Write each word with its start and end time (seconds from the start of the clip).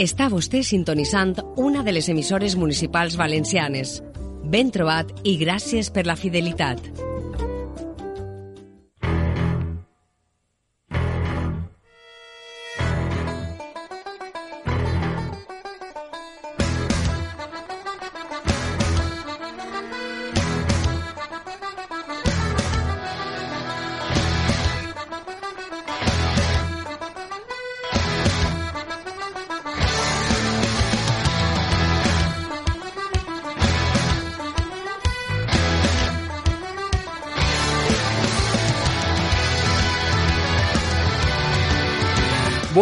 Està 0.00 0.30
vostè 0.32 0.62
sintonitzant 0.64 1.34
una 1.60 1.82
de 1.84 1.92
les 1.92 2.06
emissores 2.08 2.54
municipals 2.56 3.18
valencianes. 3.20 3.98
Ben 4.48 4.72
trobat 4.72 5.12
i 5.28 5.36
gràcies 5.42 5.92
per 5.92 6.06
la 6.08 6.16
fidelitat. 6.16 7.09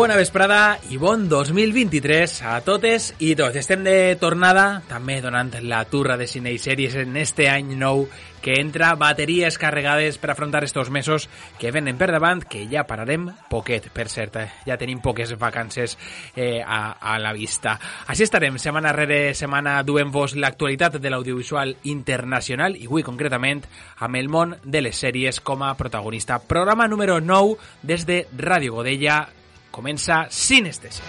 Bona 0.08 0.22
vesprada 0.22 0.78
i 0.88 0.96
bon 0.96 1.26
2023 1.28 2.38
a 2.48 2.54
totes 2.64 3.10
i 3.20 3.34
tots. 3.36 3.58
Estem 3.60 3.82
de 3.84 4.14
tornada, 4.16 4.80
també 4.88 5.18
donant 5.20 5.50
la 5.68 5.82
turra 5.84 6.16
de 6.16 6.24
cine 6.24 6.54
i 6.56 6.56
sèries 6.56 6.96
en 7.02 7.12
este 7.20 7.44
any 7.52 7.74
nou 7.76 8.06
que 8.40 8.54
entra 8.56 8.94
bateries 8.96 9.58
carregades 9.60 10.16
per 10.16 10.30
afrontar 10.32 10.64
estos 10.64 10.88
mesos 10.88 11.28
que 11.60 11.74
venen 11.76 12.00
per 12.00 12.08
davant, 12.08 12.40
que 12.40 12.64
ja 12.72 12.86
pararem 12.88 13.28
poquet, 13.50 13.90
per 13.92 14.08
cert, 14.08 14.40
eh? 14.40 14.48
ja 14.64 14.78
tenim 14.80 15.02
poques 15.04 15.36
vacances 15.36 15.98
eh, 16.34 16.62
a, 16.64 16.96
a 16.96 17.18
la 17.20 17.34
vista. 17.36 17.76
Així 18.08 18.24
estarem, 18.24 18.56
setmana 18.56 18.96
rere 18.96 19.34
setmana 19.36 19.82
duent-vos 19.84 20.38
l'actualitat 20.40 20.96
de 20.96 21.12
l'audiovisual 21.12 21.76
internacional 21.92 22.80
i 22.80 22.88
avui 22.88 23.04
concretament 23.04 23.66
amb 24.00 24.16
el 24.16 24.32
món 24.32 24.56
de 24.64 24.86
les 24.88 25.04
sèries 25.04 25.44
com 25.44 25.68
a 25.68 25.74
protagonista. 25.76 26.40
Programa 26.40 26.88
número 26.88 27.20
9 27.20 27.58
des 27.82 28.08
de 28.08 28.22
Ràdio 28.38 28.80
Godella, 28.80 29.26
comença 29.70 30.26
Sinestèsia. 30.30 31.04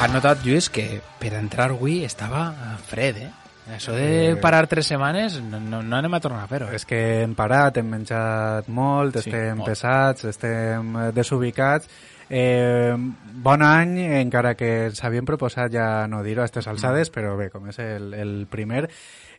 Has 0.00 0.08
notat, 0.14 0.40
Lluís, 0.46 0.70
que 0.72 1.02
per 1.20 1.34
entrar 1.36 1.68
avui 1.74 2.00
estava 2.06 2.46
fred, 2.88 3.18
eh? 3.20 3.30
Això 3.70 3.92
de 3.94 4.34
parar 4.42 4.64
tres 4.66 4.88
setmanes 4.88 5.36
no, 5.44 5.60
no, 5.60 5.82
no 5.84 5.96
anem 5.98 6.14
a 6.16 6.20
tornar 6.24 6.46
a 6.46 6.48
fer-ho. 6.50 6.70
És 6.74 6.86
que 6.88 6.98
hem 7.22 7.34
parat, 7.38 7.76
hem 7.78 7.90
menjat 7.92 8.70
molt, 8.72 9.18
Sí, 9.20 9.28
estem 9.28 9.60
molt. 9.60 9.68
pesats, 9.68 10.24
estem 10.32 10.96
eh, 10.96 11.10
desubicats. 11.14 11.90
Eh, 12.32 12.94
bon 13.42 13.62
any, 13.66 13.96
encara 14.20 14.54
que 14.54 14.86
ens 14.86 15.02
havíem 15.02 15.26
proposat 15.26 15.72
ja 15.74 16.06
no 16.06 16.22
dir-ho 16.22 16.44
a 16.44 16.46
aquestes 16.46 16.68
alçades, 16.70 17.10
però 17.10 17.34
bé, 17.34 17.48
com 17.50 17.66
és 17.66 17.80
el, 17.82 18.14
el 18.14 18.32
primer, 18.46 18.84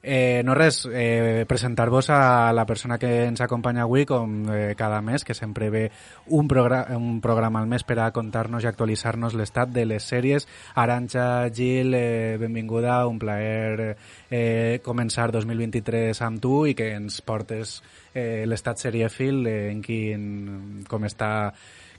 eh, 0.04 0.42
no 0.44 0.56
res, 0.58 0.82
eh, 0.92 1.46
presentar-vos 1.48 2.10
a 2.10 2.52
la 2.52 2.66
persona 2.66 2.98
que 3.00 3.28
ens 3.30 3.40
acompanya 3.40 3.84
avui, 3.84 4.04
com 4.06 4.44
eh, 4.52 4.76
cada 4.76 5.00
mes, 5.02 5.24
que 5.24 5.34
sempre 5.34 5.70
ve 5.70 5.86
un, 6.28 6.50
progra 6.52 6.84
un 6.98 7.22
programa 7.22 7.62
al 7.62 7.72
mes 7.72 7.88
per 7.88 8.00
a 8.04 8.12
contar-nos 8.12 8.66
i 8.66 8.68
actualitzar-nos 8.68 9.40
l'estat 9.40 9.72
de 9.72 9.86
les 9.86 10.04
sèries. 10.04 10.48
Aranxa, 10.76 11.48
Gil, 11.54 11.94
eh, 11.96 12.38
benvinguda, 12.42 13.06
un 13.08 13.20
plaer 13.24 13.96
eh, 14.30 14.82
començar 14.84 15.32
2023 15.32 16.22
amb 16.28 16.44
tu 16.44 16.66
i 16.68 16.76
que 16.76 16.92
ens 16.98 17.22
portes 17.22 17.80
eh, 18.14 18.44
l'estat 18.44 18.84
seriefil 18.84 19.46
eh, 19.48 19.70
en 19.72 19.80
quin, 19.86 20.84
com 20.90 21.08
està 21.08 21.32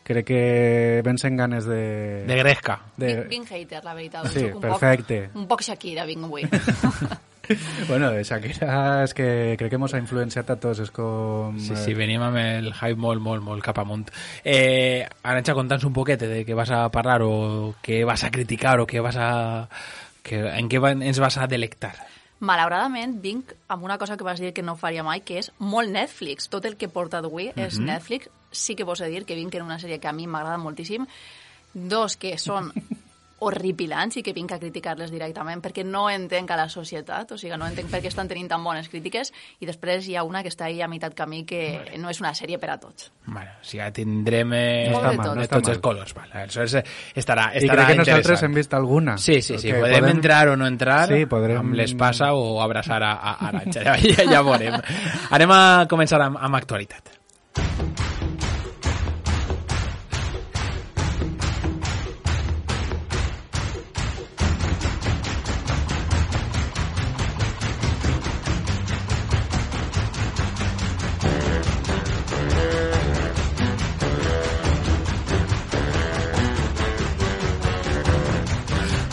crec 0.04 0.26
que 0.26 1.02
vencen 1.04 1.36
ganes 1.36 1.64
de... 1.64 2.24
De 2.26 2.36
gresca. 2.36 2.80
de... 2.96 3.14
Vinc, 3.22 3.28
vinc 3.30 3.50
hater, 3.52 3.84
la 3.84 3.94
veritat. 3.94 4.26
Sí, 4.32 4.44
un 4.46 4.60
perfecte. 4.60 5.28
Poc, 5.32 5.36
un 5.42 5.46
poc 5.48 5.62
Shakira 5.62 6.04
vinc 6.08 6.24
avui. 6.24 6.48
Bueno, 7.88 8.12
de 8.12 8.22
Shakira 8.22 9.02
és 9.02 9.12
que 9.18 9.56
crec 9.58 9.72
que 9.74 9.76
ens 9.76 9.92
ha 9.92 9.98
influenciat 10.00 10.48
a 10.54 10.56
tots, 10.62 10.78
és 10.84 10.92
com... 10.94 11.56
Sí, 11.60 11.74
sí, 11.76 11.92
venim 11.98 12.22
amb 12.22 12.38
el 12.38 12.68
hype 12.70 12.94
molt, 13.02 13.20
molt, 13.20 13.42
molt 13.44 13.64
cap 13.66 13.80
amunt. 13.82 14.06
Eh, 14.46 15.02
Aranxa, 15.26 15.52
conta'ns 15.58 15.84
un 15.84 15.92
poquet 15.92 16.22
de 16.22 16.44
què 16.46 16.54
vas 16.56 16.70
a 16.72 16.84
parlar 16.94 17.18
o 17.26 17.74
què 17.82 18.04
vas 18.08 18.22
a 18.24 18.30
criticar 18.32 18.78
o 18.80 18.86
què 18.86 19.02
vas 19.04 19.18
a... 19.18 19.28
Que, 20.22 20.38
en 20.54 20.70
què 20.70 20.78
va, 20.80 20.92
ens 20.94 21.18
vas 21.20 21.36
a 21.42 21.48
delectar. 21.50 21.92
Malauradament, 22.46 23.18
vinc 23.20 23.52
amb 23.74 23.84
una 23.90 23.98
cosa 23.98 24.16
que 24.16 24.24
vas 24.24 24.40
dir 24.40 24.54
que 24.54 24.62
no 24.62 24.76
faria 24.78 25.02
mai, 25.04 25.20
que 25.26 25.40
és 25.42 25.50
molt 25.58 25.90
Netflix. 25.90 26.46
Tot 26.48 26.64
el 26.70 26.78
que 26.78 26.88
porta 26.88 27.20
d'avui 27.20 27.50
és 27.56 27.76
Mhm. 27.78 27.86
Netflix. 27.90 28.30
Sí 28.52 28.76
que 28.76 28.84
vos 28.84 29.00
he 29.00 29.04
de 29.08 29.10
dir 29.16 29.24
que 29.26 29.34
vinc 29.34 29.54
en 29.56 29.62
una 29.66 29.78
sèrie 29.80 29.98
que 29.98 30.08
a 30.08 30.12
mi 30.12 30.26
m'agrada 30.28 30.58
moltíssim. 30.62 31.06
Dos 31.74 32.16
que 32.20 32.36
són 32.38 32.70
horripilants 33.42 34.14
i 34.20 34.22
que 34.22 34.30
vinc 34.36 34.52
a 34.54 34.58
criticar-les 34.62 35.10
directament 35.10 35.58
perquè 35.64 35.82
no 35.82 36.04
entenc 36.12 36.52
a 36.54 36.56
la 36.60 36.68
societat, 36.70 37.32
o 37.34 37.38
sigui, 37.40 37.56
no 37.58 37.66
entenc 37.66 37.88
per 37.90 37.98
què 38.04 38.06
estan 38.06 38.28
tenint 38.30 38.46
tan 38.52 38.62
bones 38.62 38.86
crítiques 38.92 39.32
i 39.58 39.66
després 39.66 40.06
hi 40.06 40.14
ha 40.14 40.22
una 40.22 40.44
que 40.46 40.52
està 40.52 40.68
ahí 40.68 40.78
a 40.78 40.86
meitat 40.86 41.16
camí 41.18 41.40
que 41.48 41.58
no 41.98 42.12
és 42.12 42.20
una 42.22 42.30
sèrie 42.38 42.60
per 42.62 42.70
a 42.70 42.76
tots. 42.78 43.08
Bueno, 43.26 43.50
o 43.58 43.64
sigui, 43.66 43.88
tindrem 43.96 44.54
eh, 44.54 44.86
No 44.92 45.00
està 45.00 45.10
de 45.10 45.18
mal, 45.18 45.34
no 45.34 45.42
està 45.42 45.56
tots 45.58 45.66
mal. 45.66 45.74
els 45.74 45.82
colors. 45.88 46.14
Vale. 46.14 46.32
Aleshores, 46.44 46.74
eh, 46.78 46.84
estarà, 47.18 47.48
I 47.56 47.64
estarà 47.64 47.88
crec 47.88 47.90
que 47.96 47.98
nosaltres 48.04 48.46
hem 48.46 48.54
vist 48.60 48.78
alguna. 48.78 49.18
Sí, 49.18 49.40
sí, 49.42 49.58
sí. 49.58 49.72
Perquè 49.74 49.88
Podem, 49.98 50.08
entrar 50.14 50.42
o 50.52 50.56
no 50.56 50.70
entrar 50.70 51.00
Sí, 51.10 51.24
podrem- 51.26 51.64
amb 51.64 51.74
l'espasa 51.74 52.30
o 52.38 52.60
abraçar 52.62 53.02
a, 53.02 53.12
a 53.16 53.34
Aranxa. 53.48 53.82
Ja, 53.90 53.96
ja, 54.06 54.30
ja 54.36 54.46
veurem. 54.46 54.78
Anem 55.34 55.50
a 55.58 55.62
començar 55.90 56.22
amb, 56.28 56.38
amb 56.38 56.62
actualitat. 56.62 57.10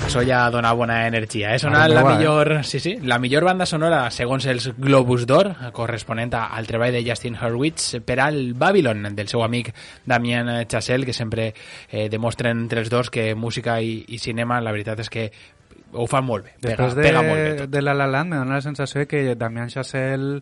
Això 0.10 0.24
ja 0.26 0.40
dona 0.50 0.72
bona 0.74 1.04
energia. 1.06 1.52
Eh? 1.54 1.60
Sona 1.62 1.84
Ara 1.84 2.00
la 2.00 2.02
millor, 2.16 2.50
sí, 2.66 2.80
sí, 2.82 2.96
la 3.06 3.20
millor 3.22 3.44
banda 3.46 3.68
sonora 3.70 4.00
segons 4.10 4.48
els 4.50 4.72
Globus 4.74 5.28
d'Or, 5.30 5.52
corresponent 5.72 6.34
al 6.34 6.66
treball 6.66 6.96
de 6.98 7.04
Justin 7.06 7.38
Hurwitz 7.38 8.00
per 8.08 8.18
al 8.24 8.56
Babylon, 8.58 9.06
del 9.14 9.30
seu 9.30 9.44
amic 9.46 9.70
Damien 10.10 10.50
Chazelle, 10.66 11.06
que 11.06 11.14
sempre 11.14 11.52
eh, 11.92 12.08
demostren 12.10 12.58
entre 12.66 12.82
els 12.82 12.90
dos 12.90 13.12
que 13.14 13.36
música 13.38 13.78
i, 13.86 14.00
i 14.10 14.18
cinema, 14.18 14.58
la 14.66 14.74
veritat 14.74 15.06
és 15.06 15.14
que 15.14 15.28
ho 15.94 16.08
fan 16.10 16.26
molt 16.26 16.48
bé. 16.48 16.56
Pega, 16.58 16.72
Després 16.74 16.98
de, 16.98 17.06
pega 17.06 17.24
molt 17.30 17.44
bé 17.44 17.54
tot. 17.62 17.74
de 17.78 17.86
La 17.86 17.94
La 17.94 18.10
Land 18.10 18.34
me 18.34 18.42
dona 18.42 18.58
la 18.58 18.66
sensació 18.66 19.06
que 19.06 19.36
Damián 19.38 19.70
Chazelle 19.70 20.42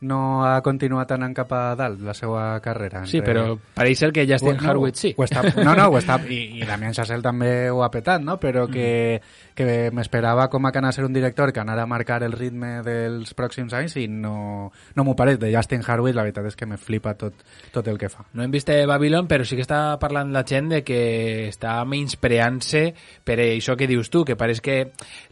no 0.00 0.44
ha 0.46 0.60
continuat 0.62 1.10
anant 1.16 1.34
cap 1.34 1.52
a 1.56 1.62
dalt 1.78 2.02
la 2.06 2.14
seva 2.14 2.42
carrera. 2.62 3.02
Sí, 3.10 3.20
però 3.24 3.56
pareix 3.74 3.98
ser 3.98 4.12
que 4.14 4.26
Justin 4.28 4.58
no, 4.60 4.70
Hurwitz 4.70 5.02
sí. 5.02 5.12
Ho 5.16 5.26
està, 5.26 5.42
no, 5.56 5.74
no, 5.74 5.88
ho 5.90 5.98
està, 5.98 6.20
i, 6.30 6.60
i 6.60 6.68
Damián 6.68 6.94
Chazelle 6.94 7.24
també 7.24 7.52
ho 7.70 7.82
ha 7.82 7.90
petat, 7.90 8.22
no? 8.22 8.38
Però 8.38 8.68
que, 8.70 9.18
que 9.58 9.90
m'esperava 9.90 10.46
com 10.52 10.66
a 10.66 10.70
anava 10.70 10.92
a 10.92 10.94
ser 10.94 11.04
un 11.04 11.12
director 11.12 11.52
que 11.52 11.58
anara 11.58 11.82
a 11.82 11.90
marcar 11.90 12.22
el 12.22 12.32
ritme 12.32 12.78
dels 12.86 13.34
pròxims 13.34 13.74
anys 13.74 13.96
i 13.98 14.06
no, 14.06 14.70
no 14.94 15.04
m'ho 15.04 15.16
pareix. 15.18 15.40
De 15.42 15.50
Justin 15.50 15.82
Hurwitz 15.82 16.14
la 16.14 16.22
veritat 16.26 16.46
és 16.46 16.56
que 16.58 16.68
me 16.70 16.78
flipa 16.78 17.16
tot, 17.18 17.42
tot 17.74 17.88
el 17.90 17.98
que 17.98 18.10
fa. 18.12 18.24
No 18.38 18.44
hem 18.44 18.54
vist 18.54 18.70
eh, 18.70 18.84
Babylon, 18.86 19.26
però 19.30 19.46
sí 19.46 19.58
que 19.58 19.64
està 19.66 19.98
parlant 19.98 20.30
la 20.34 20.44
gent 20.46 20.70
de 20.70 20.82
que 20.86 21.00
està 21.48 21.74
menyspreant-se 21.88 22.84
per 23.26 23.40
això 23.42 23.74
que 23.78 23.90
dius 23.90 24.12
tu, 24.14 24.22
que 24.28 24.38
pareix 24.38 24.62
que 24.62 24.78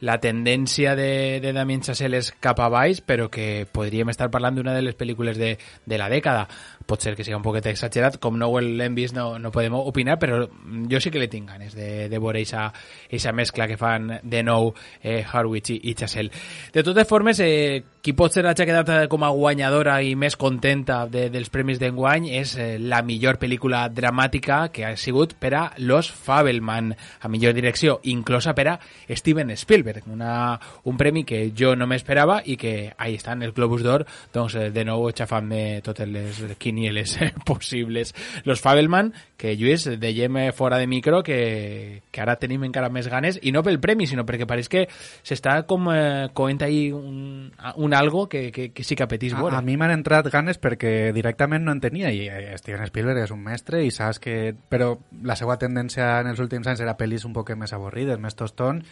la 0.03 0.19
tendència 0.23 0.97
de, 0.99 1.39
de 1.45 1.55
Damien 1.55 1.87
Chazelle 1.87 2.19
és 2.19 2.33
cap 2.43 2.59
a 2.61 2.71
baix, 2.73 3.05
però 3.07 3.31
que 3.31 3.67
podríem 3.71 4.11
estar 4.11 4.31
parlant 4.35 4.59
d'una 4.59 4.75
de 4.75 4.83
les 4.89 4.99
pel·lícules 4.99 5.39
de, 5.39 5.55
de 5.87 6.01
la 6.01 6.11
dècada. 6.11 6.49
Pot 6.87 7.03
ser 7.03 7.17
que 7.19 7.25
sigui 7.27 7.35
un 7.35 7.43
poquet 7.43 7.67
exagerat, 7.67 8.21
com 8.23 8.37
no 8.39 8.49
ho 8.53 8.61
vist 8.95 9.15
no, 9.17 9.39
no 9.43 9.51
podem 9.51 9.75
opinar, 9.75 10.19
però 10.23 10.45
jo 10.91 11.01
sí 11.03 11.11
que 11.11 11.19
li 11.19 11.29
tinc 11.29 11.51
ganes 11.51 11.75
de, 11.75 12.09
de 12.09 12.19
veure 12.23 12.45
aquesta 12.45 13.33
mescla 13.33 13.67
que 13.67 13.77
fan 13.77 14.21
de 14.23 14.43
nou 14.47 14.73
eh, 15.03 15.25
Harwich 15.27 15.75
i, 15.75 15.81
i 15.91 15.95
Chazelle. 15.95 16.31
De 16.73 16.85
totes 16.87 17.09
formes, 17.09 17.41
eh, 17.41 17.83
qui 18.07 18.13
pot 18.15 18.31
ser 18.31 18.45
la 18.47 18.53
que 18.55 18.63
ha 18.63 18.69
quedat 18.69 18.91
eh, 18.95 19.09
com 19.11 19.25
a 19.27 19.33
guanyadora 19.35 19.97
i 20.07 20.13
més 20.15 20.37
contenta 20.39 21.01
de, 21.11 21.25
dels 21.35 21.49
premis 21.51 21.81
d'enguany 21.83 22.29
és 22.39 22.53
eh, 22.55 22.67
la 22.79 23.01
millor 23.03 23.41
pel·lícula 23.43 23.81
dramàtica 23.91 24.61
que 24.71 24.85
ha 24.87 24.93
sigut 24.95 25.33
per 25.43 25.51
a 25.59 25.63
Los 25.83 26.13
Fabelman, 26.15 26.93
a 26.95 27.27
millor 27.27 27.57
direcció, 27.57 27.97
inclosa 28.07 28.55
per 28.55 28.67
a 28.71 28.75
Steven 29.11 29.51
Spielberg, 29.59 30.07
una, 30.07 30.55
un 30.87 31.01
premi 31.01 31.25
que 31.27 31.49
jo 31.51 31.73
no 31.75 31.89
m'esperava 31.91 32.37
i 32.47 32.55
que 32.55 32.93
ahí 32.95 33.17
estan, 33.19 33.43
el 33.43 33.51
Globus 33.57 33.83
d'Or, 33.83 34.07
doncs 34.31 34.55
eh, 34.55 34.69
de 34.71 34.87
nou 34.87 35.09
xafant-me 35.11 35.81
totes 35.83 36.07
les 36.07 36.39
quinieles 36.63 37.17
possibles. 37.51 38.15
Los 38.47 38.63
Fabelman, 38.63 39.11
que 39.35 39.57
Lluís, 39.59 39.89
dèiem 39.99 40.39
eh, 40.45 40.47
fora 40.55 40.79
de 40.79 40.87
micro 40.87 41.25
que, 41.27 42.05
que 42.15 42.23
ara 42.23 42.39
tenim 42.39 42.69
encara 42.71 42.87
més 42.87 43.11
ganes, 43.11 43.43
i 43.43 43.51
no 43.51 43.67
pel 43.67 43.83
premi, 43.83 44.07
sinó 44.07 44.23
perquè 44.23 44.47
pareix 44.47 44.71
que 44.71 44.87
s'està 45.27 45.59
com 45.67 45.91
eh, 45.91 46.31
coent 46.39 46.63
ahí 46.63 46.87
un, 46.95 47.51
un 47.75 47.96
algo 47.99 48.29
que, 48.29 48.53
que, 48.53 48.71
que 48.73 48.85
sí 48.85 48.97
que 48.97 49.05
apetís 49.05 49.35
A, 49.35 49.41
veure. 49.41 49.57
a 49.57 49.63
mi 49.65 49.77
m'han 49.77 49.93
entrat 49.95 50.29
ganes 50.33 50.61
perquè 50.63 51.13
directament 51.17 51.65
no 51.67 51.75
en 51.75 51.81
tenia 51.83 52.13
i 52.15 52.27
eh, 52.29 52.55
Steven 52.61 52.87
Spielberg 52.89 53.25
és 53.25 53.35
un 53.35 53.43
mestre 53.43 53.83
i 53.85 53.91
saps 53.95 54.21
que... 54.23 54.55
Però 54.69 54.93
la 55.27 55.37
seva 55.37 55.59
tendència 55.61 56.21
en 56.21 56.31
els 56.33 56.41
últims 56.43 56.69
anys 56.71 56.85
era 56.85 56.97
pel·lis 56.99 57.27
un 57.29 57.35
poc 57.37 57.53
més 57.57 57.73
avorrides, 57.77 58.21
més 58.23 58.39
tostons 58.39 58.87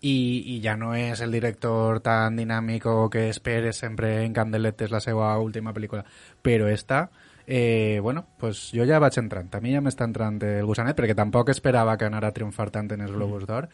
i, 0.00 0.14
i 0.54 0.60
ja 0.62 0.76
no 0.78 0.92
és 0.94 1.20
el 1.24 1.32
director 1.34 1.98
tan 2.04 2.36
dinàmic 2.38 2.86
o 2.86 3.08
que 3.10 3.28
esperes 3.32 3.80
sempre 3.80 4.22
en 4.24 4.36
candeletes 4.36 4.92
la 4.94 5.00
seva 5.02 5.32
última 5.42 5.74
pel·lícula. 5.74 6.04
Però 6.42 6.68
esta, 6.70 7.08
eh, 7.46 7.98
bueno, 8.02 8.26
pues 8.38 8.68
jo 8.74 8.86
ja 8.86 9.00
vaig 9.02 9.18
entrant. 9.18 9.50
A 9.54 9.60
mi 9.64 9.74
ja 9.74 9.82
m'està 9.82 10.06
entrant 10.06 10.38
el 10.44 10.68
gusanet 10.68 10.96
perquè 10.98 11.16
tampoc 11.18 11.50
esperava 11.50 11.96
que 11.98 12.06
anara 12.06 12.30
a 12.30 12.36
triomfar 12.36 12.70
tant 12.70 12.92
en 12.94 13.02
els 13.02 13.14
Globus 13.14 13.48
d'Or 13.48 13.68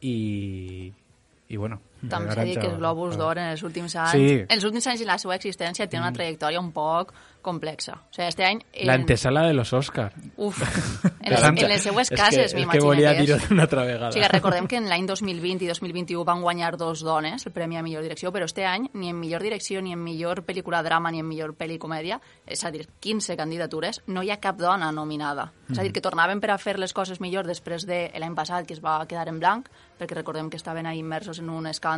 i, 0.00 0.92
i 1.48 1.56
bueno... 1.56 1.80
També 2.10 2.34
s'ha 2.34 2.44
dit 2.44 2.58
que 2.58 2.66
els 2.66 2.78
Globus 2.78 3.16
d'Or 3.16 3.38
en 3.38 3.52
els 3.52 3.62
últims 3.62 3.94
anys, 3.96 4.12
Sí. 4.12 4.40
en 4.42 4.56
els 4.56 4.64
últims 4.64 4.86
anys 4.86 5.00
de 5.00 5.06
la 5.06 5.18
seva 5.18 5.36
existència 5.36 5.88
té 5.88 5.98
una 5.98 6.12
trajectòria 6.12 6.60
un 6.60 6.72
poc 6.72 7.12
complexa. 7.42 7.94
O 8.08 8.14
sigui, 8.14 8.28
este 8.28 8.44
any... 8.46 8.60
En... 8.72 8.86
L'antesala 8.86 9.42
de 9.42 9.52
los 9.52 9.72
Oscar. 9.72 10.12
Uf, 10.36 10.60
en 11.20 11.32
les, 11.32 11.42
en 11.42 11.68
les 11.68 11.82
seues 11.82 12.10
cases, 12.10 12.38
és 12.38 12.38
que, 12.38 12.44
és 12.44 12.52
que 12.54 12.60
m'imagino 12.60 12.86
volia 12.86 13.12
dir-ho 13.18 13.36
és. 13.36 13.48
d'una 13.48 13.66
altra 13.66 13.84
vegada. 13.84 14.08
O 14.08 14.12
sigui, 14.12 14.28
recordem 14.30 14.68
que 14.70 14.78
en 14.78 14.88
l'any 14.88 15.06
2020 15.06 15.66
i 15.66 15.70
2021 15.70 16.24
van 16.24 16.42
guanyar 16.42 16.76
dos 16.78 17.02
dones 17.02 17.46
el 17.46 17.52
Premi 17.52 17.76
a 17.78 17.82
Millor 17.82 18.02
Direcció, 18.06 18.30
però 18.32 18.46
este 18.46 18.64
any 18.64 18.88
ni 18.94 19.10
en 19.10 19.18
Millor 19.18 19.42
Direcció, 19.42 19.82
ni 19.82 19.92
en 19.92 20.02
Millor 20.02 20.44
Pel·lícula 20.46 20.82
Drama, 20.86 21.10
ni 21.10 21.18
en 21.18 21.28
Millor 21.28 21.56
Pel·li 21.58 21.78
Comèdia, 21.82 22.20
és 22.46 22.62
a 22.64 22.70
dir, 22.70 22.86
15 23.00 23.36
candidatures, 23.36 24.02
no 24.06 24.22
hi 24.22 24.30
ha 24.30 24.38
cap 24.40 24.58
dona 24.58 24.92
nominada. 24.92 25.50
És 25.70 25.78
a 25.78 25.82
dir, 25.82 25.92
que 25.92 26.00
tornaven 26.04 26.40
per 26.40 26.52
a 26.54 26.58
fer 26.58 26.78
les 26.78 26.92
coses 26.94 27.20
millor 27.20 27.46
després 27.46 27.86
de 27.86 28.04
l'any 28.18 28.34
passat, 28.38 28.66
que 28.66 28.74
es 28.74 28.82
va 28.84 29.00
quedar 29.08 29.26
en 29.28 29.40
blanc, 29.40 29.68
perquè 29.98 30.14
recordem 30.14 30.50
que 30.50 30.56
estaven 30.56 30.86
ahí 30.86 30.98
immersos 30.98 31.38
en 31.38 31.50
un 31.50 31.66
escàndol, 31.66 31.91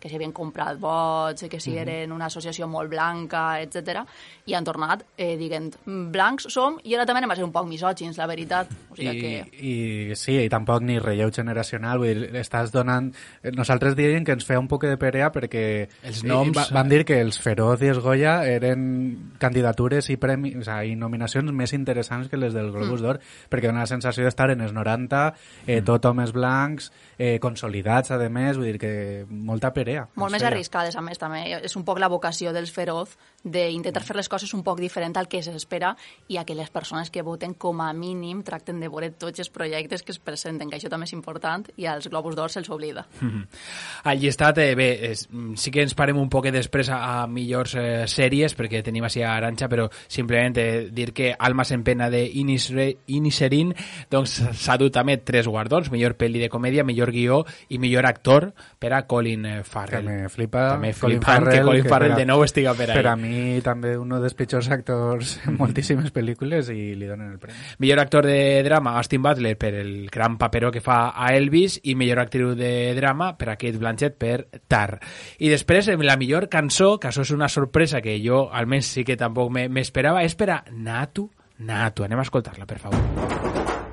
que 0.00 0.08
s'havien 0.10 0.32
comprat 0.36 0.78
vots, 0.80 1.46
que 1.50 1.60
si 1.60 1.76
eren 1.78 2.12
una 2.12 2.26
associació 2.26 2.68
molt 2.68 2.90
blanca, 2.92 3.60
etc. 3.62 4.04
i 4.46 4.54
han 4.54 4.64
tornat 4.64 5.04
eh, 5.16 5.36
dient, 5.40 5.70
blancs 5.86 6.46
som, 6.52 6.78
i 6.84 6.94
ara 6.94 7.06
també 7.06 7.22
anem 7.22 7.32
a 7.32 7.36
ser 7.38 7.44
un 7.46 7.52
poc 7.52 7.66
misògins, 7.70 8.18
la 8.20 8.26
veritat. 8.26 8.68
O 8.90 8.96
sigui 8.98 9.16
I, 9.16 9.20
que... 9.20 9.60
i 9.60 10.16
sí, 10.18 10.36
i 10.44 10.48
tampoc 10.52 10.82
ni 10.82 10.98
relleu 11.00 11.30
generacional, 11.32 11.98
vull 12.02 12.24
dir, 12.26 12.30
estàs 12.42 12.72
donant... 12.74 13.12
eh, 13.42 13.52
Nosaltres 13.56 13.96
diríem 13.96 14.24
que 14.24 14.32
ens 14.36 14.44
feia 14.44 14.60
un 14.60 14.68
poc 14.68 14.84
de 14.88 14.96
perea 15.00 15.30
perquè 15.32 15.64
Els 16.02 16.22
eh, 16.24 16.28
noms- 16.28 16.56
va, 16.56 16.66
van 16.74 16.88
dir 16.90 17.04
que 17.08 17.20
els 17.20 17.38
Feroz 17.40 17.82
i 17.82 17.90
els 17.92 18.00
Goya 18.02 18.40
eren 18.48 19.34
candidatures 19.38 20.10
i, 20.10 20.16
premi, 20.20 20.54
o 20.58 20.64
sigui, 20.64 20.92
i 20.92 20.96
nominacions 20.98 21.52
més 21.54 21.72
interessants 21.76 22.28
que 22.28 22.36
les 22.40 22.54
del 22.56 22.70
Globus 22.74 23.00
d'Or, 23.04 23.20
perquè 23.50 23.70
dona 23.70 23.84
la 23.84 23.90
sensació 23.90 24.24
d'estar 24.26 24.50
en 24.54 24.60
els 24.64 24.72
90, 24.76 25.22
eh, 25.66 25.80
tot 25.86 26.04
homes 26.10 26.32
blancs, 26.34 26.90
eh, 27.18 27.38
consolidats, 27.40 28.10
a 28.10 28.18
més, 28.30 28.56
vull 28.58 28.68
dir 28.72 28.78
que 28.80 28.92
molta 29.30 29.72
perea. 29.72 30.08
molt 30.16 30.32
més 30.32 30.42
feia. 30.42 30.50
arriscades, 30.50 30.96
a 30.96 31.00
més, 31.00 31.18
també. 31.18 31.44
És 31.64 31.76
un 31.76 31.84
poc 31.84 31.98
la 31.98 32.08
vocació 32.08 32.52
dels 32.52 32.70
feroz 32.74 33.16
d'intentar 33.42 34.02
fer 34.04 34.16
les 34.16 34.28
coses 34.28 34.52
un 34.54 34.62
poc 34.62 34.80
diferent 34.80 35.16
al 35.16 35.28
que 35.28 35.40
s'espera 35.42 35.94
i 36.28 36.36
a 36.36 36.44
que 36.44 36.54
les 36.54 36.68
persones 36.70 37.10
que 37.10 37.22
voten 37.22 37.54
com 37.54 37.80
a 37.80 37.92
mínim 37.92 38.42
tracten 38.42 38.80
de 38.80 38.88
veure 38.88 39.10
tots 39.12 39.38
els 39.40 39.48
projectes 39.48 40.02
que 40.02 40.12
es 40.12 40.18
presenten, 40.18 40.68
que 40.68 40.76
això 40.76 40.90
també 40.90 41.06
és 41.06 41.14
important 41.14 41.64
i 41.76 41.86
als 41.86 42.08
Globus 42.08 42.36
d'Or 42.36 42.50
se'ls 42.50 42.68
oblida. 42.70 43.06
Mhm. 43.20 43.46
El 44.04 44.20
llistat, 44.20 44.58
eh, 44.58 44.74
bé, 44.74 45.10
és, 45.10 45.28
sí 45.56 45.70
que 45.70 45.82
ens 45.82 45.94
parem 45.94 46.18
un 46.18 46.28
poquet 46.28 46.52
després 46.52 46.88
a, 46.90 47.22
a 47.22 47.26
millors 47.26 47.74
eh, 47.76 48.06
sèries, 48.06 48.54
perquè 48.56 48.82
tenim 48.82 49.04
així 49.04 49.22
a 49.22 49.34
Aranxa, 49.36 49.68
però 49.68 49.88
simplement 50.08 50.58
eh, 50.58 50.88
dir 50.90 51.12
que 51.12 51.34
Almas 51.38 51.70
en 51.72 51.82
pena 51.84 52.10
de 52.10 52.24
Inisre- 52.26 52.98
Iniserin 53.06 53.74
doncs 54.10 54.40
s'ha 54.52 54.76
dut 54.76 54.92
també 54.92 55.16
tres 55.18 55.46
guardons, 55.46 55.90
millor 55.90 56.16
pel·li 56.18 56.40
de 56.40 56.48
comèdia, 56.48 56.84
millor 56.84 57.12
guió 57.12 57.44
i 57.68 57.78
millor 57.78 58.06
actor 58.06 58.52
per 58.78 58.92
a 58.92 59.06
Colin 59.20 59.44
eh, 59.46 59.56
que 59.58 59.64
Farrell. 59.68 60.04
me 60.08 60.28
flipa 60.32 60.62
També 60.72 60.94
Colin 60.98 61.20
flipant 61.20 61.44
que 61.50 61.60
Colin 61.62 61.82
que 61.84 61.88
Farrell 61.92 62.12
a- 62.12 62.16
de 62.16 62.24
nou 62.26 62.42
estiga 62.44 62.72
per 62.74 62.88
ahí. 62.90 62.96
Per 62.96 63.06
a 63.06 63.16
mi 63.20 63.60
també 63.62 63.96
un 64.00 64.08
dels 64.16 64.34
pitjors 64.34 64.70
actors 64.72 65.34
en 65.46 65.58
moltíssimes 65.60 66.12
pel·lícules 66.12 66.70
i 66.72 66.94
li 66.96 67.06
donen 67.06 67.32
el 67.34 67.38
premi. 67.38 67.58
Millor 67.78 68.00
actor 68.00 68.24
de 68.26 68.62
drama, 68.64 68.96
Austin 68.96 69.22
Butler, 69.22 69.56
per 69.60 69.74
el 69.74 70.08
gran 70.10 70.38
paperó 70.38 70.70
que 70.72 70.80
fa 70.80 71.10
a 71.14 71.34
Elvis, 71.36 71.78
i 71.84 71.94
millor 71.94 72.18
actriu 72.24 72.54
de 72.56 72.94
drama 72.96 73.36
per 73.36 73.50
a 73.50 73.56
Kate 73.56 73.76
Blanchett 73.78 74.16
per 74.16 74.48
Tar. 74.66 74.98
I 75.38 75.48
després, 75.52 75.88
la 76.00 76.16
millor 76.16 76.48
cançó, 76.48 76.98
que 76.98 77.08
això 77.08 77.20
és 77.22 77.30
una 77.30 77.48
sorpresa 77.48 78.00
que 78.00 78.16
jo, 78.24 78.48
almenys 78.52 78.86
sí 78.86 79.04
que 79.04 79.16
tampoc 79.20 79.50
me- 79.52 79.68
m'esperava, 79.68 80.24
és 80.24 80.34
per 80.34 80.50
a 80.50 80.64
Natu, 80.72 81.28
Natu. 81.58 82.04
Anem 82.04 82.18
a 82.18 82.22
escoltar-la, 82.22 82.64
per 82.64 82.78
favor. 82.78 83.89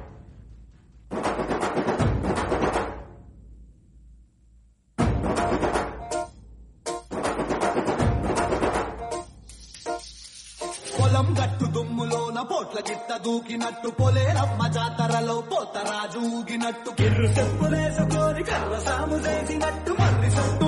పొలం 11.18 11.30
గట్టు 11.38 11.66
దుమ్ములోన 11.76 12.40
పోట్ల 12.42 12.80
గిట్ట 12.88 13.12
దూకినట్టు 13.24 13.90
పొలేరమ్మ 14.00 14.62
జాతరలో 14.68 15.38
పోతరాజు 15.50 16.20
ఊగినట్టు. 16.32 16.90
కిర్రు 17.00 17.28
చెప్పులేసుకొని 17.38 18.44
కర్ర 18.50 18.74
సాము 18.86 19.18
చేసినట్టు 19.26 19.94
మర్రి 20.00 20.30
సొట్టు 20.36 20.68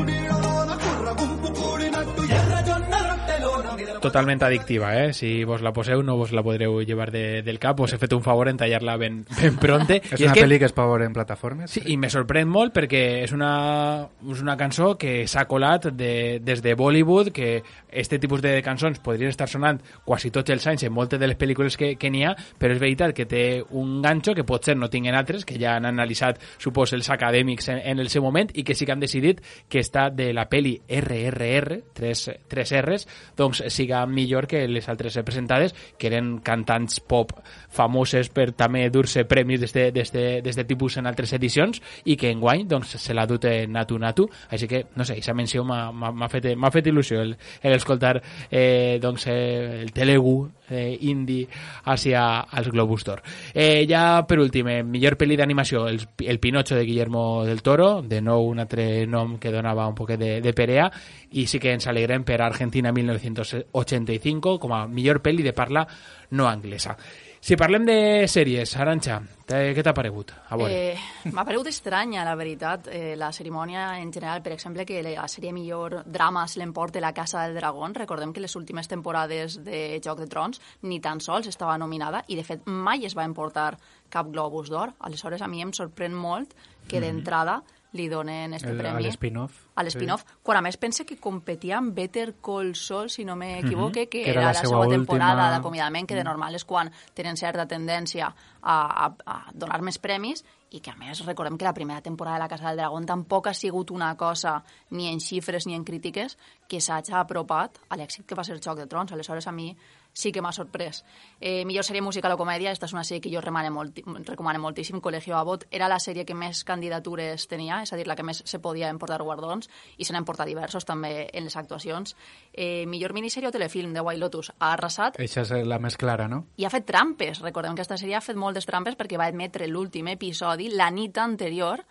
Totalment 4.00 4.42
addictiva, 4.44 4.94
eh? 5.04 5.13
Si 5.13 5.44
vos 5.44 5.62
la 5.62 5.74
poseu, 5.74 6.00
no 6.07 6.16
vos 6.16 6.31
la 6.31 6.42
podreu 6.42 6.78
llevar 6.88 7.12
de, 7.12 7.42
del 7.44 7.60
cap. 7.60 7.81
Us 7.84 7.92
he 7.94 7.98
fet 8.00 8.13
un 8.16 8.22
favor 8.24 8.48
en 8.48 8.56
tallar-la 8.56 8.96
ben, 8.98 9.25
ben 9.42 9.57
pronte. 9.60 9.98
És 10.13 10.22
I 10.22 10.24
una 10.24 10.34
que- 10.38 10.46
pel·li 10.46 10.60
que 10.62 10.69
es 10.69 10.74
pot 10.75 10.88
veure 10.88 11.04
en 11.04 11.12
plataformes? 11.13 11.72
Sí, 11.75 11.81
i 11.92 11.98
me 12.00 12.07
sorprèn 12.10 12.48
molt 12.48 12.72
perquè 12.75 13.01
és 13.25 13.34
una, 13.36 14.07
és 14.31 14.40
una 14.42 14.56
cançó 14.56 14.94
que 14.98 15.25
s'ha 15.28 15.44
colat 15.51 15.90
de, 15.92 16.40
des 16.40 16.62
de 16.63 16.75
Bollywood, 16.80 17.34
que 17.36 17.62
este 17.92 18.19
tipus 18.24 18.42
de 18.42 18.54
cançons 18.63 19.01
podrien 19.04 19.34
estar 19.34 19.50
sonant 19.51 19.81
quasi 20.06 20.31
tots 20.31 20.50
els 20.56 20.66
anys 20.72 20.86
en 20.88 20.94
moltes 20.96 21.19
de 21.19 21.28
les 21.28 21.38
pel·lícules 21.38 21.75
que, 21.75 21.92
que 22.00 22.10
n'hi 22.13 22.24
ha, 22.24 22.31
però 22.57 22.72
és 22.78 22.80
veritat 22.80 23.12
que 23.18 23.25
té 23.28 23.44
un 23.75 24.00
ganxo 24.01 24.31
que 24.38 24.46
potser 24.48 24.78
no 24.80 24.88
tinguen 24.90 25.18
altres, 25.19 25.44
que 25.44 25.60
ja 25.60 25.75
han 25.75 25.90
analitzat, 25.90 26.40
supos, 26.57 26.94
els 26.96 27.10
acadèmics 27.12 27.68
en, 27.75 27.84
en 27.84 28.00
el 28.00 28.07
seu 28.13 28.24
moment, 28.24 28.48
i 28.56 28.63
que 28.63 28.75
sí 28.80 28.88
que 28.88 28.96
han 28.96 29.04
decidit 29.04 29.44
que 29.68 29.84
està 29.84 30.07
de 30.10 30.31
la 30.31 30.48
peli 30.48 30.78
RRR, 30.88 31.81
tres, 31.94 32.30
tres 32.48 32.74
R's, 32.80 33.07
doncs 33.36 33.66
siga 33.89 34.06
millor 34.06 34.45
que 34.47 34.68
les 34.68 34.88
altres 34.89 35.18
presentades, 35.25 35.74
que 35.97 36.07
eren 36.07 36.39
cantants 36.45 37.00
pop 37.01 37.31
famoses 37.74 38.30
per 38.30 38.51
també 38.53 38.86
dur-se 38.94 39.24
premis 39.25 39.62
d'este 39.63 40.65
tipus 40.69 40.97
en 41.01 41.07
altres 41.09 41.33
edicions 41.33 41.81
i 42.06 42.15
que 42.18 42.30
enguany 42.30 42.68
doncs, 42.69 42.95
se 43.01 43.13
l'ha 43.13 43.25
dut 43.25 43.45
en 43.50 43.74
Natu 43.74 43.97
Natu, 44.00 44.27
així 44.50 44.68
que, 44.69 44.83
no 44.96 45.05
sé, 45.05 45.13
aquesta 45.17 45.34
menció 45.34 45.63
m'ha- 45.65 46.29
fet, 46.29 46.51
fet 46.72 46.88
il·lusió 46.91 47.22
el, 47.22 47.36
el 47.63 47.74
escoltar 47.74 48.22
eh, 48.51 49.00
doncs, 49.01 49.25
el 49.27 49.91
Telegu 49.93 50.50
eh, 50.69 50.97
indie 51.01 51.47
hacia 51.85 52.41
als 52.41 52.69
Globus 52.69 53.05
d'Or. 53.05 53.23
Eh, 53.53 53.85
ja 53.89 54.25
per 54.27 54.39
últim, 54.39 54.67
eh, 54.67 54.83
millor 54.83 55.17
pel·li 55.19 55.38
d'animació, 55.39 55.88
el, 55.88 56.01
el 56.25 56.39
Pinocho 56.39 56.75
de 56.75 56.85
Guillermo 56.85 57.43
del 57.45 57.61
Toro, 57.61 58.01
de 58.01 58.21
nou 58.21 58.47
un 58.49 58.59
altre 58.59 59.05
nom 59.07 59.38
que 59.39 59.53
donava 59.53 59.88
un 59.88 59.95
poquet 59.95 60.19
de, 60.19 60.31
de 60.41 60.53
perea, 60.53 60.89
i 61.31 61.45
sí 61.47 61.59
que 61.59 61.73
ens 61.73 61.88
alegrem 61.88 62.23
per 62.25 62.41
Argentina 62.41 62.91
1985 62.91 64.57
com 64.59 64.73
a 64.73 64.85
millor 64.88 65.21
pel·li 65.25 65.45
de 65.45 65.53
parla 65.53 65.88
no 66.31 66.47
anglesa. 66.49 66.97
Si 67.41 67.55
parlem 67.55 67.86
de 67.88 68.27
sèries, 68.27 68.74
Aranxa, 68.77 69.22
t'ha- 69.48 69.72
què 69.74 69.81
t'ha 69.81 69.93
paregut? 69.96 70.34
A 70.50 70.58
veure. 70.60 70.91
Eh, 70.91 70.98
M'ha 71.31 71.46
paregut 71.46 71.67
estranya, 71.67 72.25
la 72.25 72.36
veritat, 72.36 72.88
eh, 72.91 73.15
la 73.15 73.31
cerimònia 73.31 73.98
en 74.00 74.12
general. 74.12 74.41
Per 74.43 74.51
exemple, 74.53 74.86
que 74.86 75.01
la 75.01 75.25
sèrie 75.27 75.53
millor 75.53 76.03
drama 76.05 76.46
se 76.48 76.60
l'emporta 76.60 77.00
La 77.00 77.13
Casa 77.13 77.41
del 77.48 77.55
Dragón. 77.55 77.96
Recordem 77.96 78.34
que 78.34 78.41
les 78.41 78.55
últimes 78.55 78.88
temporades 78.89 79.63
de 79.63 80.01
Joc 80.03 80.19
de 80.19 80.27
Trons 80.27 80.60
ni 80.81 81.00
tan 81.00 81.22
sols 81.22 81.48
estava 81.48 81.77
nominada 81.77 82.24
i, 82.27 82.36
de 82.36 82.43
fet, 82.43 82.62
mai 82.67 83.05
es 83.05 83.15
va 83.15 83.24
emportar 83.24 83.77
cap 84.10 84.27
Globus 84.29 84.69
d'Or. 84.69 84.93
Aleshores, 85.00 85.41
a 85.41 85.48
mi 85.48 85.62
em 85.62 85.72
sorprèn 85.72 86.12
molt 86.13 86.53
que 86.89 87.00
d'entrada 87.00 87.63
li 87.93 88.08
donen 88.08 88.53
este 88.53 88.69
El- 88.69 88.79
a 88.79 88.84
premi. 88.84 89.03
l'spin-off. 89.03 89.65
a 89.75 89.84
l'spin-off, 89.84 90.24
quan 90.43 90.58
a 90.58 90.62
més 90.62 90.77
pense 90.77 91.05
que 91.05 91.17
competia 91.17 91.77
amb 91.77 91.93
Better 91.96 92.36
Call 92.41 92.75
Saul, 92.75 93.10
si 93.10 93.25
no 93.25 93.36
m'equivoque, 93.36 94.08
que, 94.08 94.24
Que 94.24 94.29
era 94.29 94.41
era 94.41 94.53
la 94.53 94.53
la 94.53 94.60
seva 94.60 94.88
temporada 94.88 95.31
última- 95.34 95.51
d'acomiadament, 95.51 96.08
que 96.08 96.15
de 96.15 96.24
normal 96.24 96.53
és 96.55 96.65
quan 96.65 96.91
tenen 97.15 97.36
certa 97.38 97.65
tendència 97.67 98.27
a, 98.62 99.05
a, 99.05 99.15
a 99.25 99.51
donar 99.53 99.81
més 99.81 99.98
premis, 99.98 100.43
i 100.72 100.81
que 100.81 100.91
a 100.91 100.96
més 100.96 101.25
recordem 101.25 101.58
que 101.58 101.65
la 101.65 101.74
primera 101.74 102.00
temporada 102.00 102.36
de 102.38 102.43
La 102.43 102.48
Casa 102.48 102.67
del 102.67 102.77
Dragón 102.77 103.05
tampoc 103.08 103.48
ha 103.48 103.53
sigut 103.55 103.89
una 103.89 104.15
cosa 104.15 104.63
ni 104.91 105.08
en 105.12 105.19
xifres 105.19 105.65
ni 105.65 105.74
en 105.74 105.84
crítiques 105.84 106.38
que 106.67 106.79
s'hagi 106.79 107.12
apropat 107.12 107.79
a 107.89 107.98
l'èxit 107.98 108.27
que 108.27 108.36
va 108.36 108.43
ser 108.43 108.60
Joc 108.62 108.77
de 108.77 108.86
Trons. 108.86 109.12
Aleshores 109.12 109.48
a 109.48 109.51
mi 109.51 109.75
sí 110.13 110.32
que 110.32 110.42
m'ha 110.42 110.51
sorprès. 110.51 111.04
Eh, 111.39 111.63
millor 111.66 111.86
sèrie 111.86 112.01
musical 112.01 112.34
o 112.34 112.38
comèdia, 112.38 112.72
esta 112.72 112.88
és 112.89 112.94
una 112.94 113.04
sèrie 113.08 113.22
que 113.24 113.32
jo 113.32 113.42
remane 113.42 113.70
molt, 113.72 114.01
recomano 114.28 114.60
moltíssim. 114.60 115.00
Colegio 115.01 115.38
Abbott 115.38 115.66
era 115.72 115.88
la 115.88 116.00
sèrie 116.00 116.25
que 116.25 116.36
més 116.36 116.63
candidatures 116.68 117.48
tenia, 117.48 117.82
és 117.84 117.94
a 117.94 118.00
dir, 118.00 118.08
la 118.08 118.16
que 118.16 118.25
més 118.25 118.42
se 118.46 118.60
podia 118.60 118.89
emportar 118.89 119.22
guardons, 119.24 119.70
i 119.98 120.06
se 120.06 120.13
n'han 120.13 120.25
portat 120.25 120.48
diversos 120.50 120.86
també 120.86 121.30
en 121.34 121.48
les 121.48 121.56
actuacions. 121.56 122.16
Eh, 122.54 122.86
millor 122.86 123.13
minissèrie 123.13 123.50
o 123.50 123.56
telefilm 123.56 123.94
de 123.94 124.01
White 124.01 124.20
Lotus 124.20 124.51
ha 124.58 124.74
arrasat 124.74 125.20
Eixa 125.20 125.46
és 125.46 125.51
la 125.68 125.80
més 125.80 125.98
clara, 125.98 126.28
no? 126.28 126.46
i 126.58 126.66
ha 126.66 126.74
fet 126.74 126.86
trampes. 126.86 127.42
Recordem 127.46 127.75
que 127.75 127.84
aquesta 127.84 128.00
sèrie 128.01 128.18
ha 128.18 128.24
fet 128.25 128.38
moltes 128.39 128.68
trampes 128.68 128.98
perquè 129.00 129.18
va 129.20 129.30
emetre 129.32 129.68
l'últim 129.68 130.08
episodi 130.12 130.70
la 130.74 130.89
nit 130.92 131.18
anterior 131.18 131.86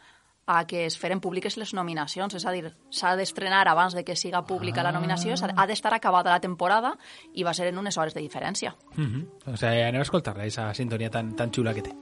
a 0.48 0.66
que 0.66 0.86
es 0.86 0.96
feren 0.98 1.20
públiques 1.20 1.58
les 1.60 1.74
nominacions, 1.76 2.34
és 2.34 2.46
a 2.48 2.52
dir, 2.56 2.72
s'ha 2.90 3.14
d'estrenar 3.20 3.66
abans 3.68 3.94
de 3.94 4.02
que 4.04 4.16
siga 4.16 4.42
pública 4.48 4.82
la 4.82 4.94
nominació, 4.96 5.36
ha 5.36 5.66
d'estar 5.68 5.92
acabada 5.94 6.32
la 6.32 6.40
temporada 6.40 6.96
i 7.34 7.44
va 7.44 7.52
ser 7.54 7.68
en 7.68 7.78
unes 7.78 7.98
hores 7.98 8.16
de 8.16 8.24
diferència. 8.24 8.74
Uh 8.96 9.04
-huh. 9.04 9.26
O 9.52 9.56
sigui, 9.56 9.82
anem 9.82 10.00
a 10.00 10.08
escoltar-la, 10.08 10.42
aquesta 10.42 10.72
sintonia 10.74 11.10
tan, 11.10 11.36
tan 11.36 11.52
xula 11.52 11.74
que 11.74 11.82
té. 11.82 11.92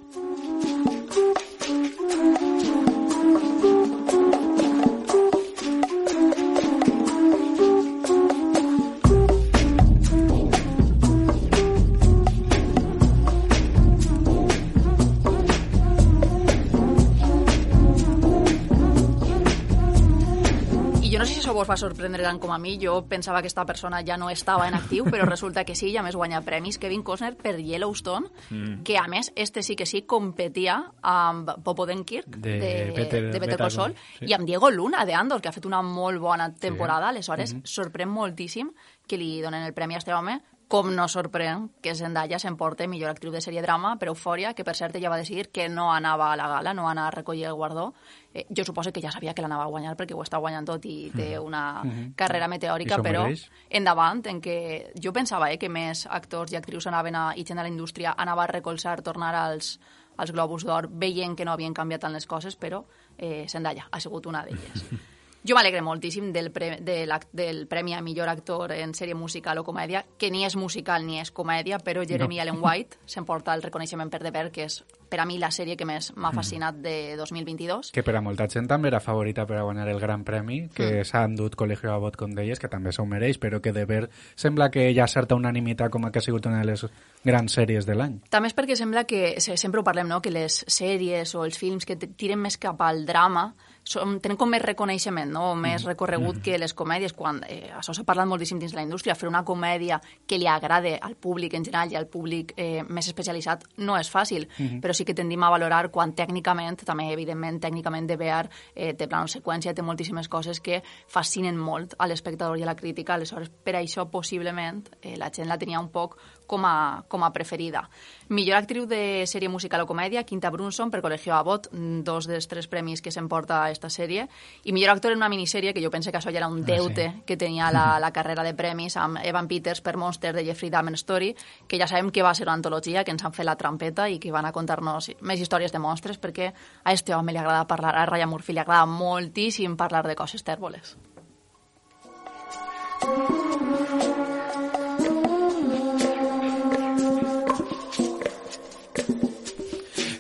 Vos 21.66 21.74
va 21.74 21.76
sorprendre 21.80 22.22
tant 22.22 22.38
com 22.38 22.52
a 22.54 22.58
mi, 22.62 22.76
jo 22.78 23.00
pensava 23.10 23.40
que 23.40 23.46
aquesta 23.48 23.64
persona 23.66 23.98
ja 24.06 24.16
no 24.16 24.28
estava 24.30 24.68
en 24.68 24.74
actiu, 24.78 25.04
però 25.10 25.26
resulta 25.26 25.64
que 25.66 25.74
sí, 25.74 25.90
i 25.90 25.96
a 25.98 26.02
més 26.06 26.14
guanya 26.14 26.40
premis. 26.46 26.78
Kevin 26.78 27.02
Costner 27.02 27.32
per 27.36 27.56
Yellowstone, 27.58 28.28
mm. 28.50 28.82
que 28.86 28.98
a 28.98 29.06
més, 29.10 29.32
este 29.34 29.62
sí 29.66 29.74
que 29.76 29.86
sí 29.86 30.02
competia 30.02 30.78
amb 31.02 31.50
Bob 31.64 31.80
Odenkirk, 31.86 32.28
De 32.36 32.58
de, 32.60 32.92
Better- 32.94 33.32
de 33.32 33.40
Better 33.40 33.58
Call 33.58 33.70
Saul, 33.74 33.96
sí. 34.18 34.26
i 34.30 34.34
amb 34.36 34.46
Diego 34.46 34.70
Luna, 34.70 35.04
de 35.04 35.14
Andor, 35.14 35.40
que 35.42 35.48
ha 35.50 35.56
fet 35.56 35.66
una 35.66 35.82
molt 35.82 36.20
bona 36.22 36.52
temporada, 36.54 37.08
aleshores 37.08 37.56
sorprèn 37.64 38.08
moltíssim 38.08 38.70
que 39.06 39.18
li 39.18 39.40
donen 39.42 39.62
el 39.66 39.74
premi 39.74 39.94
a 39.94 39.98
este 39.98 40.14
home, 40.14 40.40
com 40.68 40.88
no 40.90 41.06
sorprèn 41.06 41.68
que 41.82 41.94
Zendaya 41.94 42.40
s'emporte 42.42 42.88
millor 42.90 43.12
actriu 43.12 43.30
de 43.30 43.38
sèrie 43.42 43.62
drama 43.62 43.92
per 44.00 44.08
Eufòria, 44.10 44.50
que 44.58 44.64
per 44.66 44.74
cert 44.74 44.96
ella 44.98 45.12
va 45.12 45.18
decidir 45.20 45.46
que 45.54 45.68
no 45.70 45.92
anava 45.92 46.32
a 46.32 46.38
la 46.38 46.48
gala, 46.50 46.72
no 46.74 46.88
anava 46.90 47.12
a 47.12 47.14
recollir 47.14 47.46
el 47.46 47.54
guardó. 47.54 47.92
Eh, 48.34 48.46
jo 48.50 48.64
suposo 48.66 48.90
que 48.92 49.00
ja 49.00 49.12
sabia 49.14 49.34
que 49.34 49.42
l'anava 49.42 49.68
a 49.68 49.70
guanyar 49.70 49.94
perquè 49.96 50.16
ho 50.16 50.24
està 50.24 50.40
guanyant 50.42 50.66
tot 50.66 50.84
i 50.90 51.12
té 51.14 51.38
una 51.38 51.84
carrera 52.16 52.50
meteòrica, 52.50 52.96
I 52.96 52.98
s'ho 52.98 53.06
però 53.06 53.22
mereix. 53.28 53.46
endavant, 53.70 54.24
en 54.26 54.42
què 54.42 54.58
jo 54.98 55.12
pensava 55.14 55.52
eh, 55.52 55.58
que 55.58 55.70
més 55.70 56.06
actors 56.10 56.52
i 56.52 56.58
actrius 56.58 56.90
anaven 56.90 57.14
a, 57.14 57.26
i 57.36 57.46
gent 57.46 57.62
de 57.62 57.68
la 57.68 57.70
indústria 57.70 58.16
anava 58.18 58.42
a 58.44 58.50
recolzar, 58.50 59.00
tornar 59.02 59.34
als, 59.38 59.78
als 60.16 60.32
Globus 60.32 60.66
d'Or, 60.66 60.90
veient 60.90 61.36
que 61.36 61.44
no 61.44 61.54
havien 61.54 61.74
canviat 61.74 62.02
tant 62.08 62.12
les 62.12 62.26
coses, 62.26 62.56
però 62.56 62.82
eh, 63.18 63.46
Zendaya 63.48 63.86
ha 63.90 64.00
sigut 64.00 64.26
una 64.26 64.42
d'elles. 64.42 64.82
Jo 65.46 65.54
m'alegre 65.54 65.78
moltíssim 65.82 66.32
del, 66.34 66.50
pre, 66.50 66.80
de 66.82 67.06
del 67.32 67.66
Premi 67.70 67.94
a 67.94 68.00
Millor 68.02 68.28
Actor 68.28 68.72
en 68.72 68.94
sèrie 68.98 69.14
musical 69.14 69.58
o 69.60 69.64
comèdia, 69.64 70.00
que 70.18 70.30
ni 70.30 70.44
és 70.44 70.56
musical 70.58 71.04
ni 71.06 71.20
és 71.20 71.30
comèdia, 71.30 71.78
però 71.78 72.02
Jeremy 72.02 72.40
Allen 72.42 72.58
White 72.60 72.98
s'emporta 73.06 73.54
el 73.54 73.62
reconeixement 73.62 74.10
per 74.10 74.24
The 74.24 74.32
Bear, 74.34 74.50
que 74.50 74.64
és 74.66 74.80
per 75.06 75.20
a 75.22 75.26
mi 75.28 75.36
la 75.38 75.52
sèrie 75.54 75.76
que 75.78 75.86
més 75.86 76.08
m'ha 76.16 76.32
fascinat 76.34 76.80
de 76.82 77.14
2022. 77.20 77.92
Que 77.94 78.02
per 78.02 78.16
a 78.18 78.22
molta 78.24 78.48
gent 78.50 78.66
també 78.66 78.88
era 78.90 78.98
favorita 78.98 79.44
per 79.46 79.60
a 79.60 79.62
guanyar 79.62 79.86
el 79.92 80.00
Gran 80.02 80.24
Premi, 80.26 80.64
que 80.74 81.04
s'ha 81.06 81.22
endut 81.28 81.54
Colegio 81.54 81.92
Abbott, 81.94 82.16
com 82.18 82.34
deies, 82.34 82.58
que 82.58 82.66
també 82.72 82.90
s'ho 82.90 83.06
mereix, 83.06 83.38
però 83.38 83.60
que 83.62 83.70
de 83.72 83.84
ver 83.86 84.08
sembla 84.34 84.66
que 84.74 84.88
ha 84.98 85.06
certa 85.06 85.38
unanimitat 85.38 85.92
com 85.94 86.04
a 86.06 86.10
que 86.10 86.18
ha 86.18 86.26
sigut 86.26 86.46
una 86.50 86.64
de 86.64 86.72
les 86.72 86.82
grans 87.22 87.54
sèries 87.54 87.86
de 87.86 87.94
l'any. 87.94 88.18
També 88.34 88.50
és 88.50 88.56
perquè 88.58 88.74
sembla 88.74 89.04
que, 89.06 89.36
se- 89.38 89.56
sempre 89.56 89.78
ho 89.80 89.84
parlem, 89.86 90.08
no? 90.10 90.18
que 90.20 90.34
les 90.34 90.64
sèries 90.66 91.36
o 91.38 91.44
els 91.46 91.56
films 91.58 91.86
que 91.86 91.94
tiren 91.94 92.42
més 92.42 92.58
cap 92.58 92.82
al 92.82 93.06
drama 93.06 93.52
són, 93.86 94.18
tenen 94.22 94.38
com 94.38 94.50
més 94.50 94.62
reconeixement, 94.64 95.30
no? 95.30 95.54
més 95.58 95.84
recorregut 95.86 96.40
que 96.44 96.58
les 96.58 96.74
comèdies, 96.76 97.14
quan 97.16 97.38
eh, 97.46 97.70
això 97.78 97.94
s'ha 97.94 98.04
parlat 98.06 98.28
moltíssim 98.28 98.58
dins 98.58 98.74
la 98.74 98.82
indústria, 98.84 99.14
fer 99.14 99.28
una 99.30 99.44
comèdia 99.46 100.00
que 100.26 100.38
li 100.40 100.48
agrade 100.50 100.96
al 101.00 101.14
públic 101.14 101.54
en 101.54 101.64
general 101.64 101.92
i 101.92 101.98
al 101.98 102.08
públic 102.10 102.52
eh, 102.56 102.82
més 102.88 103.06
especialitzat 103.06 103.64
no 103.86 103.96
és 103.98 104.10
fàcil, 104.10 104.48
però 104.82 104.94
sí 104.96 105.06
que 105.06 105.14
tendim 105.14 105.42
a 105.46 105.50
valorar 105.54 105.86
quan 105.94 106.14
tècnicament, 106.18 106.82
també 106.86 107.08
evidentment 107.12 107.60
tècnicament 107.62 108.08
de 108.10 108.18
VR, 108.18 108.50
eh, 108.74 108.92
té 108.98 109.06
plano 109.06 109.30
seqüència, 109.30 109.74
té 109.74 109.86
moltíssimes 109.86 110.28
coses 110.28 110.60
que 110.60 110.82
fascinen 111.06 111.56
molt 111.56 111.94
a 111.98 112.10
l'espectador 112.10 112.58
i 112.58 112.66
a 112.66 112.70
la 112.70 112.76
crítica, 112.76 113.14
aleshores 113.14 113.52
per 113.64 113.76
això 113.78 114.08
possiblement 114.10 114.82
eh, 115.00 115.16
la 115.16 115.30
gent 115.30 115.48
la 115.48 115.58
tenia 115.58 115.80
un 115.80 115.92
poc 115.94 116.18
com 116.46 116.64
a, 116.64 117.04
com 117.08 117.24
a 117.24 117.32
preferida. 117.32 117.88
Millor 118.28 118.56
actriu 118.58 118.86
de 118.86 119.26
sèrie 119.26 119.50
musical 119.50 119.84
o 119.84 119.86
comèdia, 119.86 120.24
Quinta 120.26 120.50
Brunson 120.50 120.90
per 120.90 121.02
Colegio 121.02 121.34
Abbott, 121.34 121.68
mm, 121.72 122.02
dos 122.06 122.26
dels 122.26 122.48
tres 122.50 122.66
premis 122.66 123.02
que 123.02 123.12
s'emporta 123.14 123.70
esta 123.70 123.90
sèrie, 123.90 124.26
i 124.64 124.72
millor 124.72 124.96
actor 124.96 125.12
en 125.12 125.18
una 125.18 125.28
minissèrie, 125.28 125.74
que 125.74 125.82
jo 125.82 125.90
pense 125.90 126.10
que 126.10 126.18
això 126.18 126.32
ja 126.32 126.42
era 126.42 126.48
un 126.48 126.64
deute 126.64 127.10
sí. 127.10 127.22
que 127.26 127.36
tenia 127.36 127.70
la, 127.70 127.98
la 128.00 128.12
carrera 128.12 128.42
de 128.42 128.54
premis 128.54 128.96
amb 128.96 129.18
Evan 129.22 129.48
Peters 129.48 129.80
per 129.80 129.96
Monster 129.96 130.34
de 130.34 130.44
Jeffrey 130.44 130.70
Dahmer 130.70 130.94
Story, 130.94 131.34
que 131.68 131.78
ja 131.78 131.86
sabem 131.86 132.10
que 132.10 132.22
va 132.22 132.34
ser 132.34 132.46
una 132.46 132.54
antologia, 132.54 133.04
que 133.04 133.14
ens 133.14 133.24
han 133.24 133.32
fet 133.32 133.46
la 133.46 133.56
trampeta 133.56 134.08
i 134.08 134.18
que 134.18 134.32
van 134.32 134.46
a 134.46 134.52
contar-nos 134.52 135.12
més 135.20 135.40
històries 135.40 135.72
de 135.72 135.78
monstres, 135.78 136.18
perquè 136.18 136.52
a 136.84 136.92
este 136.92 137.14
home 137.14 137.32
li 137.32 137.38
agrada 137.38 137.66
parlar, 137.66 137.94
a 137.94 138.06
Ryan 138.06 138.30
Murphy 138.30 138.52
li 138.52 138.62
agrada 138.62 138.86
moltíssim 138.86 139.76
parlar 139.76 140.06
de 140.06 140.16
coses 140.16 140.42
tèrboles. 140.42 140.96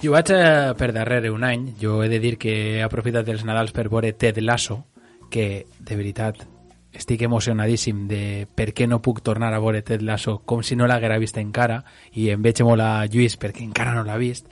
Jo 0.02 0.12
vaig 0.12 0.30
eh, 0.34 0.74
per 0.78 0.92
darrere 0.92 1.30
un 1.32 1.44
any, 1.44 1.70
jo 1.80 2.02
he 2.04 2.08
de 2.12 2.18
dir 2.20 2.36
que 2.38 2.52
he 2.78 2.82
aprofitat 2.84 3.28
els 3.32 3.44
Nadals 3.48 3.72
per 3.72 3.88
veure 3.88 4.12
Ted 4.12 4.38
Lasso, 4.44 4.82
que 5.30 5.64
de 5.80 5.96
veritat 5.96 6.44
estic 6.96 7.20
emocionadíssim 7.26 8.06
de 8.08 8.46
per 8.56 8.70
què 8.72 8.86
no 8.88 9.02
puc 9.04 9.18
tornar 9.24 9.50
a 9.52 9.58
veure 9.60 9.82
Ted 9.84 10.00
Lasso 10.06 10.38
com 10.48 10.62
si 10.64 10.76
no 10.80 10.86
l'haguera 10.88 11.18
vist 11.20 11.36
encara 11.36 11.82
i 12.16 12.30
em 12.32 12.40
veig 12.44 12.62
molt 12.64 12.80
a 12.80 13.04
Lluís 13.12 13.34
perquè 13.40 13.64
encara 13.66 13.92
no 13.96 14.04
l'ha 14.06 14.16
vist. 14.16 14.46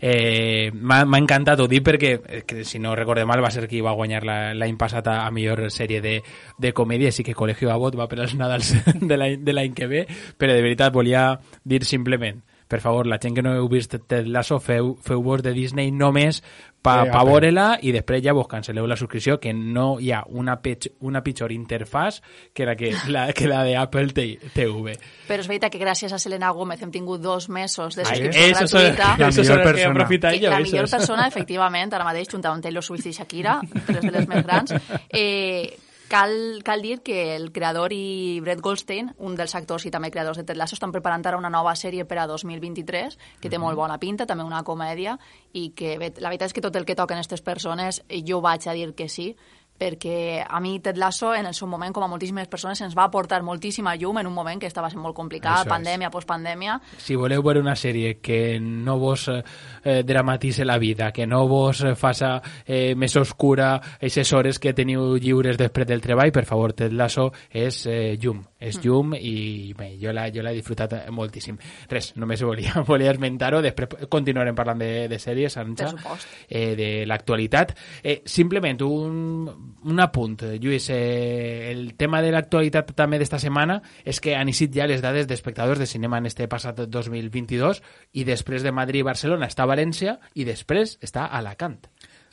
Eh, 0.00 0.70
m'ha 0.74 1.04
encantat, 1.20 1.60
ho 1.62 1.68
dic 1.70 1.84
perquè 1.86 2.10
eh, 2.18 2.40
que, 2.46 2.64
si 2.66 2.80
no 2.82 2.96
recorde 2.98 3.24
mal 3.26 3.42
va 3.44 3.50
ser 3.54 3.68
qui 3.70 3.80
va 3.80 3.92
guanyar 3.94 4.24
la- 4.26 4.54
l'any 4.54 4.74
passat 4.78 5.06
a, 5.06 5.20
a 5.26 5.30
millor 5.30 5.68
sèrie 5.70 6.00
de, 6.02 6.16
de 6.58 6.72
comèdia 6.74 7.12
així 7.12 7.22
que 7.22 7.34
Colegio 7.34 7.70
Abbott 7.70 7.94
va 7.98 8.08
per 8.10 8.20
als 8.24 8.34
Nadals 8.34 8.74
de 9.10 9.52
l'any 9.54 9.74
que 9.74 9.86
ve 9.86 10.06
però 10.38 10.52
de 10.54 10.62
veritat 10.66 10.92
volia 10.92 11.28
dir 11.64 11.84
simplement 11.84 12.42
per 12.74 12.80
favor, 12.82 13.06
la 13.06 13.20
gent 13.22 13.36
que 13.36 13.42
no 13.46 13.52
heu 13.54 13.68
vist 13.70 13.92
Ted 14.10 14.26
Lasso, 14.26 14.56
feu, 14.58 14.96
feu-vos 14.98 15.44
de 15.46 15.52
Disney 15.54 15.92
només 15.94 16.40
pa, 16.82 17.04
Eh, 17.04 17.12
pa 17.12 17.20
veure-la 17.22 17.66
i 17.86 17.92
després 17.94 18.18
ja 18.24 18.34
vos 18.34 18.48
cancel·leu 18.50 18.88
la 18.90 18.96
subscripció, 18.98 19.36
que 19.38 19.52
no 19.54 20.00
hi 20.02 20.10
ha 20.10 20.24
una, 20.26 20.56
pitj, 20.58 20.90
una 21.06 21.22
pitjor 21.22 21.54
interfàs 21.54 22.18
que 22.52 22.66
la, 22.66 22.74
que, 22.74 22.90
la, 23.14 23.28
que 23.32 23.46
la 23.46 23.62
de 23.62 23.76
Apple 23.78 24.10
TV. 24.10 24.96
Però 25.28 25.38
és 25.38 25.52
veritat 25.52 25.70
que 25.70 25.78
gràcies 25.78 26.10
a 26.10 26.18
Selena 26.18 26.50
Gomez 26.50 26.82
hem 26.82 26.90
tingut 26.90 27.22
dos 27.22 27.46
mesos 27.46 27.94
de 27.94 28.02
Ai, 28.02 28.10
subscripció 28.10 28.50
eso 28.50 28.66
son, 28.66 28.90
gratuïta. 28.90 29.14
La 29.22 29.30
millor 29.30 29.64
persona. 29.70 30.08
Que 30.34 30.42
jo. 30.42 30.50
la 30.50 30.60
millor 30.66 30.90
persona, 30.90 31.30
efectivament, 31.30 31.94
ara 31.94 32.10
mateix, 32.10 32.28
junt 32.34 32.50
amb 32.50 32.66
Taylor 32.66 32.82
Swift 32.82 33.06
i 33.06 33.14
Shakira, 33.14 33.60
tres 33.86 34.02
de 34.02 34.14
les 34.18 34.30
més 34.34 34.42
grans, 34.42 34.74
eh, 35.22 35.78
cal, 36.14 36.62
cal 36.62 36.82
dir 36.82 37.00
que 37.02 37.34
el 37.34 37.50
creador 37.50 37.92
i 37.92 38.38
Brett 38.44 38.60
Goldstein, 38.62 39.10
un 39.18 39.34
dels 39.34 39.54
actors 39.58 39.82
i 39.88 39.90
també 39.90 40.12
creadors 40.14 40.38
de 40.38 40.44
Ted 40.46 40.60
Lasso, 40.60 40.76
estan 40.78 40.92
preparant 40.94 41.24
ara 41.26 41.40
una 41.40 41.50
nova 41.50 41.72
sèrie 41.74 42.06
per 42.06 42.20
a 42.22 42.28
2023, 42.30 43.18
que 43.42 43.50
té 43.50 43.58
molt 43.58 43.74
bona 43.74 43.98
pinta, 43.98 44.26
també 44.30 44.46
una 44.46 44.62
comèdia, 44.62 45.16
i 45.58 45.72
que 45.74 45.96
bé, 45.98 46.12
la 46.22 46.30
veritat 46.30 46.52
és 46.52 46.54
que 46.54 46.62
tot 46.62 46.78
el 46.78 46.86
que 46.86 46.94
toquen 46.94 47.18
aquestes 47.18 47.42
persones, 47.42 48.04
eh, 48.06 48.22
jo 48.22 48.38
vaig 48.44 48.68
a 48.68 48.76
dir 48.78 48.92
que 48.94 49.08
sí, 49.08 49.32
perquè 49.78 50.44
a 50.46 50.60
mi 50.60 50.78
Ted 50.80 50.96
Lasso 50.96 51.34
en 51.34 51.46
el 51.46 51.54
seu 51.54 51.68
moment, 51.68 51.92
com 51.92 52.04
a 52.04 52.08
moltíssimes 52.08 52.48
persones, 52.48 52.80
ens 52.80 52.94
va 52.96 53.08
aportar 53.08 53.42
moltíssima 53.42 53.96
llum 53.96 54.18
en 54.20 54.28
un 54.28 54.34
moment 54.34 54.60
que 54.60 54.68
estava 54.70 54.90
sent 54.90 55.02
molt 55.02 55.16
complicat, 55.16 55.64
Això 55.64 55.66
és. 55.66 55.72
pandèmia, 55.72 56.10
postpandèmia, 56.14 56.80
Si 56.98 57.16
voleu 57.16 57.42
veure 57.42 57.60
una 57.60 57.74
sèrie 57.76 58.20
que 58.20 58.58
no 58.60 58.98
vos 58.98 59.28
eh, 59.28 60.02
dramatitze 60.04 60.64
la 60.64 60.78
vida, 60.78 61.10
que 61.12 61.26
no 61.26 61.46
vos 61.48 61.84
faça 61.96 62.40
eh, 62.66 62.94
més 62.94 63.16
oscura 63.16 63.74
aquestes 63.96 64.32
hores 64.32 64.58
que 64.58 64.72
teniu 64.72 65.16
lliures 65.16 65.58
després 65.58 65.86
del 65.86 66.00
treball, 66.00 66.32
per 66.32 66.44
favor, 66.44 66.72
Ted 66.72 66.92
Lasso 66.92 67.32
és 67.50 67.84
eh, 67.86 68.16
llum, 68.20 68.44
és 68.64 68.80
llum 68.84 69.14
i 69.18 69.72
bé, 69.76 69.92
jo 70.00 70.12
l'he 70.14 70.30
l'he 70.44 70.54
disfrutat 70.56 70.96
moltíssim. 71.14 71.58
Res, 71.90 72.12
només 72.20 72.42
volia, 72.48 72.82
volia 72.86 73.12
esmentar-ho, 73.14 73.62
després 73.64 74.08
continuarem 74.12 74.56
parlant 74.56 74.80
de, 74.80 74.90
de 75.10 75.18
sèries, 75.20 75.54
supost. 75.54 76.28
eh, 76.48 76.74
de 76.78 76.90
l'actualitat. 77.06 77.74
Eh, 78.02 78.20
simplement 78.24 78.82
un, 78.86 79.48
un 79.84 80.00
apunt, 80.00 80.40
Lluís, 80.60 80.88
eh, 80.90 81.70
el 81.72 81.94
tema 82.00 82.22
de 82.22 82.32
l'actualitat 82.34 82.94
també 82.96 83.18
d'esta 83.20 83.38
setmana 83.42 83.80
és 84.04 84.20
que 84.20 84.36
han 84.36 84.50
eixit 84.50 84.74
ja 84.74 84.88
les 84.90 85.02
dades 85.04 85.28
d'espectadors 85.30 85.78
de 85.78 85.86
cinema 85.86 86.18
en 86.18 86.26
este 86.26 86.48
passat 86.48 86.84
2022 86.88 87.82
i 88.12 88.24
després 88.24 88.62
de 88.62 88.72
Madrid 88.72 89.04
i 89.04 89.08
Barcelona 89.08 89.48
està 89.50 89.66
València 89.68 90.18
i 90.34 90.46
després 90.48 90.98
està 91.02 91.26
Alacant. 91.34 91.80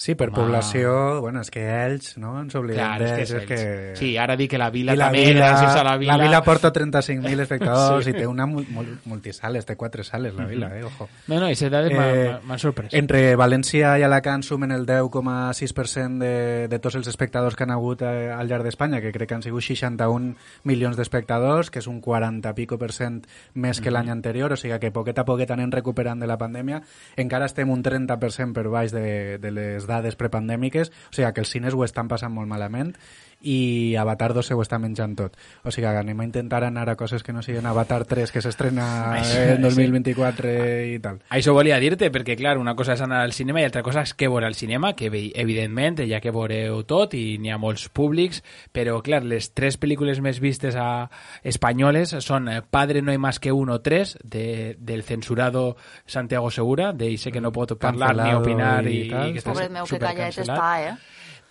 Sí, 0.02 0.16
per 0.18 0.30
Home. 0.30 0.38
població, 0.40 1.22
bueno, 1.22 1.42
és 1.46 1.52
que 1.54 1.62
ells, 1.62 2.16
no? 2.18 2.32
Ens 2.42 2.56
oblidem 2.58 2.82
Clar, 2.82 3.02
és 3.06 3.12
que, 3.12 3.22
és 3.22 3.32
és 3.38 3.44
que... 3.46 3.58
Sí, 4.00 4.08
ara 4.18 4.34
dic 4.40 4.50
que 4.50 4.58
la 4.58 4.72
Vila 4.74 4.96
I 4.96 4.98
la 4.98 5.12
també, 5.12 5.26
vila, 5.28 5.52
gràcies 5.52 5.76
a 5.78 5.84
la 5.86 5.92
Vila... 6.02 6.16
la 6.18 6.24
vila 6.24 6.40
porta 6.42 6.72
35.000 6.74 7.40
espectadors 7.46 8.06
Sí. 8.08 8.10
i 8.10 8.14
té 8.16 8.26
una 8.26 8.48
mul 8.50 8.66
mul 8.74 8.88
multisales, 9.06 9.68
té 9.70 9.76
quatre 9.78 10.04
sales, 10.04 10.34
la 10.34 10.48
vila, 10.50 10.72
eh, 10.76 10.82
ojo. 10.88 11.06
No, 11.28 11.38
no, 11.40 11.52
i 11.52 11.54
dades 11.56 11.92
Eh, 11.92 12.00
m'ha- 12.00 12.40
m'han 12.50 12.60
sorprès. 12.64 12.96
Entre 12.98 13.36
València 13.38 13.94
i 14.00 14.04
Alacant 14.08 14.42
sumen 14.42 14.72
el 14.74 14.88
10,6% 14.90 16.18
de, 16.18 16.68
de 16.68 16.80
tots 16.80 16.96
els 16.96 17.08
espectadors 17.08 17.56
que 17.56 17.64
han 17.64 17.72
hagut 17.76 18.02
eh, 18.02 18.32
al 18.34 18.48
llarg 18.50 18.64
d'Espanya, 18.66 19.02
que 19.02 19.12
crec 19.14 19.30
que 19.30 19.36
han 19.38 19.44
sigut 19.46 19.62
61 19.64 20.34
milions 20.64 20.98
d'espectadors, 20.98 21.70
que 21.70 21.80
és 21.80 21.88
un 21.88 22.02
40 22.02 22.56
pico 22.58 22.78
per 22.82 22.92
cent 22.92 23.22
més 23.54 23.82
que 23.82 23.92
l'any 23.94 24.10
anterior, 24.10 24.54
o 24.54 24.58
sigui 24.58 24.80
que 24.82 24.92
poquet 24.92 25.20
a 25.22 25.26
poquet 25.30 25.52
anem 25.54 25.72
recuperant 25.72 26.20
de 26.20 26.26
la 26.26 26.38
pandèmia. 26.42 26.82
Encara 27.22 27.46
estem 27.46 27.70
un 27.70 27.84
30% 27.84 28.54
per 28.58 28.68
baix 28.74 28.92
de, 28.92 29.38
de 29.38 29.52
les 29.52 29.86
dades 29.92 30.18
prepandèmiques, 30.20 30.90
o 30.90 31.16
sigui 31.16 31.32
que 31.36 31.44
els 31.44 31.52
cines 31.52 31.76
ho 31.76 31.86
estan 31.86 32.10
passant 32.12 32.34
molt 32.34 32.50
malament 32.50 32.96
i 33.44 33.96
Avatar 33.98 34.34
2 34.34 34.46
se 34.46 34.54
ho 34.54 34.62
està 34.62 34.78
menjant 34.80 35.16
tot. 35.18 35.36
O 35.64 35.72
sigui 35.72 35.88
que 35.88 35.98
anem 36.02 36.20
a 36.20 36.26
intentar 36.28 36.64
anar 36.64 36.88
a 36.90 36.96
coses 36.96 37.24
que 37.24 37.34
no 37.34 37.42
siguin 37.42 37.66
Avatar 37.66 38.06
3, 38.06 38.32
que 38.32 38.42
s'estrena 38.42 39.18
en 39.56 39.62
2024 39.62 40.52
i 40.94 41.00
tal. 41.02 41.20
Això 41.30 41.54
volia 41.54 41.80
dir-te, 41.82 42.12
perquè, 42.14 42.36
clar, 42.38 42.58
una 42.62 42.76
cosa 42.76 42.94
és 42.94 43.02
anar 43.02 43.24
al 43.26 43.34
cinema 43.34 43.62
i 43.62 43.66
altra 43.66 43.82
cosa 43.84 44.04
és 44.06 44.14
què 44.18 44.30
veure 44.30 44.46
al 44.46 44.56
cinema, 44.56 44.94
que 44.96 45.10
ve- 45.10 45.32
evidentment, 45.36 46.00
ja 46.08 46.20
que 46.22 46.32
veureu 46.32 46.84
tot 46.86 47.14
i 47.18 47.38
n'hi 47.42 47.52
ha 47.52 47.58
molts 47.58 47.90
públics, 47.90 48.44
però, 48.72 49.00
clar, 49.02 49.24
les 49.26 49.52
tres 49.54 49.80
pel·lícules 49.82 50.22
més 50.22 50.40
vistes 50.40 50.76
a 50.76 51.10
espanyoles 51.44 52.16
són 52.24 52.48
eh, 52.50 52.62
Padre 52.70 53.02
no 53.02 53.12
hay 53.12 53.18
más 53.18 53.40
que 53.40 53.52
uno, 53.52 53.82
tres, 53.82 54.18
de, 54.24 54.76
del 54.80 55.04
censurado 55.04 55.76
Santiago 56.06 56.52
Segura, 56.52 56.94
de 56.94 57.14
ese 57.14 57.32
que 57.32 57.42
no 57.42 57.52
pot 57.52 57.78
parlar 57.80 58.16
ni 58.16 58.34
opinar 58.34 58.86
i 58.88 59.02
i, 59.06 59.10
tal. 59.10 59.34
que 59.34 59.40
està 59.42 59.52
Pobret 59.54 59.72
meu, 59.72 59.86
que 59.86 59.98
callat 60.00 60.34
supercancelat. 60.34 60.58
està, 60.58 60.90
eh? 60.90 60.96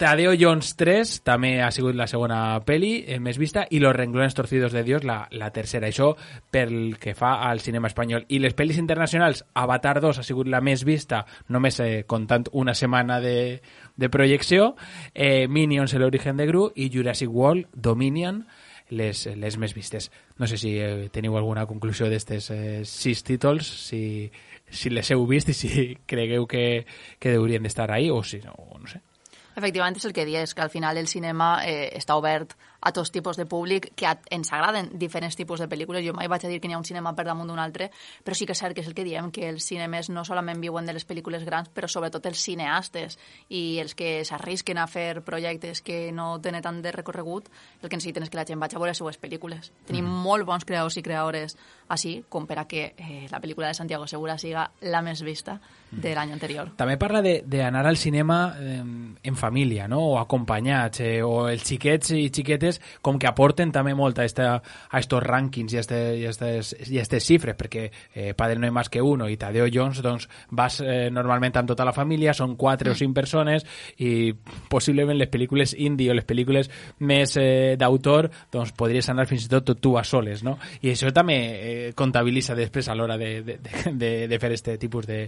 Tadeo 0.01 0.33
Jones 0.33 0.77
3 0.81 1.11
també 1.29 1.59
ha 1.61 1.67
sigut 1.77 1.93
la 1.93 2.07
segona 2.09 2.39
peli 2.65 3.03
eh, 3.05 3.19
més 3.21 3.37
vista 3.37 3.67
i 3.69 3.83
Los 3.85 3.93
renglones 3.93 4.33
torcidos 4.33 4.73
de 4.73 4.81
Dios 4.83 5.05
la, 5.05 5.27
la 5.29 5.51
tercera. 5.53 5.91
Això 5.91 6.15
pel 6.51 6.97
que 6.97 7.13
fa 7.13 7.35
al 7.45 7.61
cinema 7.61 7.91
espanyol. 7.91 8.25
I 8.33 8.39
les 8.41 8.57
pel·lis 8.57 8.79
internacionals, 8.81 9.43
Avatar 9.53 9.99
2 10.01 10.23
ha 10.23 10.25
sigut 10.25 10.49
la 10.49 10.63
més 10.65 10.87
vista, 10.89 11.27
només 11.53 11.83
eh, 11.85 12.07
comptant 12.09 12.49
una 12.57 12.73
setmana 12.73 13.19
de, 13.21 13.61
de 14.01 14.09
projecció, 14.09 14.71
eh, 15.13 15.45
Minions, 15.53 15.93
el 15.93 16.07
origen 16.09 16.41
de 16.41 16.49
Gru 16.49 16.71
i 16.81 16.89
Jurassic 16.89 17.29
World, 17.29 17.69
Dominion, 17.77 18.47
les, 18.89 19.27
les 19.37 19.61
més 19.61 19.77
vistes. 19.77 20.09
No 20.41 20.49
sé 20.49 20.57
si 20.57 20.79
eh, 20.81 21.11
teniu 21.13 21.37
alguna 21.37 21.67
conclusió 21.69 22.09
d'estes 22.09 22.49
eh, 22.57 22.81
sis 22.89 23.21
títols, 23.21 23.69
si, 23.85 24.33
si 24.65 24.97
les 24.97 25.13
heu 25.13 25.29
vist 25.29 25.53
i 25.53 25.61
si 25.61 25.93
cregueu 26.09 26.49
que, 26.49 26.87
que 27.21 27.37
haurien 27.37 27.69
d'estar 27.69 27.93
ahí 27.93 28.09
o 28.09 28.25
si 28.25 28.41
no, 28.49 28.57
no 28.81 28.89
sé. 28.89 29.05
Efectivament, 29.57 29.97
és 29.99 30.07
el 30.07 30.15
que 30.17 30.27
dius, 30.29 30.55
que 30.55 30.63
al 30.63 30.71
final 30.71 30.99
el 31.01 31.09
cinema 31.11 31.59
eh, 31.67 31.91
està 31.99 32.17
obert 32.21 32.55
a 32.81 32.93
tots 32.93 33.11
tipus 33.13 33.37
de 33.37 33.47
públic, 33.47 33.93
que 33.95 34.07
a, 34.07 34.19
ens 34.31 34.53
agraden 34.53 34.91
diferents 34.99 35.37
tipus 35.37 35.61
de 35.61 35.69
pel·lícules. 35.69 36.05
Jo 36.07 36.15
mai 36.15 36.29
vaig 36.29 36.45
a 36.45 36.49
dir 36.49 36.61
que 36.61 36.69
n'hi 36.69 36.75
ha 36.75 36.79
un 36.79 36.85
cinema 36.85 37.15
per 37.15 37.25
damunt 37.27 37.49
d'un 37.49 37.59
altre, 37.59 37.91
però 38.25 38.35
sí 38.35 38.47
que 38.47 38.53
és 38.53 38.59
cert 38.59 38.75
que 38.75 38.81
és 38.81 38.87
el 38.89 38.95
que 38.95 39.05
diem, 39.05 39.31
que 39.31 39.49
els 39.51 39.65
cinemes 39.65 40.09
no 40.11 40.25
solament 40.25 40.61
viuen 40.61 40.87
de 40.87 40.93
les 40.95 41.07
pel·lícules 41.07 41.45
grans, 41.45 41.69
però 41.69 41.89
sobretot 41.89 42.25
els 42.27 42.41
cineastes 42.41 43.19
i 43.49 43.79
els 43.81 43.95
que 43.95 44.25
s'arrisquen 44.25 44.79
a 44.79 44.87
fer 44.87 45.23
projectes 45.23 45.83
que 45.83 46.11
no 46.13 46.39
tenen 46.41 46.63
tant 46.63 46.81
de 46.83 46.93
recorregut, 46.93 47.49
el 47.83 47.89
que 47.89 47.97
necessiten 47.97 48.23
és 48.23 48.31
que 48.31 48.37
la 48.41 48.45
gent 48.47 48.61
vagi 48.61 48.77
a 48.77 48.79
veure 48.79 48.91
les 48.91 48.99
seues 48.99 49.21
pel·lícules. 49.21 49.73
Tenim 49.87 50.05
Mm. 50.07 50.23
molt 50.23 50.47
bons 50.47 50.65
creadors 50.65 50.97
i 50.97 51.03
creadores 51.03 51.57
així, 51.89 52.25
com 52.29 52.47
per 52.47 52.59
a 52.61 52.65
que 52.67 52.95
eh, 52.97 53.27
la 53.31 53.41
pel·lícula 53.41 53.67
de 53.69 53.75
Santiago 53.75 54.07
Segura 54.07 54.39
siga 54.39 54.71
la 54.81 55.03
més 55.03 55.23
vista 55.23 55.61
Mm. 55.91 56.01
de 56.01 56.15
l'any 56.15 56.33
anterior. 56.33 56.69
També 56.77 56.97
parla 56.97 57.21
de- 57.21 57.43
d'anar 57.45 57.85
al 57.85 57.97
cinema 57.97 58.55
eh, 58.61 58.81
en 59.25 59.37
família, 59.37 59.89
no? 59.89 59.99
o 60.01 60.19
acompanyats, 60.21 61.01
eh, 61.01 61.21
o 61.23 61.49
els 61.49 61.65
xiquets 61.67 62.13
i 62.13 62.29
xiquetes 62.31 62.70
com 63.03 63.19
que 63.19 63.29
aporten 63.31 63.73
també 63.75 63.95
molt 63.99 64.21
a, 64.21 64.27
esta, 64.29 64.53
a 64.61 65.01
estos 65.03 65.25
rànquings 65.25 65.75
i 65.75 65.81
a, 65.81 65.85
este, 65.85 66.01
i 66.21 66.27
a, 66.29 66.35
estes, 66.35 66.75
i 66.87 67.01
a 67.01 67.03
estes 67.03 67.27
xifres, 67.27 67.57
perquè 67.59 67.89
eh, 68.15 68.35
Padre 68.39 68.61
no 68.61 68.69
hay 68.69 68.75
más 68.75 68.89
que 68.89 69.03
uno 69.03 69.29
i 69.29 69.37
Tadeo 69.41 69.67
Jones, 69.73 70.03
doncs 70.05 70.29
vas 70.51 70.81
eh, 70.85 71.09
normalment 71.11 71.57
amb 71.61 71.73
tota 71.73 71.87
la 71.89 71.95
família, 71.97 72.35
són 72.37 72.57
quatre 72.61 72.93
o 72.93 72.97
cinc 72.99 73.17
persones 73.17 73.67
i 73.99 74.33
possiblement 74.71 75.19
les 75.19 75.31
pel·lícules 75.31 75.75
indie 75.79 76.11
o 76.13 76.17
les 76.17 76.27
pel·lícules 76.27 76.71
més 77.01 77.37
eh, 77.41 77.77
d'autor, 77.81 78.31
doncs 78.53 78.75
podries 78.77 79.09
anar 79.11 79.27
fins 79.31 79.47
i 79.47 79.53
tot 79.53 79.73
tu 79.81 79.97
a 79.99 80.05
soles, 80.05 80.45
no? 80.47 80.57
I 80.83 80.93
això 80.93 81.11
també 81.15 81.39
eh, 81.41 81.93
comptabilitza 81.97 82.55
després 82.59 82.89
a 82.89 82.97
l'hora 82.97 83.17
de, 83.21 83.31
de, 83.47 83.59
de, 83.63 83.93
de, 83.93 84.13
de 84.29 84.39
fer 84.43 84.53
este 84.53 84.77
tipus 84.79 85.07
de, 85.09 85.23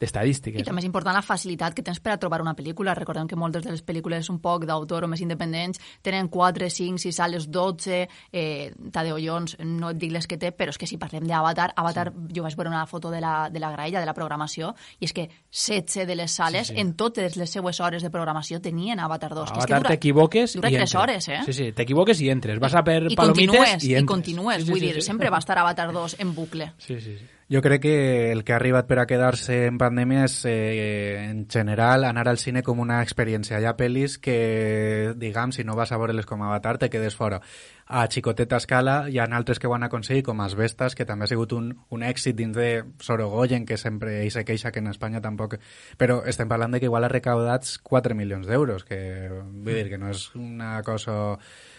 d'estadístiques. 0.00 0.62
I 0.62 0.66
també 0.66 0.82
és 0.82 0.88
important 0.88 1.16
la 1.16 1.24
facilitat 1.24 1.76
que 1.76 1.84
tens 1.84 2.00
per 2.00 2.14
a 2.14 2.20
trobar 2.20 2.40
una 2.44 2.54
pel·lícula. 2.58 2.96
Recordem 2.96 3.28
que 3.28 3.38
moltes 3.38 3.66
de 3.66 3.74
les 3.74 3.84
pel·lícules 3.84 4.30
un 4.32 4.40
poc 4.42 4.66
d'autor 4.68 5.04
o 5.04 5.10
més 5.10 5.22
independents 5.24 5.80
tenen 6.06 6.30
4, 6.32 6.70
5, 6.70 6.87
6 6.96 7.14
sales, 7.14 7.50
12... 7.50 8.08
Eh, 8.32 8.72
Tadeo 8.92 9.18
Jones, 9.20 9.56
no 9.60 9.90
et 9.90 9.98
dic 9.98 10.12
les 10.12 10.26
que 10.26 10.38
té, 10.38 10.52
però 10.56 10.70
és 10.70 10.78
que 10.78 10.86
si 10.86 10.96
parlem 10.96 11.26
d'Avatar, 11.26 11.72
Avatar, 11.76 12.12
sí. 12.14 12.32
jo 12.36 12.42
vaig 12.46 12.54
veure 12.56 12.70
una 12.70 12.86
foto 12.86 13.10
de 13.10 13.20
la, 13.20 13.50
de 13.50 13.58
la 13.60 13.70
graella, 13.72 14.00
de 14.00 14.06
la 14.06 14.14
programació, 14.14 14.74
i 15.00 15.04
és 15.04 15.12
que 15.12 15.26
16 15.50 16.06
de 16.06 16.14
les 16.16 16.30
sales, 16.32 16.68
Sí, 16.68 16.74
sí, 16.74 16.80
en 16.80 16.94
totes 16.94 17.36
les 17.36 17.50
seues 17.50 17.80
hores 17.80 18.02
de 18.02 18.10
programació, 18.10 18.60
tenien 18.62 19.00
Avatar 19.00 19.34
2. 19.34 19.50
que 19.52 19.58
és 19.58 19.66
que 19.66 19.72
Avatar 19.74 19.80
dura- 19.82 19.88
t'equivoques 19.90 20.54
i 20.56 20.60
3 20.60 20.72
entres. 20.72 20.94
hores, 20.94 21.28
eh? 21.28 21.40
Sí, 21.44 21.52
sí, 21.52 21.72
t'equivoques 21.72 22.20
i 22.22 22.30
entres. 22.30 22.58
Vas 22.60 22.74
a 22.74 22.84
per 22.84 23.02
I 23.10 23.16
palomites 23.16 23.56
continues, 23.56 23.84
i 23.84 23.88
i, 23.90 23.94
entres. 23.96 24.06
continues. 24.14 24.56
Sí, 24.60 24.64
sí, 24.64 24.70
Vull 24.70 24.80
sí, 24.80 24.86
dir, 24.86 24.94
sí. 24.94 25.02
sempre 25.02 25.30
va 25.30 25.38
estar 25.38 25.58
Avatar 25.58 25.92
2 25.92 26.16
en 26.20 26.34
bucle. 26.34 26.72
Sí, 26.78 27.00
sí, 27.00 27.16
sí. 27.18 27.24
Jo 27.50 27.62
crec 27.62 27.80
que 27.80 28.30
el 28.30 28.44
que 28.44 28.52
ha 28.52 28.56
arribat 28.58 28.84
per 28.84 28.98
a 29.00 29.06
quedar-se 29.08 29.54
en 29.70 29.78
pandèmia 29.80 30.26
és, 30.26 30.34
eh, 30.44 31.30
en 31.30 31.46
general, 31.48 32.04
anar 32.04 32.26
al 32.28 32.36
cine 32.36 32.62
com 32.62 32.78
una 32.78 32.98
experiència. 33.00 33.56
Hi 33.58 33.64
ha 33.64 33.72
pel·lis 33.74 34.18
que, 34.20 35.14
diguem, 35.16 35.54
si 35.56 35.64
no 35.64 35.74
vas 35.74 35.90
a 35.90 35.96
veure-les 35.96 36.26
com 36.26 36.42
Avatar, 36.42 36.76
te 36.76 36.90
quedes 36.90 37.16
fora. 37.16 37.40
A 37.86 38.06
xicoteta 38.06 38.58
escala 38.58 39.08
hi 39.08 39.16
ha 39.18 39.24
altres 39.24 39.58
que 39.58 39.66
ho 39.66 39.72
han 39.74 39.82
aconseguit, 39.82 40.26
com 40.26 40.42
Asbestas, 40.42 40.94
que 40.94 41.06
també 41.06 41.24
ha 41.24 41.28
sigut 41.32 41.54
un, 41.56 41.72
un 41.88 42.02
èxit 42.02 42.36
dins 42.36 42.54
de 42.54 42.84
Sorogoyen, 43.00 43.64
que 43.64 43.78
sempre 43.78 44.20
ell 44.20 44.30
se 44.30 44.44
queixa 44.44 44.70
que 44.70 44.80
en 44.80 44.88
Espanya 44.88 45.22
tampoc... 45.22 45.56
Però 45.96 46.20
estem 46.26 46.48
parlant 46.48 46.76
de 46.76 46.80
que 46.80 46.90
igual 46.92 47.04
ha 47.04 47.08
recaudats 47.08 47.78
4 47.78 48.14
milions 48.14 48.46
d'euros, 48.46 48.84
que 48.84 49.30
vull 49.30 49.72
dir 49.72 49.88
que 49.88 49.96
no 49.96 50.10
és 50.10 50.34
una 50.36 50.82
cosa 50.82 51.38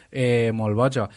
eh, 0.10 0.50
molt 0.52 0.76
boja. 0.76 1.12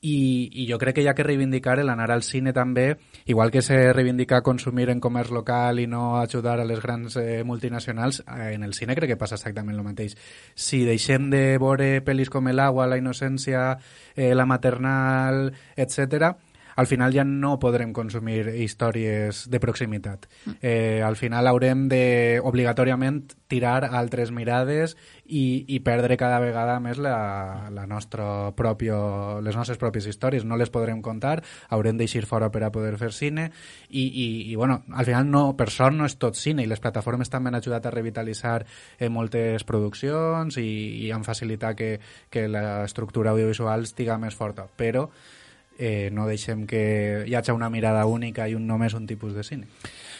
I, 0.00 0.50
i 0.52 0.66
jo 0.68 0.78
crec 0.78 0.98
que 0.98 1.02
hi 1.02 1.08
ha 1.08 1.14
que 1.16 1.24
reivindicar 1.24 1.78
l'anar 1.80 2.10
al 2.12 2.22
cine 2.22 2.52
també, 2.52 2.98
igual 3.24 3.50
que 3.50 3.62
se 3.62 3.92
reivindica 3.92 4.42
consumir 4.44 4.90
en 4.92 5.00
comerç 5.00 5.32
local 5.32 5.80
i 5.80 5.86
no 5.86 6.18
ajudar 6.20 6.60
a 6.60 6.66
les 6.68 6.82
grans 6.82 7.16
eh, 7.16 7.42
multinacionals, 7.44 8.22
eh, 8.26 8.52
en 8.54 8.62
el 8.62 8.74
cine 8.74 8.94
crec 8.94 9.14
que 9.14 9.20
passa 9.20 9.40
exactament 9.40 9.76
el 9.76 9.86
mateix. 9.86 10.16
Si 10.54 10.84
deixem 10.84 11.30
de 11.32 11.56
veure 11.62 12.04
pel·lis 12.04 12.30
com 12.30 12.48
El 12.48 12.60
agua, 12.60 12.86
La 12.86 13.00
innocència, 13.00 13.78
eh, 14.14 14.34
La 14.34 14.46
maternal, 14.46 15.50
etc 15.76 16.36
al 16.76 16.86
final 16.86 17.12
ja 17.12 17.24
no 17.24 17.56
podrem 17.58 17.92
consumir 17.96 18.52
històries 18.60 19.46
de 19.50 19.60
proximitat. 19.60 20.28
Eh, 20.60 21.00
al 21.02 21.16
final 21.16 21.48
haurem 21.48 21.86
de, 21.88 22.38
obligatòriament, 22.44 23.22
tirar 23.48 23.88
altres 23.96 24.30
mirades 24.34 24.96
i, 25.24 25.64
i 25.72 25.80
perdre 25.80 26.18
cada 26.20 26.38
vegada 26.42 26.76
més 26.84 27.00
la, 27.00 27.70
la 27.72 27.86
nostra 27.88 28.52
propio, 28.56 29.40
les 29.40 29.56
nostres 29.56 29.80
pròpies 29.80 30.08
històries. 30.10 30.44
No 30.44 30.58
les 30.60 30.70
podrem 30.70 31.00
contar, 31.02 31.40
haurem 31.72 31.96
d'eixir 31.96 32.26
fora 32.28 32.50
per 32.52 32.66
a 32.66 32.70
poder 32.74 32.96
fer 33.00 33.12
cine 33.16 33.48
i, 33.88 34.04
i, 34.04 34.26
i 34.52 34.54
bueno, 34.54 34.82
al 34.92 35.08
final 35.08 35.30
no, 35.30 35.46
per 35.56 35.70
sort 35.72 35.96
no 35.96 36.04
és 36.04 36.18
tot 36.20 36.36
cine 36.36 36.62
i 36.62 36.68
les 36.68 36.82
plataformes 36.82 37.32
també 37.32 37.48
han 37.48 37.60
ajudat 37.62 37.88
a 37.88 37.94
revitalitzar 37.94 38.58
eh, 38.98 39.08
moltes 39.08 39.64
produccions 39.64 40.60
i, 40.60 40.68
i 41.06 41.10
han 41.14 41.24
facilitat 41.24 41.80
que, 41.80 41.90
que 42.28 42.46
l'estructura 42.52 43.32
audiovisual 43.32 43.88
estiga 43.88 44.20
més 44.20 44.36
forta. 44.36 44.68
Però 44.76 45.08
eh, 45.78 46.10
no 46.12 46.26
deixem 46.26 46.66
que 46.66 47.24
hi 47.26 47.34
hagi 47.34 47.52
una 47.52 47.70
mirada 47.70 48.06
única 48.06 48.48
i 48.48 48.54
un 48.54 48.66
només 48.66 48.94
un 48.94 49.06
tipus 49.06 49.34
de 49.34 49.44
cine. 49.44 49.68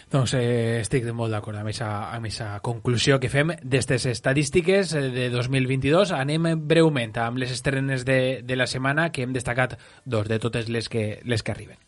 Doncs 0.06 0.36
eh, 0.38 0.78
estic 0.84 1.08
molt 1.10 1.34
d'acord 1.34 1.58
amb 1.58 1.66
aquesta 1.66 1.88
amb 2.14 2.28
esa 2.28 2.48
conclusió 2.62 3.18
que 3.18 3.30
fem 3.32 3.50
d'estes 3.62 4.06
estadístiques 4.06 4.92
eh, 4.94 5.08
de 5.10 5.30
2022. 5.34 6.12
Anem 6.14 6.52
breument 6.62 7.16
amb 7.24 7.42
les 7.42 7.50
estrenes 7.50 8.04
de, 8.06 8.42
de 8.46 8.56
la 8.56 8.68
setmana 8.70 9.10
que 9.10 9.26
hem 9.26 9.34
destacat 9.34 9.74
dos 10.04 10.28
de 10.30 10.38
totes 10.38 10.70
les 10.70 10.88
que, 10.88 11.20
les 11.24 11.42
que 11.42 11.52
arriben. 11.52 11.78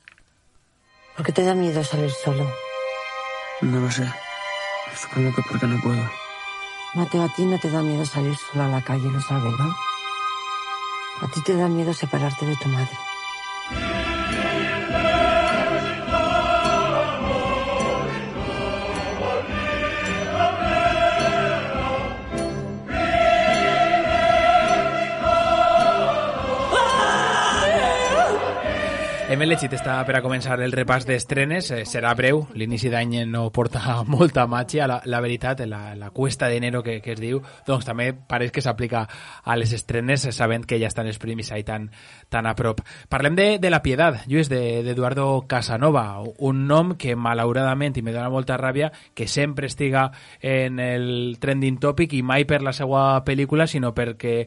¿Por 1.17 1.27
qué 1.27 1.33
te 1.33 1.43
da 1.43 1.55
miedo 1.55 1.83
salir 1.85 2.11
solo? 2.11 2.47
No 3.61 3.81
lo 3.81 3.91
sé. 3.91 4.07
Supongo 4.95 5.35
que 5.35 5.43
porque 5.49 5.67
no 5.67 5.81
puedo. 5.83 6.03
Mateo, 6.95 7.23
a 7.23 7.29
ti 7.29 7.45
no 7.45 7.59
te 7.59 7.71
da 7.71 7.83
miedo 7.83 8.05
salir 8.05 8.35
sola 8.35 8.67
a 8.67 8.69
la 8.69 8.83
calle, 8.83 9.11
lo 9.11 9.21
sabes, 9.21 9.53
¿no? 9.59 9.77
A 11.21 11.31
ti 11.33 11.43
te 11.43 11.55
da 11.55 11.69
miedo 11.69 11.93
separarte 11.93 12.47
de 12.47 12.57
tu 12.57 12.69
madre. 12.69 13.08
Hem 29.29 29.43
elegit 29.45 29.75
està 29.77 29.99
per 30.09 30.15
a 30.17 30.23
començar 30.25 30.55
el 30.65 30.73
repàs 30.73 31.05
d'estrenes, 31.05 31.67
eh, 31.77 31.83
serà 31.85 32.15
breu, 32.17 32.39
l'inici 32.57 32.89
d'any 32.89 33.27
no 33.29 33.43
porta 33.53 33.99
molta 34.09 34.47
màgia, 34.49 34.87
la, 34.89 35.03
la 35.05 35.19
veritat, 35.21 35.61
la, 35.69 35.93
la 36.01 36.09
cuesta 36.17 36.49
d'enero 36.49 36.81
que, 36.83 36.95
que 37.05 37.13
es 37.13 37.21
diu, 37.21 37.43
doncs 37.67 37.85
també 37.85 38.07
pareix 38.17 38.55
que 38.57 38.65
s'aplica 38.65 39.03
a 39.45 39.57
les 39.61 39.75
estrenes 39.77 40.25
sabent 40.33 40.65
que 40.65 40.79
ja 40.81 40.89
estan 40.89 41.11
els 41.11 41.21
primis 41.21 41.53
ahí 41.53 41.61
tan, 41.61 41.91
tan 42.33 42.49
a 42.49 42.55
prop. 42.57 42.81
Parlem 43.13 43.37
de, 43.37 43.47
de 43.61 43.69
La 43.69 43.83
Piedad, 43.85 44.17
Lluís, 44.33 44.49
d'Eduardo 44.49 45.27
de, 45.43 45.45
Casanova, 45.53 46.07
un 46.25 46.65
nom 46.65 46.97
que 46.97 47.13
malauradament, 47.13 48.01
i 48.01 48.07
me 48.07 48.17
dona 48.17 48.33
molta 48.33 48.57
ràbia, 48.57 48.89
que 49.13 49.29
sempre 49.29 49.69
estiga 49.69 50.07
en 50.41 50.81
el 50.81 51.37
trending 51.37 51.77
topic 51.85 52.17
i 52.17 52.23
mai 52.25 52.49
per 52.49 52.63
la 52.65 52.73
seva 52.73 53.21
pel·lícula, 53.29 53.69
sinó 53.69 53.93
perquè 53.93 54.39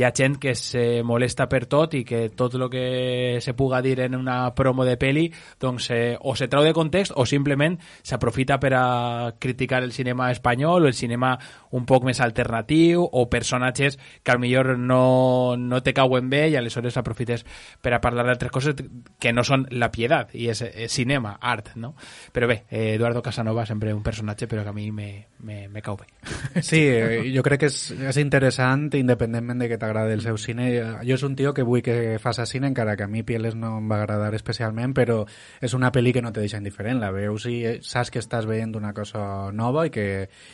hi 0.00 0.08
ha 0.08 0.14
gent 0.16 0.40
que 0.40 0.56
se 0.56 1.04
molesta 1.04 1.44
per 1.44 1.66
tot 1.68 2.00
i 2.00 2.06
que 2.08 2.30
tot 2.32 2.56
el 2.56 2.70
que 2.72 3.36
se 3.44 3.52
puga 3.52 3.84
dir 3.84 3.98
en 4.00 4.16
una 4.16 4.29
una 4.30 4.54
promo 4.54 4.84
de 4.84 4.96
peli, 4.96 5.32
doncs 5.60 5.90
eh, 5.90 6.16
o 6.20 6.36
se 6.36 6.48
trau 6.48 6.62
de 6.64 6.72
context 6.72 7.12
o 7.16 7.26
simplement 7.26 7.78
s'aprofita 8.02 8.58
per 8.60 8.72
a 8.74 9.34
criticar 9.38 9.82
el 9.82 9.92
cinema 9.92 10.30
espanyol 10.30 10.84
o 10.84 10.88
el 10.88 10.94
cinema 10.94 11.36
un 11.70 11.86
poc 11.86 12.04
més 12.06 12.20
alternatiu 12.22 13.02
o 13.04 13.26
personatges 13.30 13.98
que 14.22 14.32
al 14.32 14.40
millor 14.42 14.76
no, 14.78 15.56
no 15.56 15.82
te 15.82 15.94
cauen 15.94 16.30
bé 16.30 16.48
i 16.50 16.56
aleshores 16.56 16.96
aprofites 17.00 17.44
per 17.82 17.94
a 17.94 18.00
parlar 18.00 18.26
d'altres 18.26 18.52
coses 18.52 18.78
que 19.18 19.32
no 19.32 19.44
són 19.46 19.66
la 19.70 19.90
piedat 19.90 20.34
i 20.34 20.48
és, 20.50 20.62
és 20.62 20.92
cinema, 20.92 21.36
art, 21.40 21.74
no? 21.76 21.94
Però 22.32 22.46
bé, 22.50 22.62
eh, 22.70 22.94
Eduardo 22.94 23.22
Casanova 23.22 23.66
sempre 23.66 23.94
un 23.94 24.02
personatge 24.02 24.46
però 24.50 24.64
que 24.64 24.70
a 24.70 24.76
mi 24.76 24.90
me, 24.92 25.26
me, 25.40 25.66
me 25.68 25.82
cau 25.82 25.98
bé. 25.98 26.06
Sí, 26.60 26.82
eh, 26.86 27.30
jo 27.34 27.42
crec 27.42 27.64
que 27.64 27.70
és, 27.70 27.78
és 28.12 28.18
interessant 28.20 28.88
independentment 28.98 29.62
de 29.62 29.68
que 29.70 29.78
t'agrada 29.80 30.12
el 30.14 30.22
seu 30.22 30.36
cine. 30.38 30.68
Jo 31.06 31.16
és 31.16 31.24
un 31.26 31.34
tio 31.38 31.54
que 31.56 31.64
vull 31.66 31.82
que 31.82 32.18
faça 32.22 32.46
cine 32.46 32.68
encara 32.68 32.96
que 32.96 33.06
a 33.06 33.10
mi 33.10 33.24
Pieles 33.26 33.56
no 33.56 33.78
em 33.78 33.88
va 33.90 34.00
agradar 34.00 34.19
agradar 34.20 34.38
especialment, 34.38 34.94
però 34.96 35.24
és 35.60 35.74
una 35.74 35.90
pel·li 35.92 36.12
que 36.14 36.22
no 36.22 36.32
te 36.32 36.42
deixa 36.44 36.60
indiferent. 36.60 37.00
La 37.00 37.10
veus 37.14 37.46
i 37.50 37.56
saps 37.82 38.12
que 38.12 38.20
estàs 38.22 38.46
veient 38.48 38.74
una 38.76 38.92
cosa 38.96 39.50
nova 39.52 39.86
i 39.88 39.92
que, 39.94 40.06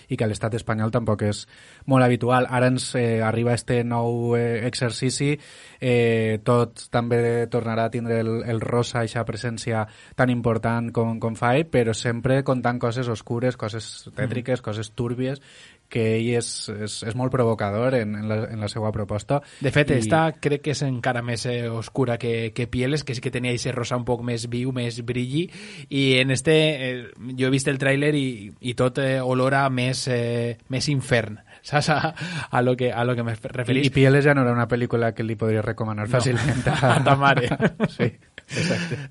i 0.09 0.17
que 0.17 0.25
a 0.25 0.31
l'estat 0.31 0.55
espanyol 0.59 0.95
tampoc 0.95 1.27
és 1.27 1.45
molt 1.87 2.07
habitual. 2.07 2.49
Ara 2.51 2.71
ens 2.73 2.93
eh, 2.97 3.21
arriba 3.25 3.55
este 3.55 3.83
nou 3.85 4.37
eh, 4.39 4.67
exercici, 4.67 5.35
eh, 5.81 6.39
tot 6.47 6.87
també 6.95 7.47
tornarà 7.53 7.87
a 7.87 7.93
tindre 7.93 8.21
el, 8.23 8.33
el 8.47 8.63
rosa, 8.63 9.03
aquesta 9.03 9.27
presència 9.27 9.85
tan 10.17 10.31
important 10.33 10.93
com, 10.95 11.19
com 11.21 11.37
fa 11.39 11.55
ell, 11.57 11.67
però 11.71 11.95
sempre 11.97 12.43
contant 12.47 12.81
coses 12.83 13.09
oscures, 13.13 13.57
coses 13.57 14.09
tètriques, 14.15 14.61
mm. 14.61 14.65
coses 14.65 14.93
túrbies, 14.97 15.43
que 15.89 16.05
ell 16.17 16.33
és, 16.39 16.51
és, 16.73 16.99
és 17.07 17.17
molt 17.19 17.33
provocador 17.35 17.97
en, 17.99 18.15
en, 18.19 18.29
la, 18.31 18.39
en 18.51 18.63
la 18.63 18.71
seva 18.73 18.93
proposta. 18.95 19.41
De 19.61 19.73
fet, 19.75 19.93
I... 19.93 20.01
esta 20.05 20.25
crec 20.41 20.65
que 20.67 20.75
és 20.77 20.83
encara 20.87 21.23
més 21.27 21.47
eh, 21.51 21.69
oscura 21.71 22.19
que, 22.19 22.53
que 22.57 22.69
Pieles, 22.71 23.05
que 23.05 23.17
sí 23.17 23.25
que 23.25 23.33
tenia 23.35 23.55
aquest 23.55 23.75
rosa 23.77 23.99
un 23.99 24.07
poc 24.09 24.25
més 24.27 24.49
viu, 24.53 24.73
més 24.77 25.01
brilli, 25.07 25.47
i 25.89 26.07
en 26.21 26.35
este, 26.35 26.57
eh, 26.91 26.95
jo 27.39 27.49
he 27.49 27.55
vist 27.55 27.71
el 27.73 27.81
tràiler 27.83 28.15
i, 28.19 28.29
i 28.61 28.77
tot 28.79 29.01
eh, 29.03 29.19
olora 29.23 29.67
més, 29.71 30.07
eh, 30.13 30.57
més 30.73 30.91
infern 30.93 31.41
saps 31.67 31.91
a, 31.91 32.15
a, 32.51 32.63
lo 32.63 32.77
que, 32.77 32.93
a 32.93 33.05
lo 33.05 33.17
que 33.17 33.23
me 33.23 33.35
referís. 33.35 33.85
I, 33.85 33.91
I 33.91 33.95
Pieles 33.95 34.25
ja 34.25 34.35
no 34.35 34.45
era 34.47 34.55
una 34.55 34.69
pel·lícula 34.71 35.13
que 35.15 35.27
li 35.27 35.37
podria 35.39 35.65
recomanar 35.67 36.07
no. 36.07 36.15
fàcilment 36.15 36.63
a, 36.71 36.79
a 36.97 37.03
ta 37.05 37.17
mare. 37.19 37.51
sí. 37.97 38.13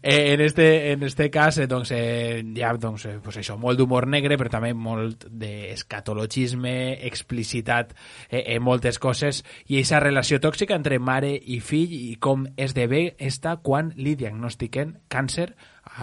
Eh, 0.01 0.33
en, 0.33 0.41
este, 0.41 0.91
en 0.91 1.03
este 1.03 1.29
cas, 1.29 1.57
eh, 1.57 1.67
doncs, 1.67 1.91
eh, 1.91 2.43
hi 2.45 2.63
doncs, 2.79 3.05
eh, 3.05 3.17
pues 3.23 3.37
això, 3.37 3.57
molt 3.59 3.79
d'humor 3.79 4.07
negre, 4.07 4.37
però 4.37 4.49
també 4.49 4.73
molt 4.73 5.25
d'escatologisme, 5.29 7.05
explicitat 7.07 7.93
eh, 8.29 8.43
en 8.55 8.63
moltes 8.63 8.99
coses, 8.99 9.43
i 9.67 9.79
aquesta 9.79 9.99
relació 10.03 10.39
tòxica 10.39 10.77
entre 10.77 10.99
mare 10.99 11.33
i 11.35 11.59
fill 11.59 11.93
i 11.93 12.15
com 12.19 12.45
esdevé 12.55 13.15
esta 13.19 13.57
quan 13.57 13.91
li 13.97 14.15
diagnostiquen 14.15 14.99
càncer 15.09 15.51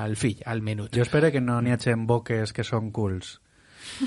al 0.02 0.16
fill, 0.16 0.42
al 0.46 0.62
menut. 0.62 0.92
Jo 0.94 1.06
espero 1.06 1.32
que 1.32 1.40
no 1.40 1.60
n'hi 1.62 1.72
hagi 1.72 1.96
boques 2.06 2.52
que 2.52 2.64
són 2.66 2.92
cools 2.92 3.41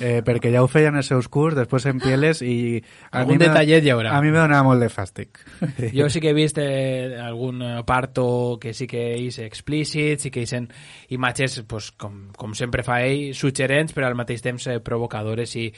eh, 0.02 0.22
perquè 0.26 0.52
ja 0.54 0.64
ho 0.64 0.70
feien 0.72 0.96
els 1.00 1.10
seus 1.12 1.30
curs, 1.32 1.56
després 1.58 1.86
en 1.92 2.02
Pieles, 2.04 2.42
i... 2.46 2.82
A 3.12 3.24
algun 3.24 3.42
detallet 3.42 3.86
hi 3.86 3.94
haurà. 3.94 4.16
A 4.16 4.22
mi 4.24 4.32
me 4.34 4.40
donava 4.40 4.68
molt 4.70 4.84
de 4.84 4.90
fàstic. 4.92 5.42
Jo 5.96 6.10
sí 6.12 6.22
que 6.22 6.32
he 6.32 6.38
vist 6.38 6.60
eh, 6.62 7.18
algun 7.22 7.62
parto 7.86 8.58
que 8.62 8.74
sí 8.74 8.88
que 8.88 9.14
és 9.16 9.40
explícit, 9.44 10.22
sí 10.24 10.32
que 10.32 10.44
eixen 10.46 10.68
imatges, 11.14 11.62
pues, 11.68 11.92
com, 11.92 12.32
com 12.38 12.56
sempre 12.58 12.84
fa 12.84 13.02
ell, 13.06 13.34
suggerents, 13.38 13.94
però 13.96 14.10
al 14.10 14.18
mateix 14.18 14.44
temps 14.46 14.68
eh, 14.72 14.80
provocadores 14.84 15.56
i, 15.60 15.70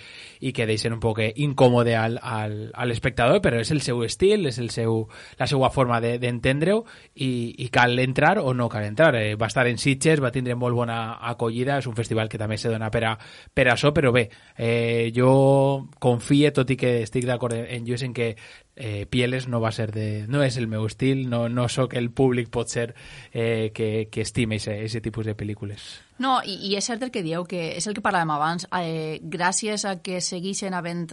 i 0.41 0.53
que 0.55 0.67
deixen 0.69 0.95
un 0.95 1.01
poc 1.03 1.21
incòmode 1.35 1.95
al, 1.97 2.17
al, 2.21 2.57
a 2.73 2.87
l'espectador, 2.87 3.41
però 3.43 3.61
és 3.61 3.71
el 3.73 3.81
seu 3.85 4.03
estil, 4.05 4.47
és 4.49 4.59
el 4.61 4.71
seu, 4.73 5.03
la 5.39 5.47
seva 5.49 5.69
forma 5.73 5.99
d'entendre-ho 6.01 6.81
de, 6.83 6.97
i, 7.25 7.31
i 7.63 7.69
cal 7.73 7.97
entrar 7.99 8.37
o 8.39 8.53
no 8.53 8.69
cal 8.69 8.85
entrar. 8.85 9.15
Eh, 9.15 9.35
va 9.35 9.49
estar 9.49 9.67
en 9.67 9.77
Sitges, 9.77 10.21
va 10.23 10.31
tindre 10.33 10.55
molt 10.55 10.75
bona 10.77 11.17
acollida, 11.29 11.77
és 11.81 11.87
un 11.89 11.95
festival 11.97 12.29
que 12.29 12.39
també 12.41 12.57
se 12.57 12.71
dona 12.71 12.89
per 12.93 13.03
a, 13.09 13.13
per 13.53 13.67
a 13.71 13.77
so, 13.77 13.93
però 13.97 14.11
bé, 14.13 14.29
eh, 14.57 15.11
jo 15.15 15.89
confie, 15.97 16.51
tot 16.53 16.69
i 16.69 16.77
que 16.77 16.99
estic 17.01 17.25
d'acord 17.25 17.55
en 17.57 17.87
Lluís 17.87 18.03
en 18.05 18.13
que 18.13 18.35
eh, 18.75 19.07
Pieles 19.09 19.47
no 19.49 19.57
va 19.59 19.71
ser 19.73 19.89
de... 19.91 20.27
no 20.29 20.43
és 20.45 20.59
el 20.61 20.67
meu 20.69 20.85
estil, 20.85 21.25
no, 21.31 21.47
no 21.49 21.65
sóc 21.65 21.95
el 21.97 22.11
públic 22.13 22.51
pot 22.53 22.69
ser 22.69 22.91
eh, 23.33 23.71
que, 23.73 24.07
que 24.13 24.21
estime 24.21 24.61
aquest 24.61 25.01
tipus 25.01 25.25
de 25.25 25.33
pel·lícules. 25.33 25.87
No, 26.21 26.37
i, 26.45 26.59
i 26.69 26.75
és 26.77 26.85
cert 26.85 27.01
el 27.01 27.09
que 27.09 27.25
dieu, 27.25 27.47
que 27.49 27.71
és 27.73 27.89
el 27.89 27.97
que 27.97 28.05
parlàvem 28.05 28.35
abans, 28.37 28.69
eh, 28.77 29.17
gràcies 29.23 29.87
a 29.89 29.97
que 30.05 30.21
segueixen 30.21 30.77
havent 30.77 31.07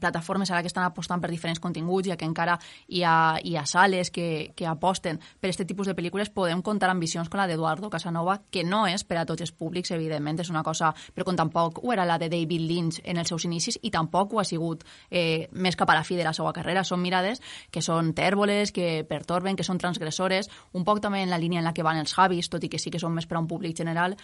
plataformes 0.00 0.50
ara 0.50 0.62
que 0.62 0.70
estan 0.70 0.84
apostant 0.84 1.22
per 1.22 1.30
diferents 1.30 1.60
continguts 1.60 2.08
i 2.08 2.16
que 2.16 2.26
encara 2.28 2.58
hi 2.88 3.02
ha, 3.02 3.38
hi 3.42 3.56
ha 3.56 3.64
sales 3.66 4.10
que, 4.10 4.52
que 4.56 4.66
aposten 4.68 5.18
per 5.40 5.48
aquest 5.48 5.64
tipus 5.68 5.88
de 5.88 5.96
pel·lícules, 5.96 6.30
podem 6.34 6.62
comptar 6.62 6.90
amb 6.92 7.02
visions 7.02 7.28
com 7.28 7.40
la 7.40 7.46
d'Eduardo 7.48 7.90
Casanova, 7.90 8.38
que 8.50 8.64
no 8.64 8.86
és 8.86 9.04
per 9.04 9.20
a 9.20 9.26
tots 9.28 9.44
els 9.44 9.52
públics, 9.52 9.92
evidentment, 9.94 10.40
és 10.42 10.50
una 10.52 10.62
cosa, 10.66 10.92
però 11.14 11.26
com 11.28 11.38
tampoc 11.38 11.80
ho 11.82 11.92
era 11.94 12.06
la 12.08 12.18
de 12.18 12.28
David 12.32 12.64
Lynch 12.68 13.00
en 13.04 13.20
els 13.20 13.32
seus 13.32 13.46
inicis 13.48 13.78
i 13.82 13.92
tampoc 13.94 14.34
ho 14.34 14.42
ha 14.42 14.46
sigut 14.48 14.84
eh, 15.10 15.48
més 15.52 15.76
cap 15.76 15.90
a 15.90 15.98
la 15.98 16.04
fi 16.04 16.18
de 16.18 16.26
la 16.26 16.34
seva 16.36 16.52
carrera. 16.56 16.84
Són 16.84 17.02
mirades 17.02 17.42
que 17.70 17.82
són 17.84 18.12
tèrboles, 18.16 18.72
que 18.74 19.04
pertorben, 19.08 19.56
que 19.56 19.66
són 19.66 19.80
transgressores, 19.80 20.50
un 20.74 20.84
poc 20.84 21.02
també 21.04 21.22
en 21.22 21.32
la 21.32 21.40
línia 21.40 21.62
en 21.62 21.68
la 21.68 21.74
que 21.74 21.86
van 21.86 22.00
els 22.00 22.14
Javis, 22.14 22.50
tot 22.50 22.64
i 22.64 22.70
que 22.72 22.80
sí 22.80 22.92
que 22.92 23.00
són 23.02 23.14
més 23.16 23.28
per 23.28 23.38
a 23.38 23.42
un 23.42 23.48
públic 23.50 23.76
general, 23.76 24.16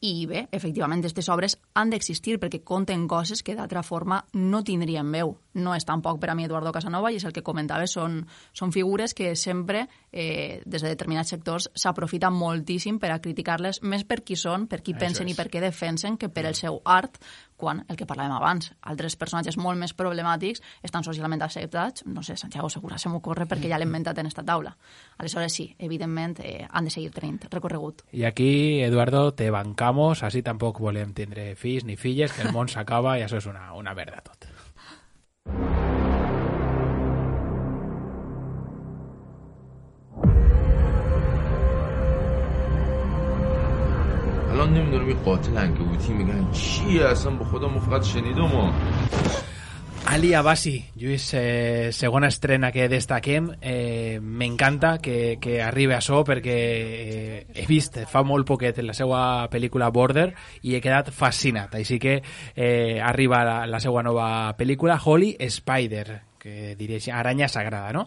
i 0.00 0.24
bé, 0.26 0.46
efectivament, 0.56 1.02
aquestes 1.02 1.28
obres 1.32 1.58
han 1.76 1.90
d'existir 1.92 2.38
perquè 2.40 2.62
conten 2.64 3.06
coses 3.08 3.42
que 3.44 3.56
d'altra 3.56 3.82
forma 3.84 4.22
no 4.32 4.62
tindrien 4.64 5.06
veu. 5.12 5.36
No 5.54 5.74
és 5.74 5.84
tampoc 5.84 6.20
per 6.22 6.30
a 6.30 6.34
mi 6.38 6.44
Eduardo 6.46 6.70
Casanova 6.72 7.10
i 7.10 7.18
és 7.18 7.26
el 7.26 7.34
que 7.34 7.42
comentava, 7.42 7.86
són, 7.90 8.20
són 8.54 8.72
figures 8.72 9.14
que 9.14 9.34
sempre, 9.36 9.88
eh, 10.12 10.62
des 10.64 10.82
de 10.82 10.92
determinats 10.92 11.34
sectors, 11.34 11.70
s'aprofiten 11.74 12.32
moltíssim 12.32 13.00
per 13.02 13.10
a 13.10 13.20
criticar-les 13.20 13.82
més 13.82 14.04
per 14.04 14.22
qui 14.22 14.36
són, 14.36 14.68
per 14.70 14.82
qui 14.82 14.94
Això 14.94 15.06
pensen 15.06 15.26
és. 15.26 15.34
i 15.34 15.36
per 15.36 15.48
què 15.50 15.60
defensen, 15.60 16.16
que 16.16 16.28
per 16.28 16.46
el 16.46 16.54
seu 16.54 16.80
art, 16.84 17.18
quan 17.60 17.84
el 17.92 17.98
que 17.98 18.06
parlàvem 18.08 18.32
abans, 18.32 18.70
altres 18.88 19.18
personatges 19.20 19.58
molt 19.60 19.78
més 19.78 19.92
problemàtics 19.96 20.62
estan 20.86 21.04
socialment 21.04 21.42
acceptats, 21.44 22.06
no 22.08 22.24
sé, 22.24 22.38
Santiago 22.40 22.70
Segura 22.72 22.98
se 22.98 23.12
m'ocorre 23.12 23.46
perquè 23.50 23.68
ja 23.68 23.78
l'he 23.78 23.88
inventat 23.88 24.18
en 24.22 24.30
esta 24.30 24.44
taula. 24.46 24.72
Aleshores 25.18 25.52
sí, 25.52 25.68
evidentment 25.78 26.38
eh, 26.40 26.64
han 26.70 26.88
de 26.88 26.94
seguir 26.94 27.12
tenint 27.12 27.44
recorregut. 27.50 28.06
I 28.16 28.24
aquí, 28.24 28.80
Eduardo, 28.86 29.26
te 29.36 29.50
bancamos, 29.52 30.24
així 30.24 30.42
tampoc 30.46 30.80
volem 30.80 31.12
tindre 31.12 31.52
fills 31.60 31.84
ni 31.84 32.00
filles, 32.00 32.32
que 32.32 32.46
el 32.46 32.54
món 32.56 32.72
s'acaba 32.72 33.18
i 33.18 33.26
això 33.26 33.42
és 33.42 33.50
una, 33.50 33.70
una 33.76 33.94
verda 33.94 34.24
tot. 34.24 34.49
الان 44.52 44.74
نمی‌دونم 44.74 45.06
این 45.06 45.22
قاتل 45.24 45.56
انگبوتی 45.56 46.12
میگن 46.12 46.50
چیه؟ 46.52 47.04
اصلا 47.04 47.32
به 47.32 47.44
خدا 47.44 47.68
ما 47.68 47.80
فقط 47.80 48.02
شنیدم 48.02 48.44
و 48.44 48.72
Ali 50.06 50.34
Abasi, 50.34 50.84
Lluís, 50.96 51.32
eh, 51.34 51.90
segona 51.92 52.28
estrena 52.28 52.72
que 52.72 52.88
destaquem. 52.88 53.52
Eh, 53.60 54.18
M'encanta 54.20 54.98
que, 54.98 55.38
que 55.40 55.62
arribi 55.62 55.94
a 55.94 56.00
so 56.00 56.24
perquè 56.24 56.56
eh, 56.56 57.46
he 57.54 57.66
vist 57.68 58.00
fa 58.10 58.24
molt 58.26 58.48
poquet 58.48 58.80
la 58.82 58.96
seva 58.96 59.46
pel·lícula 59.52 59.90
Border 59.94 60.32
i 60.62 60.74
he 60.74 60.82
quedat 60.82 61.12
fascinat. 61.14 61.76
Així 61.78 62.00
que 62.02 62.18
eh, 62.56 62.98
arriba 63.00 63.44
la, 63.44 63.60
la 63.70 63.80
seva 63.80 64.02
nova 64.02 64.56
pel·lícula 64.58 64.98
Holy 65.04 65.36
Spider, 65.46 66.29
que 66.40 66.74
diré 66.74 66.98
Aranya 67.12 67.46
Sagrada, 67.48 67.92
no? 67.92 68.06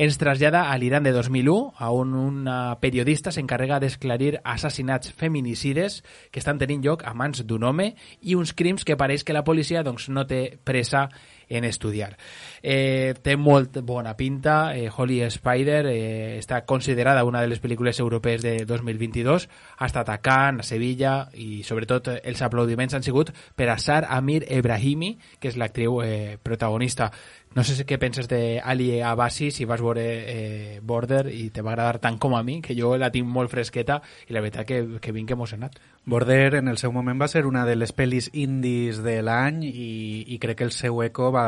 Ens 0.00 0.16
trasllada 0.16 0.70
a 0.70 0.78
l'Iran 0.78 1.04
de 1.04 1.12
2001, 1.12 1.74
a 1.76 1.90
on 1.92 2.14
una 2.14 2.78
periodista 2.80 3.34
s'encarrega 3.34 3.80
d'esclarir 3.82 4.38
assassinats 4.44 5.12
feminicides 5.12 6.00
que 6.30 6.40
estan 6.40 6.62
tenint 6.62 6.86
lloc 6.86 7.04
a 7.04 7.12
mans 7.12 7.44
d'un 7.44 7.66
home 7.68 7.90
i 8.22 8.38
uns 8.38 8.54
crims 8.54 8.86
que 8.86 8.96
pareix 8.96 9.26
que 9.26 9.36
la 9.36 9.44
policia 9.44 9.82
doncs, 9.82 10.08
no 10.08 10.24
té 10.30 10.56
pressa 10.64 11.08
en 11.52 11.64
estudiar. 11.68 12.16
Eh, 12.62 13.14
té 13.18 13.34
molt 13.36 13.80
bona 13.82 14.14
pinta, 14.14 14.76
eh, 14.76 14.88
Holy 14.88 15.20
Spider 15.34 15.86
eh, 15.90 16.38
està 16.38 16.60
considerada 16.64 17.24
una 17.24 17.40
de 17.42 17.48
les 17.50 17.58
pel·lícules 17.58 17.98
europees 17.98 18.40
de 18.42 18.64
2022, 18.64 19.48
ha 19.78 19.86
estat 19.86 20.12
a 20.14 20.20
Cannes, 20.22 20.62
a 20.62 20.68
Sevilla 20.68 21.14
i 21.34 21.64
sobretot 21.66 22.12
els 22.22 22.42
aplaudiments 22.46 22.94
han 22.94 23.02
sigut 23.02 23.32
per 23.56 23.68
a 23.68 23.78
Sar 23.82 24.04
Amir 24.08 24.44
Ebrahimi, 24.46 25.16
que 25.40 25.50
és 25.50 25.58
l'actriu 25.58 26.04
eh, 26.06 26.38
protagonista 26.42 27.10
No 27.52 27.60
sé 27.68 27.84
què 27.84 27.98
penses 28.00 28.28
de 28.30 28.62
Ali 28.64 29.02
Abassi, 29.04 29.50
si 29.52 29.66
vas 29.68 29.82
veure 29.84 30.02
eh, 30.02 30.78
Border 30.80 31.26
i 31.28 31.50
te 31.52 31.60
va 31.60 31.74
agradar 31.74 31.98
tant 32.00 32.16
com 32.16 32.32
a 32.32 32.40
mi, 32.42 32.62
que 32.64 32.72
jo 32.78 32.94
la 32.96 33.10
tinc 33.12 33.28
molt 33.28 33.52
fresqueta 33.52 33.98
i 34.28 34.32
la 34.32 34.40
veritat 34.40 34.64
que, 34.64 34.78
que 35.04 35.12
vinc 35.12 35.34
emocionat. 35.34 35.76
Border 36.08 36.56
en 36.62 36.72
el 36.72 36.80
seu 36.80 36.94
moment 36.96 37.20
va 37.20 37.28
ser 37.28 37.44
una 37.46 37.66
de 37.68 37.76
les 37.76 37.92
pel·lis 37.92 38.30
indis 38.32 39.02
de 39.04 39.18
l'any 39.22 39.60
i, 39.68 39.90
i 40.32 40.38
crec 40.40 40.62
que 40.62 40.68
el 40.70 40.72
seu 40.72 41.02
eco 41.04 41.28
va, 41.34 41.44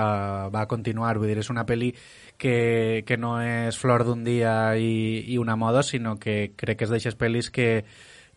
va 0.53 0.66
continuar. 0.68 1.03
Vull 1.20 1.28
dir, 1.28 1.38
és 1.38 1.50
una 1.52 1.66
pel·li 1.68 1.92
que, 2.38 3.04
que 3.06 3.16
no 3.20 3.36
és 3.42 3.76
flor 3.78 4.04
d'un 4.04 4.24
dia 4.24 4.74
i, 4.76 5.24
i 5.28 5.38
una 5.38 5.56
moda, 5.56 5.82
sinó 5.82 6.16
que 6.18 6.52
crec 6.56 6.80
que 6.80 6.88
és 6.88 6.94
d'aixes 6.94 7.18
pel·lis 7.20 7.50
que, 7.54 7.84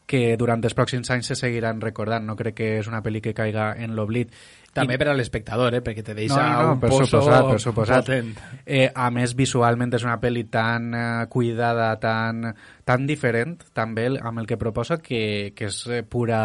que 0.07 0.37
durant 0.39 0.63
els 0.63 0.75
pròxims 0.77 1.11
anys 1.11 1.31
se 1.31 1.35
seguiran 1.35 1.81
recordant. 1.83 2.25
No 2.27 2.37
crec 2.39 2.59
que 2.59 2.69
és 2.79 2.87
una 2.87 3.03
pel·li 3.03 3.23
que 3.23 3.35
caiga 3.37 3.73
en 3.75 3.95
l'oblit. 3.95 4.31
També 4.77 4.97
per 5.01 5.09
a 5.11 5.15
l'espectador, 5.17 5.75
eh? 5.77 5.81
perquè 5.83 6.03
te 6.05 6.15
deixa 6.17 6.39
no, 6.39 6.61
no, 6.61 6.71
un 6.75 6.81
per 6.81 6.91
pozo 6.93 7.07
suposat, 7.09 7.49
per 7.49 7.59
suposat. 7.61 8.07
potent. 8.07 8.31
Eh, 8.63 8.87
a 8.93 9.09
més, 9.13 9.33
visualment 9.37 9.93
és 9.97 10.05
una 10.05 10.17
pel·li 10.21 10.45
tan 10.53 10.89
eh, 10.93 11.05
cuidada, 11.33 11.89
tan, 12.01 12.51
tan 12.87 13.07
diferent, 13.09 13.57
també, 13.77 14.07
amb 14.17 14.43
el 14.43 14.49
que 14.49 14.59
proposa, 14.61 14.99
que, 15.03 15.53
que 15.57 15.69
és 15.71 15.79
eh, 15.91 16.01
pura 16.07 16.41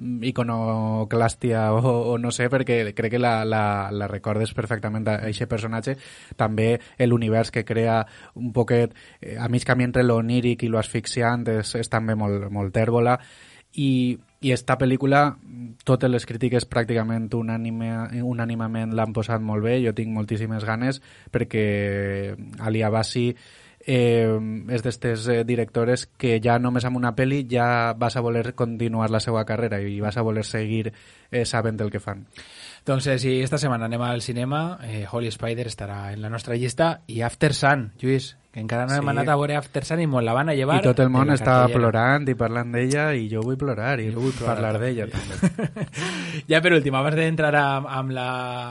iconoclàstia 0.00 1.66
o, 1.76 1.94
o 2.14 2.18
no 2.20 2.32
sé, 2.34 2.48
perquè 2.52 2.80
crec 2.96 3.16
que 3.16 3.22
la, 3.22 3.36
la, 3.48 3.64
la 3.92 4.10
recordes 4.10 4.54
perfectament 4.56 5.08
a 5.08 5.18
aquest 5.30 5.50
personatge. 5.50 5.96
També 6.40 6.74
l'univers 7.04 7.52
que 7.54 7.64
crea 7.66 8.02
un 8.40 8.52
poquet 8.56 8.94
eh, 9.20 9.36
a 9.38 9.48
mig 9.52 9.66
camí 9.66 9.88
entre 9.88 10.06
l'oníric 10.06 10.64
i 10.64 10.70
l'asfixiant 10.72 11.48
és, 11.58 11.74
és 11.80 11.90
també 11.92 12.16
molt, 12.18 12.48
molt 12.54 12.74
tèrbola 12.74 13.18
i, 13.74 14.18
i 14.44 14.52
esta 14.52 14.76
pel·lícula 14.76 15.24
totes 15.88 16.10
les 16.12 16.24
crítiques 16.28 16.66
pràcticament 16.68 17.30
unànime, 17.36 17.90
unànimament 18.24 18.94
l'han 18.96 19.12
posat 19.16 19.42
molt 19.44 19.64
bé 19.64 19.78
jo 19.84 19.92
tinc 19.96 20.12
moltíssimes 20.12 20.64
ganes 20.68 21.00
perquè 21.32 21.64
Ali 22.60 22.84
Abassi 22.84 23.30
eh, 23.86 24.28
és 24.68 24.84
d'estes 24.84 25.26
eh, 25.28 25.40
directores 25.48 26.06
que 26.20 26.38
ja 26.44 26.58
només 26.60 26.84
amb 26.84 27.00
una 27.00 27.14
pel·li 27.16 27.44
ja 27.50 27.94
vas 27.96 28.16
a 28.16 28.24
voler 28.24 28.54
continuar 28.56 29.10
la 29.12 29.20
seva 29.20 29.44
carrera 29.48 29.80
i 29.80 30.00
vas 30.00 30.16
a 30.16 30.24
voler 30.24 30.44
seguir 30.44 30.92
eh, 30.92 31.44
sabent 31.44 31.80
el 31.80 31.92
que 31.92 32.00
fan. 32.00 32.24
Doncs 32.84 33.08
si 33.20 33.38
esta 33.40 33.60
setmana 33.60 33.88
anem 33.88 34.02
al 34.04 34.22
cinema, 34.22 34.78
eh, 34.84 35.04
Holy 35.10 35.32
Spider 35.32 35.68
estarà 35.68 36.12
en 36.12 36.22
la 36.22 36.32
nostra 36.32 36.56
llista 36.56 37.00
i 37.06 37.22
After 37.22 37.52
Sun, 37.54 37.92
Lluís, 38.00 38.34
que 38.54 38.60
encara 38.62 38.86
no 38.86 38.94
hem 38.94 39.02
Sí. 39.02 39.10
anat 39.10 39.28
a 39.28 39.34
veure 39.34 39.56
After 39.58 39.84
Sun 39.84 40.00
i 40.04 40.06
la 40.06 40.32
van 40.32 40.48
a 40.48 40.54
llevar. 40.54 40.78
i 40.78 40.84
tot 40.86 41.00
el 41.02 41.10
món 41.10 41.28
està 41.34 41.66
plorant 41.72 42.28
i 42.30 42.34
parlant 42.38 42.70
d'ella 42.70 43.08
i 43.18 43.26
jo 43.28 43.42
vull 43.42 43.56
plorar 43.58 43.98
i 43.98 44.10
vull 44.14 44.30
plorar 44.30 44.54
parlar 44.54 44.78
d'ella 44.78 45.08
també 45.10 45.88
ja 46.50 46.60
per 46.62 46.72
últim, 46.76 46.94
abans 46.94 47.16
d'entrar 47.18 47.54
amb, 47.58 47.88
amb, 47.90 48.10
la, 48.14 48.28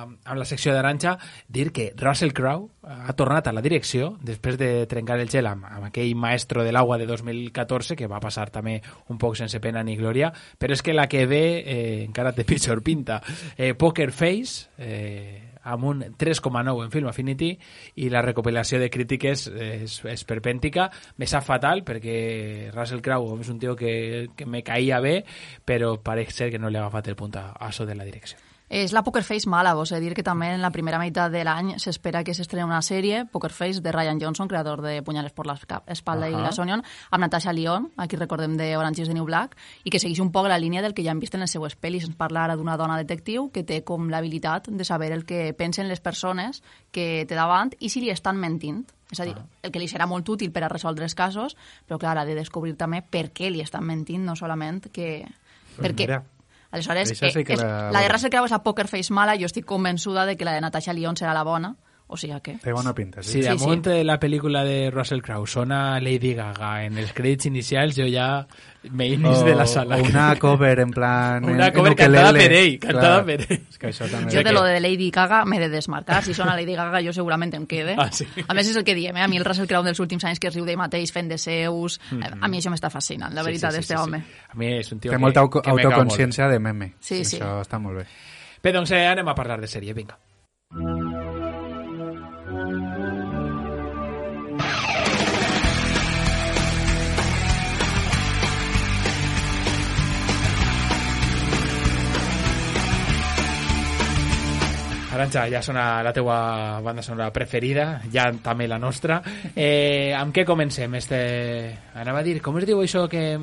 amb 0.07 0.39
la 0.39 0.45
secció 0.45 0.73
d'Aranxa, 0.73 1.17
dir 1.49 1.71
que 1.75 1.91
Russell 1.99 2.31
Crowe 2.33 2.69
ha 2.83 3.13
tornat 3.13 3.47
a 3.47 3.53
la 3.53 3.61
direcció 3.61 4.13
després 4.23 4.57
de 4.57 4.85
trencar 4.87 5.19
el 5.19 5.29
gel 5.29 5.47
amb, 5.47 5.65
amb 5.67 5.89
aquell 5.89 6.15
maestro 6.15 6.63
de 6.63 6.71
l'agua 6.71 6.97
de 6.97 7.05
2014, 7.05 7.95
que 7.99 8.07
va 8.07 8.19
passar 8.23 8.49
també 8.51 8.81
un 9.09 9.17
poc 9.19 9.35
sense 9.35 9.59
pena 9.59 9.83
ni 9.83 9.97
glòria, 9.99 10.31
però 10.59 10.71
és 10.71 10.81
que 10.81 10.93
la 10.95 11.07
que 11.11 11.25
ve 11.27 11.43
eh, 11.65 12.03
encara 12.05 12.31
té 12.31 12.45
pitjor 12.47 12.81
pinta. 12.83 13.21
Eh, 13.57 13.73
Poker 13.73 14.11
Face, 14.11 14.69
eh, 14.77 15.42
amb 15.63 15.83
un 15.89 16.03
3,9 16.19 16.85
en 16.85 16.91
Film 16.91 17.09
Affinity 17.11 17.51
i 18.03 18.09
la 18.13 18.21
recopilació 18.21 18.79
de 18.81 18.89
crítiques 18.93 19.47
és, 19.47 19.99
és. 20.05 20.25
Me 21.17 21.27
sap 21.29 21.45
fatal 21.47 21.83
perquè 21.87 22.71
Russell 22.73 23.01
Crowe 23.01 23.39
és 23.41 23.49
un 23.49 23.59
tio 23.59 23.75
que, 23.75 24.29
que 24.35 24.45
me 24.45 24.63
caïa 24.63 24.99
bé, 25.03 25.21
però 25.65 25.95
pareix 26.03 26.33
ser 26.33 26.51
que 26.51 26.59
no 26.59 26.69
li 26.69 26.77
ha 26.77 26.85
agafat 26.85 27.13
el 27.13 27.19
punt 27.19 27.37
a, 27.37 27.51
a 27.53 27.71
de 27.85 27.95
la 27.95 28.03
direcció. 28.03 28.52
És 28.69 28.91
la 28.91 29.03
Poker 29.03 29.21
Face 29.23 29.47
mala, 29.49 29.75
vos 29.77 29.91
he 29.91 29.99
dir 30.01 30.13
que 30.17 30.23
també 30.25 30.47
en 30.55 30.61
la 30.63 30.71
primera 30.73 30.97
meitat 30.97 31.29
de 31.31 31.43
l'any 31.45 31.75
s'espera 31.77 32.23
que 32.23 32.33
s'estreni 32.33 32.63
una 32.65 32.79
sèrie, 32.81 33.25
Poker 33.29 33.51
Face, 33.53 33.81
de 33.85 33.91
Ryan 33.91 34.17
Johnson, 34.21 34.47
creador 34.47 34.81
de 34.81 35.03
Punyales 35.03 35.31
por 35.31 35.45
la 35.45 35.53
esca- 35.53 35.83
espalda 35.85 36.29
i. 36.29 36.33
Glass 36.33 36.57
Onion, 36.59 36.81
amb 37.11 37.21
Natasha 37.21 37.53
Lyon, 37.53 37.91
a 37.97 38.07
qui 38.07 38.15
recordem 38.17 38.57
de 38.57 38.75
Orange 38.77 39.03
is 39.03 39.07
the 39.09 39.13
New 39.13 39.25
Black, 39.25 39.55
i 39.83 39.91
que 39.91 39.99
segueix 39.99 40.19
un 40.23 40.31
poc 40.31 40.47
la 40.47 40.57
línia 40.57 40.81
del 40.81 40.95
que 40.95 41.03
ja 41.03 41.11
hem 41.11 41.19
vist 41.19 41.35
en 41.35 41.41
les 41.45 41.51
seues 41.51 41.77
pel·lis. 41.79 42.07
Ens 42.07 42.15
parla 42.15 42.45
ara 42.45 42.55
d'una 42.55 42.77
dona 42.77 42.97
detectiu 42.97 43.51
que 43.53 43.63
té 43.63 43.83
com 43.83 44.09
l'habilitat 44.09 44.69
de 44.71 44.83
saber 44.85 45.11
el 45.11 45.25
que 45.25 45.53
pensen 45.53 45.87
les 45.87 46.01
persones 46.01 46.63
que 46.91 47.25
té 47.29 47.35
davant 47.35 47.75
i 47.79 47.89
si 47.89 48.01
li 48.01 48.09
estan 48.09 48.37
mentint. 48.41 48.87
És 49.11 49.19
a 49.19 49.25
dir, 49.25 49.35
el 49.61 49.69
que 49.71 49.77
li 49.77 49.85
serà 49.87 50.07
molt 50.09 50.27
útil 50.33 50.49
per 50.51 50.63
a 50.63 50.69
resoldre 50.71 51.05
els 51.05 51.13
casos, 51.13 51.53
però 51.85 51.99
clar, 51.99 52.17
ha 52.17 52.25
de 52.25 52.33
descobrir 52.33 52.73
també 52.75 53.03
per 53.05 53.29
què 53.29 53.51
li 53.51 53.61
estan 53.61 53.85
mentint, 53.85 54.23
no 54.25 54.35
solament 54.35 54.87
que... 54.91 55.27
Pues 55.75 55.87
perquè 55.89 56.07
mira, 56.07 56.23
Aleshores, 56.73 57.09
sí 57.13 57.25
eh, 57.25 57.29
és, 57.29 57.59
la- 57.61 57.91
la 57.93 58.01
de 58.01 58.09
Russell 58.09 58.31
Crowe 58.33 58.49
és 58.49 58.51
la 58.55 58.63
Poker 58.65 58.87
Face 58.89 59.13
mala, 59.13 59.35
jo 59.39 59.45
estic 59.45 59.65
convençuda 59.69 60.25
de 60.25 60.35
que 60.35 60.45
la 60.47 60.53
de 60.57 60.61
Natasha 60.65 60.93
Lyon 60.97 61.15
serà 61.19 61.33
la 61.37 61.43
bona, 61.45 61.75
o 62.13 62.17
sigui 62.17 62.37
que... 62.45 62.53
té 62.61 62.71
bona 62.73 62.93
pinta 62.93 63.23
Si 63.23 63.29
sí. 63.31 63.33
sí, 63.39 63.41
Sí, 63.43 63.47
damunt 63.49 63.87
sí. 63.89 64.03
la 64.05 64.19
pel·lícula 64.21 64.61
de 64.63 64.91
Russell 64.93 65.21
Crowe 65.25 65.47
sona 65.49 65.99
Lady 65.99 66.33
Gaga 66.37 66.83
en 66.85 66.97
els 67.01 67.13
crèdits 67.17 67.47
inicials, 67.49 67.95
jo 67.97 68.05
ja 68.07 68.45
me 68.91 69.07
inis 69.07 69.43
de 69.45 69.53
la 69.55 69.65
sala. 69.65 69.95
o 69.97 70.03
una 70.03 70.35
cover 70.37 70.79
en 70.83 70.91
plan 70.91 71.45
Una 71.45 71.67
en, 71.67 71.73
cover 71.73 71.91
en 71.93 71.97
cantada 71.97 72.33
per 72.33 72.51
ell, 72.51 72.73
cantada 72.79 73.23
per 73.25 73.37
ell. 73.41 73.61
és 73.69 73.77
que 73.79 73.87
això 73.89 74.09
també 74.11 74.31
Jo 74.33 74.43
de 74.43 74.51
lo 74.53 74.63
de 74.67 74.79
Lady 74.83 75.09
Gaga 75.09 75.43
m'he 75.45 75.59
de 75.59 75.69
desmarcar. 75.69 76.21
Si 76.23 76.33
sona 76.33 76.55
Lady 76.55 76.75
Gaga 76.75 77.01
jo 77.05 77.13
segurament 77.15 77.53
em 77.55 77.65
quede. 77.65 77.95
Ah, 77.97 78.09
sí? 78.11 78.27
A 78.47 78.53
més 78.53 78.67
és 78.69 78.75
el 78.75 78.83
que 78.83 78.93
diem, 78.95 79.15
eh? 79.17 79.23
a 79.23 79.27
mi 79.31 79.37
el 79.39 79.45
Russell 79.45 79.67
Crowe 79.67 79.85
dels 79.87 79.99
últims 80.03 80.23
anys 80.25 80.39
que 80.39 80.47
es 80.51 80.55
riu 80.55 80.65
d'ell 80.67 80.77
mateix 80.77 81.11
fent 81.15 81.29
de 81.31 81.37
seus, 81.37 81.99
eh, 82.11 82.29
a 82.39 82.47
mi 82.51 82.59
això 82.59 82.69
m'està 82.73 82.91
fascinant, 82.91 83.33
la 83.33 83.43
veritat, 83.43 83.71
sí, 83.71 83.81
sí, 83.81 83.87
este 83.87 83.95
sí, 83.95 84.01
home. 84.03 84.19
Sí. 84.19 84.45
A 84.51 84.59
mi 84.59 84.73
és 84.77 84.91
un 84.91 84.99
tio 84.99 85.11
té 85.11 85.17
que, 85.17 85.21
molta 85.21 85.41
me 85.47 85.71
autoconsciència 85.71 86.47
de 86.51 86.59
meme 86.59 86.93
Sí, 86.99 87.23
sí. 87.23 87.37
això 87.39 87.61
està 87.63 87.79
molt 87.79 88.03
bé 88.03 88.07
Bé, 88.63 88.71
doncs 88.71 88.91
eh, 88.95 89.05
anem 89.07 89.27
a 89.27 89.33
parlar 89.35 89.59
de 89.59 89.67
sèrie, 89.67 89.91
vinga. 89.93 90.15
Aranxa, 105.13 105.45
ja 105.51 105.61
sona 105.61 106.01
la 106.03 106.11
teua 106.13 106.79
banda 106.81 107.03
sonora 107.05 107.29
preferida, 107.33 108.01
ja 108.11 108.31
també 108.43 108.67
la 108.67 108.79
nostra. 108.81 109.21
Eh, 109.55 110.13
amb 110.17 110.33
què 110.35 110.45
comencem? 110.45 110.95
Este... 110.97 111.19
Anava 111.95 112.19
a 112.23 112.25
dir, 112.25 112.39
com 112.41 112.57
es 112.57 112.65
diu 112.65 112.81
això 112.81 113.05
que, 113.11 113.37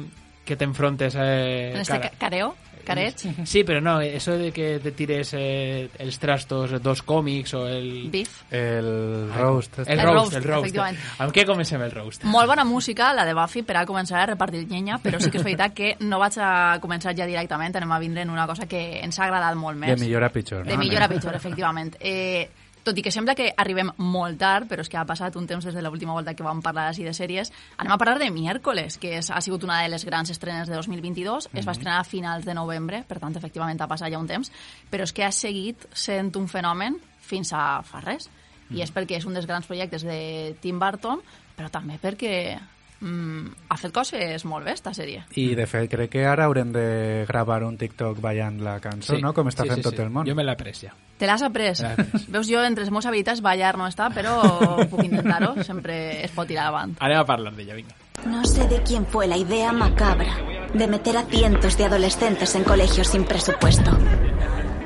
que 0.45 0.57
t'enfrontes? 0.59 1.15
Eh, 1.15 1.71
En 1.75 1.81
este 1.85 1.95
cara- 1.95 2.11
ca- 2.11 2.19
careo, 2.27 2.55
caret, 2.85 3.23
Sí, 3.45 3.65
pero 3.65 3.81
no, 3.81 4.01
eso 4.01 4.33
de 4.39 4.53
que 4.53 4.79
te 4.81 4.93
tires 4.93 5.33
eh, 5.35 5.89
els 5.99 6.19
trastos 6.19 6.75
dos 6.83 7.03
còmics 7.03 7.55
o 7.55 7.67
el... 7.67 8.09
beef. 8.11 8.43
el 8.51 9.31
roast 9.35 9.79
El. 9.81 9.89
El 9.89 10.01
roast, 10.03 10.15
roast, 10.17 10.37
el 10.37 10.45
roast. 10.45 10.65
efectivament. 10.67 10.99
Amb 11.19 11.33
què 11.35 11.45
comencem 11.47 11.83
el 11.83 11.91
roast? 11.91 12.25
Molt 12.25 12.49
bona 12.49 12.65
música, 12.65 13.13
la 13.15 13.25
de 13.25 13.35
Buffy, 13.35 13.63
per 13.63 13.77
a 13.81 13.87
començar 13.87 14.21
a 14.23 14.27
repartir 14.27 14.67
llenya, 14.69 14.99
però 15.03 15.21
sí 15.21 15.31
que 15.31 15.39
és 15.39 15.45
veritat 15.45 15.75
que 15.75 15.95
no 16.01 16.19
vaig 16.19 16.39
a 16.41 16.79
començar 16.81 17.15
ja 17.17 17.27
directament, 17.27 17.77
anem 17.77 17.93
a 17.93 17.99
vindre 18.03 18.23
en 18.23 18.31
una 18.31 18.47
cosa 18.47 18.67
que 18.67 19.01
ens 19.03 19.19
ha 19.19 19.25
agradat 19.29 19.57
molt 19.57 19.79
més. 19.79 19.95
de 19.99 20.05
millor 20.05 20.25
a 20.25 20.31
pitjor 20.33 20.65
De 20.65 20.75
no? 20.75 20.79
millor 20.83 21.03
a 21.03 21.09
pitjor, 21.09 21.35
efectivament. 21.35 21.97
Eh, 22.01 22.49
tot 22.85 22.99
i 22.99 23.05
que 23.05 23.13
sembla 23.13 23.35
que 23.37 23.51
arribem 23.57 23.93
molt 23.99 24.39
tard, 24.41 24.69
però 24.71 24.85
és 24.85 24.91
que 24.91 24.99
ha 25.01 25.07
passat 25.09 25.37
un 25.37 25.47
temps 25.51 25.65
des 25.65 25.77
de 25.77 25.83
l'última 25.85 26.15
volta 26.17 26.35
que 26.35 26.47
vam 26.47 26.63
parlar 26.65 26.89
així 26.91 27.05
de 27.05 27.15
sèries, 27.17 27.53
anem 27.77 27.95
a 27.95 27.99
parlar 28.01 28.19
de 28.23 28.31
Miércoles, 28.35 28.99
que 29.01 29.17
és, 29.19 29.31
ha 29.31 29.41
sigut 29.45 29.65
una 29.67 29.83
de 29.83 29.93
les 29.93 30.05
grans 30.09 30.31
estrenes 30.33 30.69
de 30.69 30.77
2022, 30.77 31.51
es 31.53 31.67
va 31.67 31.77
estrenar 31.77 32.01
a 32.01 32.09
finals 32.09 32.49
de 32.49 32.57
novembre, 32.57 33.05
per 33.09 33.21
tant, 33.21 33.37
efectivament, 33.37 33.81
ha 33.81 33.91
passat 33.91 34.13
ja 34.13 34.21
un 34.21 34.29
temps, 34.31 34.53
però 34.91 35.05
és 35.07 35.13
que 35.13 35.27
ha 35.27 35.33
seguit 35.35 35.87
sent 35.93 36.33
un 36.41 36.49
fenomen 36.49 36.99
fins 37.21 37.53
a 37.53 37.83
fa 37.87 38.03
res, 38.05 38.31
i 38.71 38.85
és 38.85 38.93
perquè 38.95 39.19
és 39.19 39.27
un 39.27 39.35
dels 39.35 39.49
grans 39.51 39.67
projectes 39.67 40.05
de 40.07 40.57
Tim 40.63 40.79
Burton, 40.79 41.23
però 41.57 41.71
també 41.73 41.99
perquè 42.01 42.35
mm, 42.57 42.80
ha 43.01 43.77
fet 43.81 43.95
coses 43.97 44.45
molt 44.45 44.67
bé, 44.67 44.75
esta 44.77 44.93
sèrie. 44.93 45.25
i 45.41 45.55
de 45.57 45.67
fet 45.67 45.89
crec 45.91 46.11
que 46.13 46.27
ara 46.29 46.45
haurem 46.45 46.73
de 46.73 47.25
gravar 47.29 47.63
un 47.65 47.79
TikTok 47.81 48.21
ballant 48.21 48.61
la 48.61 48.79
cançó 48.81 49.17
no? 49.21 49.33
com 49.33 49.49
està 49.49 49.65
fent 49.65 49.81
tot 49.83 49.99
el 49.99 50.11
món 50.13 50.29
Jo 50.29 50.35
me 50.37 50.45
l'he 50.45 50.57
ja. 50.77 50.93
Te 51.19 51.27
l'has 51.27 51.43
après? 51.43 51.73
Après. 51.85 52.07
Veus, 52.33 52.49
jo 52.49 52.63
entre 52.65 52.85
les 52.85 52.91
meves 52.91 53.07
habilitats 53.07 53.43
ballar 53.45 53.77
no 53.77 53.87
està, 53.89 54.11
però 54.13 54.41
puc 54.89 55.03
intentar-ho, 55.05 55.63
sempre 55.65 56.25
es 56.25 56.33
pot 56.33 56.49
tirar 56.49 56.69
avant. 56.69 56.95
Anem 57.01 57.21
a 57.21 57.27
parlar 57.29 57.53
d'ella, 57.53 57.77
vinga. 57.77 57.97
No 58.27 58.45
sé 58.45 58.67
de 58.69 58.83
quién 58.83 59.07
fue 59.07 59.27
la 59.27 59.37
idea 59.37 59.73
macabra 59.73 60.37
de 60.75 60.87
meter 60.87 61.17
a 61.17 61.25
cientos 61.25 61.77
de 61.77 61.85
adolescentes 61.85 62.55
en 62.55 62.65
colegios 62.65 63.09
sin 63.09 63.25
presupuesto, 63.25 63.91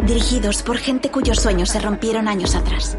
dirigidos 0.07 0.63
por 0.63 0.79
gente 0.79 1.11
cuyos 1.11 1.39
sueños 1.39 1.71
se 1.71 1.81
rompieron 1.81 2.29
años 2.29 2.55
atrás. 2.55 2.97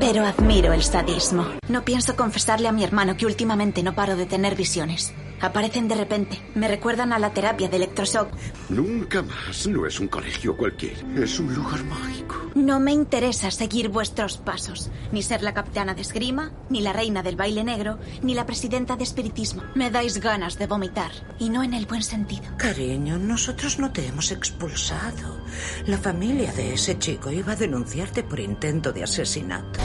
Pero 0.00 0.26
admiro 0.26 0.72
el 0.72 0.82
sadismo. 0.82 1.46
No 1.68 1.84
pienso 1.84 2.16
confesarle 2.16 2.68
a 2.68 2.72
mi 2.72 2.84
hermano 2.84 3.16
que 3.16 3.26
últimamente 3.26 3.82
no 3.82 3.94
paro 3.94 4.16
de 4.16 4.26
tener 4.26 4.56
visiones. 4.56 5.14
Aparecen 5.40 5.88
de 5.88 5.94
repente. 5.94 6.40
Me 6.54 6.68
recuerdan 6.68 7.12
a 7.12 7.18
la 7.18 7.32
terapia 7.32 7.68
de 7.68 7.76
electroshock. 7.76 8.28
Nunca 8.68 9.22
más. 9.22 9.66
No 9.66 9.86
es 9.86 10.00
un 10.00 10.08
colegio 10.08 10.56
cualquiera. 10.56 11.00
Es 11.16 11.38
un 11.38 11.54
lugar 11.54 11.84
mágico. 11.84 12.36
No 12.54 12.80
me 12.80 12.92
interesa 12.92 13.50
seguir 13.50 13.88
vuestros 13.88 14.36
pasos. 14.38 14.90
Ni 15.12 15.22
ser 15.22 15.42
la 15.42 15.54
capitana 15.54 15.94
de 15.94 16.02
esgrima, 16.02 16.52
ni 16.70 16.80
la 16.80 16.92
reina 16.92 17.22
del 17.22 17.36
baile 17.36 17.64
negro, 17.64 17.98
ni 18.22 18.34
la 18.34 18.46
presidenta 18.46 18.96
de 18.96 19.04
espiritismo. 19.04 19.62
Me 19.74 19.90
dais 19.90 20.18
ganas 20.18 20.58
de 20.58 20.66
vomitar. 20.66 21.12
Y 21.38 21.50
no 21.50 21.62
en 21.62 21.74
el 21.74 21.86
buen 21.86 22.02
sentido. 22.02 22.44
Cariño, 22.56 23.18
nosotros 23.18 23.78
no 23.78 23.92
te 23.92 24.06
hemos 24.06 24.30
expulsado. 24.30 25.44
La 25.86 25.98
familia 25.98 26.52
de 26.52 26.74
ese 26.74 26.98
chico 26.98 27.30
iba 27.30 27.52
a 27.52 27.56
denunciarte 27.56 28.22
por 28.22 28.40
intento 28.40 28.92
de 28.92 29.02
asesinato. 29.02 29.80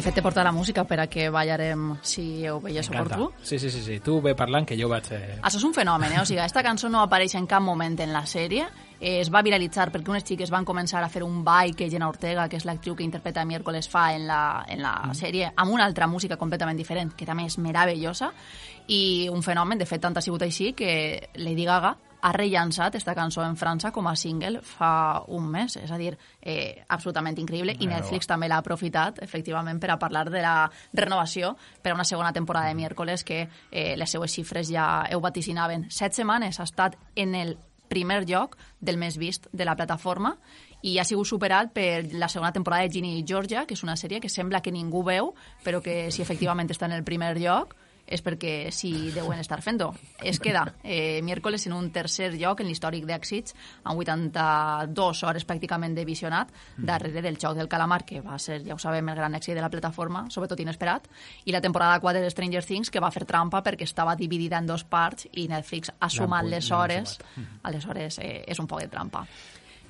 De 0.00 0.04
fet, 0.06 0.14
te 0.14 0.22
porta 0.22 0.42
la 0.42 0.50
música 0.50 0.86
per 0.88 0.96
a 1.02 1.06
que 1.12 1.26
ballarem 1.28 1.98
si 2.00 2.48
ho 2.48 2.54
veies 2.58 2.88
oportú. 2.88 3.26
Sí, 3.42 3.58
sí, 3.58 3.68
sí, 3.70 3.82
sí. 3.84 3.98
Tu 4.00 4.14
ve 4.24 4.32
parlant 4.34 4.64
que 4.64 4.78
jo 4.80 4.88
vaig... 4.88 5.10
Eh... 5.12 5.34
Això 5.44 5.60
és 5.60 5.66
un 5.68 5.74
fenomen, 5.76 6.14
eh? 6.14 6.22
O 6.22 6.24
sigui, 6.24 6.38
aquesta 6.40 6.62
cançó 6.64 6.88
no 6.88 7.02
apareix 7.04 7.34
en 7.36 7.44
cap 7.44 7.60
moment 7.60 7.98
en 8.00 8.14
la 8.16 8.22
sèrie. 8.24 8.64
Eh, 8.96 9.18
es 9.20 9.28
va 9.28 9.42
viralitzar 9.44 9.90
perquè 9.92 10.08
unes 10.08 10.24
xiques 10.24 10.48
van 10.48 10.64
començar 10.64 11.04
a 11.04 11.12
fer 11.12 11.20
un 11.22 11.42
ball 11.44 11.76
que 11.76 11.90
Jenna 11.92 12.08
Ortega, 12.08 12.48
que 12.48 12.56
és 12.56 12.64
l'actriu 12.64 12.96
que 12.96 13.04
interpreta 13.04 13.44
Miércoles, 13.44 13.92
fa 13.92 14.14
en 14.16 14.24
la, 14.26 14.64
en 14.72 14.80
la 14.80 14.94
Mm. 15.04 15.20
sèrie, 15.20 15.52
amb 15.54 15.76
una 15.76 15.84
altra 15.84 16.06
música 16.08 16.38
completament 16.40 16.80
diferent, 16.80 17.12
que 17.12 17.26
també 17.28 17.44
és 17.44 17.58
meravellosa, 17.58 18.32
i 18.88 19.28
un 19.28 19.42
fenomen, 19.42 19.76
de 19.76 19.84
fet, 19.84 20.00
tant 20.00 20.16
ha 20.16 20.24
sigut 20.24 20.40
així 20.48 20.72
que 20.72 21.28
Lady 21.34 21.66
Gaga 21.68 21.98
ha 22.20 22.32
rellançat 22.32 22.94
aquesta 22.94 23.14
cançó 23.14 23.44
en 23.44 23.56
França 23.56 23.90
com 23.92 24.08
a 24.08 24.16
single 24.16 24.60
fa 24.66 25.22
un 25.28 25.48
mes, 25.50 25.76
és 25.76 25.90
a 25.90 25.98
dir, 25.98 26.16
eh, 26.40 26.84
absolutament 26.88 27.38
increïble, 27.38 27.76
i 27.80 27.88
Netflix 27.88 28.28
també 28.28 28.48
l'ha 28.48 28.60
aprofitat, 28.60 29.22
efectivament, 29.22 29.80
per 29.80 29.90
a 29.90 29.98
parlar 29.98 30.28
de 30.30 30.42
la 30.42 30.70
renovació 30.92 31.56
per 31.82 31.92
a 31.92 31.94
una 31.94 32.04
segona 32.04 32.32
temporada 32.32 32.68
de 32.68 32.74
miércoles 32.74 33.24
que 33.24 33.48
eh, 33.70 33.96
les 33.96 34.10
seues 34.10 34.32
xifres 34.32 34.68
ja 34.68 35.06
ho 35.14 35.20
vaticinaven. 35.20 35.88
Set 35.90 36.14
setmanes 36.14 36.60
ha 36.60 36.68
estat 36.68 36.96
en 37.16 37.34
el 37.34 37.58
primer 37.90 38.22
lloc 38.28 38.56
del 38.80 38.96
més 38.96 39.18
vist 39.18 39.48
de 39.52 39.66
la 39.66 39.74
plataforma 39.76 40.36
i 40.86 40.96
ha 40.98 41.04
sigut 41.04 41.28
superat 41.28 41.74
per 41.74 42.06
la 42.14 42.28
segona 42.28 42.52
temporada 42.54 42.86
de 42.86 42.94
Ginny 42.94 43.18
i 43.18 43.24
Georgia, 43.26 43.66
que 43.66 43.74
és 43.74 43.82
una 43.84 43.98
sèrie 43.98 44.20
que 44.20 44.30
sembla 44.30 44.62
que 44.62 44.72
ningú 44.72 45.02
veu, 45.04 45.34
però 45.64 45.82
que 45.84 46.08
si 46.14 46.22
efectivament 46.22 46.70
està 46.70 46.86
en 46.86 46.96
el 46.96 47.04
primer 47.04 47.34
lloc 47.36 47.74
és 48.10 48.22
perquè 48.26 48.72
sí 48.74 49.10
deuen 49.14 49.38
estar 49.40 49.60
fent-ho. 49.62 49.92
Es 50.22 50.40
queda 50.42 50.64
eh, 50.82 51.22
miércoles 51.22 51.66
en 51.68 51.74
un 51.76 51.90
tercer 51.94 52.32
lloc 52.34 52.60
en 52.60 52.68
l'històric 52.68 53.06
d'èxits, 53.08 53.54
amb 53.84 54.02
82 54.02 55.22
hores 55.24 55.46
pràcticament 55.46 55.94
de 55.96 56.04
visionat, 56.04 56.50
darrere 56.76 57.22
del 57.22 57.38
Joc 57.40 57.56
del 57.56 57.70
Calamar, 57.70 58.02
que 58.04 58.20
va 58.20 58.38
ser, 58.38 58.60
ja 58.66 58.74
ho 58.74 58.82
sabem, 58.82 59.08
el 59.08 59.20
gran 59.20 59.38
èxit 59.38 59.54
de 59.54 59.62
la 59.64 59.70
plataforma, 59.70 60.26
sobretot 60.30 60.60
inesperat, 60.60 61.06
i 61.46 61.54
la 61.54 61.62
temporada 61.62 62.00
4 62.02 62.24
de 62.24 62.34
Stranger 62.34 62.64
Things, 62.66 62.90
que 62.90 63.00
va 63.00 63.12
fer 63.14 63.24
trampa 63.28 63.62
perquè 63.62 63.86
estava 63.86 64.16
dividida 64.18 64.58
en 64.58 64.66
dos 64.66 64.84
parts 64.84 65.30
i 65.32 65.46
Netflix 65.48 65.94
ha 65.98 66.10
sumat 66.10 66.50
les 66.50 66.70
hores. 66.74 67.18
Aleshores, 67.62 68.18
eh, 68.18 68.44
és 68.46 68.58
un 68.58 68.66
poc 68.66 68.82
de 68.82 68.90
trampa. 68.90 69.24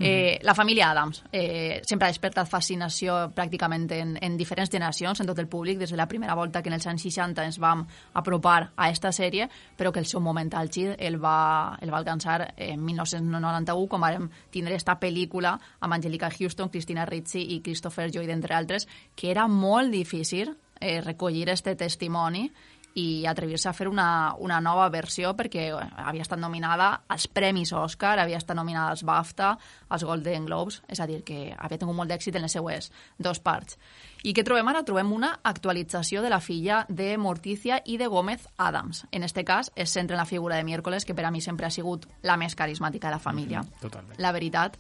Eh, 0.03 0.39
la 0.43 0.55
família 0.55 0.91
Adams 0.91 1.23
eh, 1.31 1.83
sempre 1.85 2.07
ha 2.07 2.13
despertat 2.15 2.49
fascinació 2.49 3.19
pràcticament 3.37 3.83
en, 3.93 4.15
en 4.17 4.39
diferents 4.41 4.71
generacions, 4.73 5.21
en 5.21 5.29
tot 5.29 5.43
el 5.43 5.49
públic, 5.53 5.77
des 5.77 5.93
de 5.93 5.99
la 6.01 6.07
primera 6.09 6.35
volta 6.35 6.63
que 6.63 6.73
en 6.73 6.77
els 6.79 6.87
anys 6.89 7.05
60 7.05 7.45
ens 7.45 7.59
vam 7.61 7.83
apropar 8.17 8.71
a 8.77 8.89
esta 8.89 9.13
sèrie, 9.13 9.51
però 9.77 9.93
que 9.93 10.01
el 10.01 10.09
seu 10.09 10.23
moment 10.25 10.49
àlgid 10.57 10.95
el 10.97 11.21
va, 11.21 11.77
el 11.85 11.93
va 11.93 12.01
alcançar 12.01 12.55
en 12.57 12.81
1991, 12.81 13.87
quan 13.93 14.07
vam 14.07 14.31
tindre 14.51 14.81
esta 14.81 14.97
pel·lícula 14.97 15.53
amb 15.81 15.99
Angelica 15.99 16.33
Houston, 16.33 16.73
Christina 16.73 17.05
Ricci 17.05 17.45
i 17.53 17.61
Christopher 17.61 18.09
Lloyd, 18.09 18.33
entre 18.33 18.57
altres, 18.57 18.89
que 19.15 19.31
era 19.31 19.47
molt 19.53 19.93
difícil 19.93 20.57
eh, 20.81 21.03
recollir 21.03 21.51
este 21.51 21.77
testimoni 21.77 22.51
i 22.98 23.26
atrevir-se 23.26 23.68
a 23.70 23.74
fer 23.76 23.87
una, 23.88 24.35
una 24.38 24.61
nova 24.61 24.88
versió 24.90 25.33
perquè 25.38 25.68
havia 25.70 26.24
estat 26.24 26.40
nominada 26.40 26.90
als 27.09 27.29
Premis 27.31 27.72
Oscar, 27.76 28.18
havia 28.18 28.40
estat 28.40 28.59
nominada 28.59 28.90
als 28.90 29.05
BAFTA, 29.07 29.53
als 29.88 30.05
Golden 30.05 30.46
Globes, 30.48 30.81
és 30.88 31.00
a 31.00 31.07
dir, 31.07 31.22
que 31.26 31.55
havia 31.57 31.79
tingut 31.79 31.96
molt 31.96 32.11
d'èxit 32.11 32.37
en 32.37 32.46
les 32.46 32.57
seues 32.57 32.90
dos 33.18 33.40
parts. 33.44 33.79
I 34.26 34.35
què 34.37 34.44
trobem 34.44 34.68
ara? 34.68 34.83
Trobem 34.85 35.12
una 35.16 35.31
actualització 35.48 36.20
de 36.20 36.29
la 36.33 36.42
filla 36.44 36.83
de 36.88 37.14
Morticia 37.16 37.81
i 37.87 37.96
de 37.96 38.09
Gómez 38.11 38.48
Adams. 38.59 39.07
En 39.12 39.24
este 39.24 39.44
cas, 39.44 39.72
es 39.76 39.94
centra 39.94 40.16
en 40.16 40.20
la 40.20 40.29
figura 40.29 40.57
de 40.57 40.64
Miércoles, 40.64 41.07
que 41.07 41.14
per 41.14 41.24
a 41.24 41.31
mi 41.31 41.40
sempre 41.40 41.66
ha 41.66 41.70
sigut 41.70 42.05
la 42.22 42.37
més 42.37 42.57
carismàtica 42.57 43.09
de 43.09 43.16
la 43.16 43.22
família. 43.22 43.64
Totalment. 43.81 44.18
La 44.20 44.33
veritat 44.37 44.76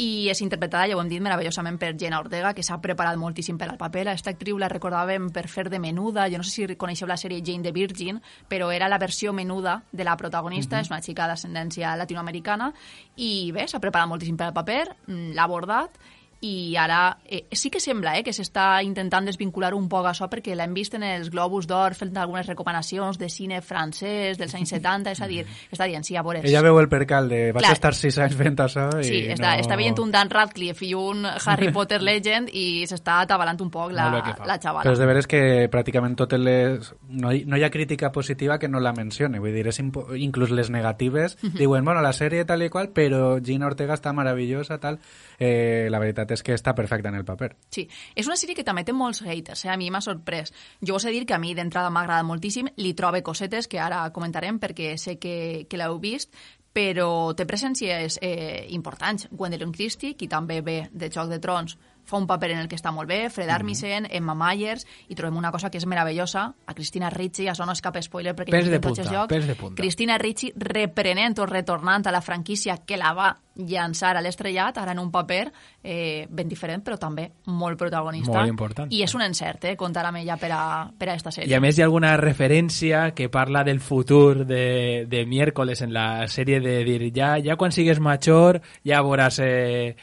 i 0.00 0.28
és 0.32 0.40
interpretada, 0.40 0.86
ja 0.88 0.96
ho 0.96 1.00
hem 1.02 1.10
dit, 1.10 1.20
meravellosament 1.20 1.76
per 1.80 1.92
Jenna 1.98 2.20
Ortega, 2.22 2.54
que 2.56 2.62
s'ha 2.64 2.78
preparat 2.80 3.18
moltíssim 3.20 3.58
per 3.60 3.68
al 3.68 3.76
paper. 3.80 4.06
Aquesta 4.08 4.32
actriu 4.32 4.58
la 4.58 4.70
recordàvem 4.72 5.28
per 5.34 5.46
fer 5.48 5.68
de 5.68 5.80
menuda. 5.82 6.28
Jo 6.32 6.40
no 6.40 6.46
sé 6.46 6.50
si 6.54 6.76
coneixeu 6.80 7.08
la 7.08 7.18
sèrie 7.20 7.42
Jane 7.44 7.66
the 7.66 7.72
Virgin, 7.72 8.20
però 8.48 8.70
era 8.72 8.88
la 8.88 8.98
versió 8.98 9.32
menuda 9.32 9.82
de 9.92 10.04
la 10.04 10.16
protagonista. 10.16 10.76
Mhm. 10.76 10.82
És 10.82 10.90
una 10.90 11.02
xica 11.02 11.26
d'ascendència 11.26 11.96
latinoamericana 11.96 12.72
i 13.16 13.52
bé, 13.52 13.68
s'ha 13.68 13.80
preparat 13.80 14.08
moltíssim 14.08 14.36
per 14.36 14.46
al 14.46 14.54
paper, 14.54 14.96
mm, 15.06 15.34
l'ha 15.34 15.44
abordat 15.44 15.98
i 16.40 16.74
ara 16.80 17.18
eh, 17.26 17.44
sí 17.52 17.68
que 17.68 17.80
sembla 17.84 18.14
eh, 18.16 18.22
que 18.24 18.32
s'està 18.32 18.80
intentant 18.84 19.26
desvincular 19.28 19.74
un 19.76 19.90
poc 19.92 20.06
això 20.08 20.24
perquè 20.32 20.54
l'hem 20.56 20.72
vist 20.72 20.94
en 20.96 21.04
els 21.04 21.28
Globus 21.32 21.66
d'Or 21.68 21.92
fent 21.98 22.16
algunes 22.16 22.48
recomanacions 22.48 23.18
de 23.20 23.28
cine 23.28 23.60
francès 23.60 24.40
dels 24.40 24.54
anys 24.56 24.72
70, 24.72 25.12
és 25.12 25.20
a 25.20 25.28
dir, 25.28 25.44
està 25.68 25.88
dient, 25.90 26.06
sí, 26.06 26.16
a 26.16 26.24
veure... 26.24 26.40
Ella 26.48 26.62
veu 26.64 26.80
el 26.80 26.88
percal 26.88 27.28
de 27.28 27.42
vaig 27.52 27.66
Clar. 27.66 27.74
estar 27.76 27.92
sis 27.98 28.16
anys 28.24 28.38
fent 28.38 28.56
això 28.64 28.86
i 29.02 29.04
Sí, 29.04 29.20
està, 29.34 29.52
no... 29.52 29.66
està 29.66 29.76
veient 29.76 30.00
un 30.00 30.14
Dan 30.14 30.32
Radcliffe 30.32 30.86
i 30.88 30.94
un 30.96 31.28
Harry 31.28 31.68
Potter 31.76 32.00
Legend 32.00 32.48
i 32.56 32.86
s'està 32.88 33.20
atabalant 33.26 33.60
un 33.60 33.72
poc 33.74 33.92
la, 33.92 34.08
fa. 34.24 34.48
la 34.48 34.56
xavala. 34.56 34.86
Però 34.86 34.96
és 34.96 35.02
de 35.02 35.10
veres 35.10 35.28
que 35.28 35.42
pràcticament 35.72 36.16
totes 36.16 36.40
les... 36.40 36.92
No 37.20 37.34
hi, 37.36 37.44
no 37.44 37.60
hi 37.60 37.66
ha 37.66 37.72
crítica 37.74 38.12
positiva 38.12 38.56
que 38.58 38.68
no 38.68 38.80
la 38.80 38.94
mencione. 38.96 39.42
Vull 39.44 39.52
dir, 39.52 39.66
és 39.68 39.80
impo... 39.82 40.06
inclús 40.16 40.54
les 40.56 40.72
negatives 40.72 41.36
diuen, 41.42 41.84
bueno, 41.84 42.00
la 42.00 42.14
sèrie 42.16 42.46
tal 42.48 42.64
i 42.64 42.70
qual, 42.72 42.94
però 42.96 43.36
Gina 43.44 43.68
Ortega 43.68 43.98
està 43.98 44.14
meravellosa, 44.16 44.80
tal. 44.80 44.96
Eh, 45.40 45.88
la 45.88 45.98
veritat 45.98 46.34
és 46.36 46.42
que 46.44 46.52
està 46.52 46.74
perfecta 46.76 47.08
en 47.08 47.16
el 47.16 47.24
paper. 47.24 47.54
Sí, 47.72 47.86
és 48.14 48.28
una 48.28 48.36
sèrie 48.36 48.54
que 48.58 48.64
també 48.66 48.84
té 48.84 48.92
molts 48.92 49.22
haters, 49.24 49.64
eh? 49.64 49.70
a 49.72 49.78
mi 49.80 49.88
m'ha 49.88 50.02
sorprès. 50.04 50.52
Jo 50.84 50.98
us 50.98 51.06
he 51.08 51.24
que 51.24 51.34
a 51.34 51.40
mi 51.40 51.54
d'entrada 51.56 51.88
m'ha 51.88 52.02
agradat 52.04 52.28
moltíssim, 52.28 52.68
li 52.76 52.92
trobe 52.92 53.22
cosetes 53.24 53.66
que 53.66 53.80
ara 53.80 54.02
comentarem 54.12 54.60
perquè 54.60 54.96
sé 55.00 55.16
que, 55.18 55.64
que 55.64 55.80
l'heu 55.80 55.96
vist, 55.98 56.28
però 56.76 57.32
té 57.34 57.46
presències 57.48 58.18
eh, 58.20 58.66
importants. 58.76 59.28
Gwendolyn 59.32 59.72
Christie, 59.72 60.14
qui 60.14 60.28
també 60.28 60.60
ve 60.60 60.90
de 60.92 61.08
Joc 61.08 61.32
de 61.32 61.40
Trons, 61.40 61.78
fa 62.10 62.18
un 62.18 62.26
paper 62.26 62.52
en 62.56 62.62
el 62.64 62.68
que 62.70 62.78
està 62.78 62.92
molt 62.94 63.08
bé, 63.10 63.22
Fred 63.30 63.50
Armisen, 63.50 64.08
Emma 64.10 64.34
Myers, 64.38 64.86
i 65.08 65.18
trobem 65.18 65.38
una 65.38 65.52
cosa 65.54 65.70
que 65.70 65.78
és 65.80 65.86
meravellosa, 65.86 66.46
a 66.66 66.74
Cristina 66.74 67.10
Ricci, 67.10 67.48
això 67.50 67.66
no 67.66 67.76
és 67.76 67.84
cap 67.84 67.96
spoiler 68.02 68.34
perquè 68.36 68.54
ja 68.54 68.66
de 68.66 68.80
en 68.80 68.82
tots 68.82 68.98
punta, 68.98 69.06
els 69.06 69.14
llocs. 69.16 69.32
pèls 69.32 69.46
de 69.46 69.56
punta. 69.58 69.80
Cristina 69.80 70.18
Ricci 70.18 70.52
reprenent 70.56 71.38
o 71.38 71.46
retornant 71.46 72.06
a 72.06 72.14
la 72.14 72.22
franquícia 72.24 72.80
que 72.84 72.98
la 72.98 73.14
va 73.14 73.30
llançar 73.60 74.14
a 74.16 74.22
l'estrellat, 74.22 74.78
ara 74.78 74.92
en 74.92 75.00
un 75.02 75.10
paper 75.12 75.50
eh, 75.82 76.26
ben 76.30 76.48
diferent, 76.48 76.82
però 76.84 76.96
també 77.00 77.26
molt 77.52 77.78
protagonista. 77.78 78.32
Molt 78.32 78.48
important. 78.48 78.92
I 78.92 79.02
és 79.04 79.14
un 79.14 79.24
encert, 79.24 79.66
eh, 79.68 79.76
comptar 79.76 80.06
amb 80.08 80.20
ella 80.22 80.36
per 80.40 80.52
a, 80.54 80.62
per 80.96 81.10
a 81.10 81.16
esta 81.18 81.32
sèrie. 81.34 81.50
I 81.50 81.56
a 81.58 81.60
més 81.62 81.76
hi 81.76 81.84
ha 81.84 81.88
alguna 81.88 82.14
referència 82.20 83.10
que 83.16 83.28
parla 83.28 83.64
del 83.66 83.80
futur 83.80 84.46
de, 84.46 85.04
de 85.10 85.24
miércoles 85.26 85.82
en 85.82 85.92
la 85.94 86.26
sèrie 86.28 86.60
de 86.60 86.78
dir 86.86 87.10
ja, 87.16 87.34
ja 87.42 87.56
quan 87.60 87.72
sigues 87.72 88.00
major 88.00 88.60
ja 88.86 89.02
veuràs 89.04 89.40
eh, 89.44 89.96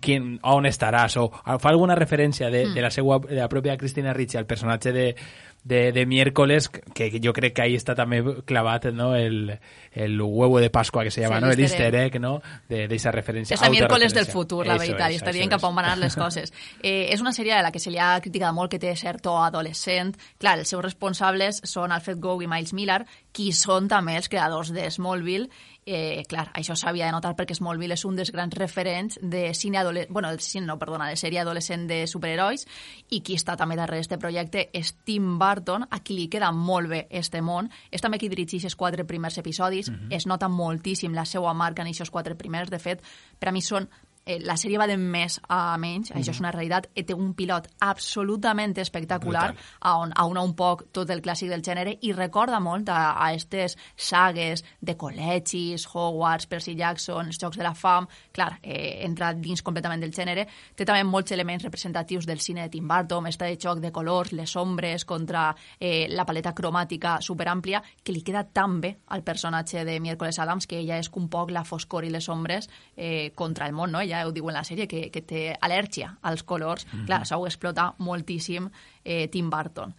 quin, 0.00 0.38
on 0.42 0.66
estaràs 0.66 1.16
o 1.20 1.28
fa 1.32 1.68
alguna 1.70 1.94
referència 1.98 2.50
de, 2.50 2.66
Mm. 2.66 2.74
de, 2.74 2.82
la, 2.82 2.90
seua, 2.90 3.18
de 3.18 3.36
la 3.40 3.48
pròpia 3.48 3.76
Cristina 3.76 4.12
Ricci 4.12 4.36
al 4.38 4.46
personatge 4.46 4.92
de, 4.92 5.16
de, 5.64 5.92
de 5.92 6.06
miércoles 6.06 6.68
que 6.68 7.20
jo 7.22 7.32
crec 7.32 7.54
que 7.54 7.62
ahí 7.62 7.74
està 7.76 7.94
també 7.94 8.22
clavat 8.46 8.86
no? 8.92 9.14
el, 9.14 9.58
el 9.94 10.20
huevo 10.20 10.58
de 10.60 10.70
Pascua 10.70 11.04
que 11.04 11.10
se 11.10 11.20
llama, 11.20 11.38
Sí, 11.38 11.44
no? 11.44 11.50
el 11.52 11.60
easter 11.60 11.94
egg. 11.94 12.20
no? 12.20 12.42
de, 12.68 12.88
de 12.88 12.94
esa 12.96 13.12
referència. 13.12 13.54
És 13.54 13.60
la 13.62 13.70
miércoles 13.70 14.14
del 14.14 14.26
futur, 14.26 14.66
la 14.66 14.78
veritat, 14.78 15.10
es, 15.10 15.16
i 15.16 15.18
està 15.22 15.32
dient 15.32 15.50
cap 15.50 15.60
es. 15.60 15.64
a 15.66 15.68
on 15.68 15.76
van 15.76 15.84
anar 15.84 15.98
les 15.98 16.16
coses. 16.16 16.52
Eh, 16.82 17.08
és 17.12 17.20
una 17.20 17.32
sèrie 17.32 17.54
de 17.56 17.62
la 17.62 17.70
que 17.72 17.78
se 17.82 17.90
li 17.90 17.98
ha 17.98 18.20
criticat 18.20 18.54
molt 18.54 18.70
que 18.70 18.78
té 18.82 18.94
cert 18.96 19.22
to 19.22 19.36
adolescent. 19.38 20.16
Clar, 20.38 20.58
els 20.58 20.68
seus 20.68 20.82
responsables 20.82 21.62
són 21.64 21.92
Alfred 21.92 22.18
Gough 22.20 22.42
i 22.42 22.48
Miles 22.50 22.72
Miller, 22.72 23.04
qui 23.32 23.52
són 23.52 23.88
també 23.88 24.16
els 24.16 24.28
creadors 24.28 24.72
de 24.72 24.90
Smallville. 24.90 25.48
Eh, 25.84 26.22
clar, 26.30 26.46
això 26.54 26.76
s'havia 26.78 27.08
de 27.08 27.14
notar 27.16 27.32
perquè 27.34 27.56
Smallville 27.58 27.96
és 27.96 28.04
un 28.06 28.14
dels 28.14 28.30
grans 28.30 28.54
referents 28.54 29.18
de 29.18 29.48
cine 29.58 29.80
adolescent, 29.80 30.12
bueno, 30.14 30.30
de 30.30 30.38
cine, 30.38 30.66
no, 30.68 30.76
perdona, 30.78 31.08
de 31.10 31.16
sèrie 31.18 31.40
adolescent 31.42 31.88
de 31.90 32.04
superherois, 32.06 32.62
i 33.10 33.18
qui 33.26 33.34
està 33.34 33.56
també 33.58 33.74
darrere 33.74 34.04
d'aquest 34.04 34.22
projecte 34.22 34.68
és 34.78 34.92
Tim 35.02 35.40
Burton, 35.40 35.88
a 35.90 35.98
qui 35.98 36.14
li 36.14 36.28
queda 36.30 36.52
molt 36.54 36.92
bé 36.92 37.02
este 37.10 37.42
món. 37.42 37.70
És 37.90 38.00
també 38.04 38.22
qui 38.22 38.30
dirigeix 38.30 38.68
els 38.70 38.78
quatre 38.78 39.04
primers 39.04 39.40
episodis, 39.42 39.90
es 40.10 40.28
nota 40.30 40.48
moltíssim 40.48 41.18
la 41.18 41.26
seva 41.26 41.52
marca 41.52 41.82
en 41.82 41.90
aquests 41.90 42.14
quatre 42.14 42.38
primers, 42.38 42.70
de 42.70 42.78
fet, 42.78 43.02
per 43.40 43.50
a 43.50 43.52
mi 43.52 43.62
són 43.62 43.90
eh, 44.24 44.38
la 44.40 44.54
sèrie 44.56 44.78
va 44.78 44.86
de 44.86 44.96
més 44.96 45.40
a 45.48 45.76
menys, 45.78 46.10
Mhm. 46.10 46.18
això 46.20 46.30
és 46.30 46.40
una 46.40 46.50
realitat, 46.52 46.88
i 46.94 47.02
té 47.02 47.14
un 47.14 47.34
pilot 47.34 47.68
absolutament 47.80 48.76
espectacular, 48.78 49.54
a 49.80 49.96
on 49.98 50.12
auna 50.14 50.42
un 50.42 50.54
poc 50.54 50.84
tot 50.92 51.08
el 51.10 51.22
clàssic 51.22 51.48
del 51.48 51.62
gènere 51.62 51.96
i 52.02 52.12
recorda 52.12 52.60
molt 52.60 52.88
a, 52.88 53.12
a 53.18 53.32
estes 53.34 53.76
sagues 53.96 54.64
de 54.80 54.96
col·legis, 54.96 55.86
Hogwarts, 55.92 56.46
Percy 56.46 56.74
Jackson, 56.76 57.26
els 57.26 57.38
Jocs 57.38 57.56
de 57.56 57.62
la 57.64 57.74
Fam, 57.74 58.06
clar, 58.32 58.58
eh, 58.62 59.04
entra 59.06 59.32
dins 59.34 59.62
completament 59.62 60.00
del 60.02 60.12
gènere, 60.12 60.46
té 60.76 60.84
també 60.84 61.04
molts 61.04 61.32
elements 61.32 61.64
representatius 61.64 62.26
del 62.26 62.40
cine 62.40 62.62
de 62.62 62.68
Tim 62.68 62.86
Burton, 62.88 63.26
este 63.26 63.44
de 63.46 63.56
xoc 63.56 63.80
de 63.80 63.90
colors, 63.92 64.32
les 64.32 64.54
ombres 64.56 65.04
contra 65.04 65.54
eh, 65.80 66.06
la 66.10 66.24
paleta 66.26 66.52
cromàtica 66.54 67.18
superàmplia, 67.20 67.82
que 68.02 68.12
li 68.12 68.22
queda 68.22 68.44
tan 68.44 68.80
bé 68.80 68.98
al 69.08 69.22
personatge 69.22 69.84
de 69.84 69.98
Miércoles 70.00 70.38
Adams 70.38 70.66
que 70.66 70.78
ella 70.78 70.98
és 70.98 71.10
un 71.14 71.28
poc 71.28 71.50
la 71.50 71.64
foscor 71.64 72.04
i 72.04 72.10
les 72.10 72.28
ombres 72.28 72.68
eh, 72.96 73.32
contra 73.34 73.66
el 73.66 73.72
món, 73.72 73.90
no? 73.92 74.00
Ella 74.00 74.11
ho 74.26 74.32
diu 74.32 74.48
en 74.50 74.54
la 74.58 74.64
sèrie, 74.64 74.86
que, 74.88 75.06
que 75.10 75.22
té 75.24 75.44
al·lèrgia 75.60 76.16
als 76.22 76.42
colors. 76.44 76.86
Mhm. 76.92 77.06
Clar, 77.08 77.22
això 77.24 77.38
ho 77.40 77.46
explota 77.48 77.94
moltíssim 77.98 78.68
eh, 79.04 79.28
Tim 79.32 79.48
Burton. 79.50 79.94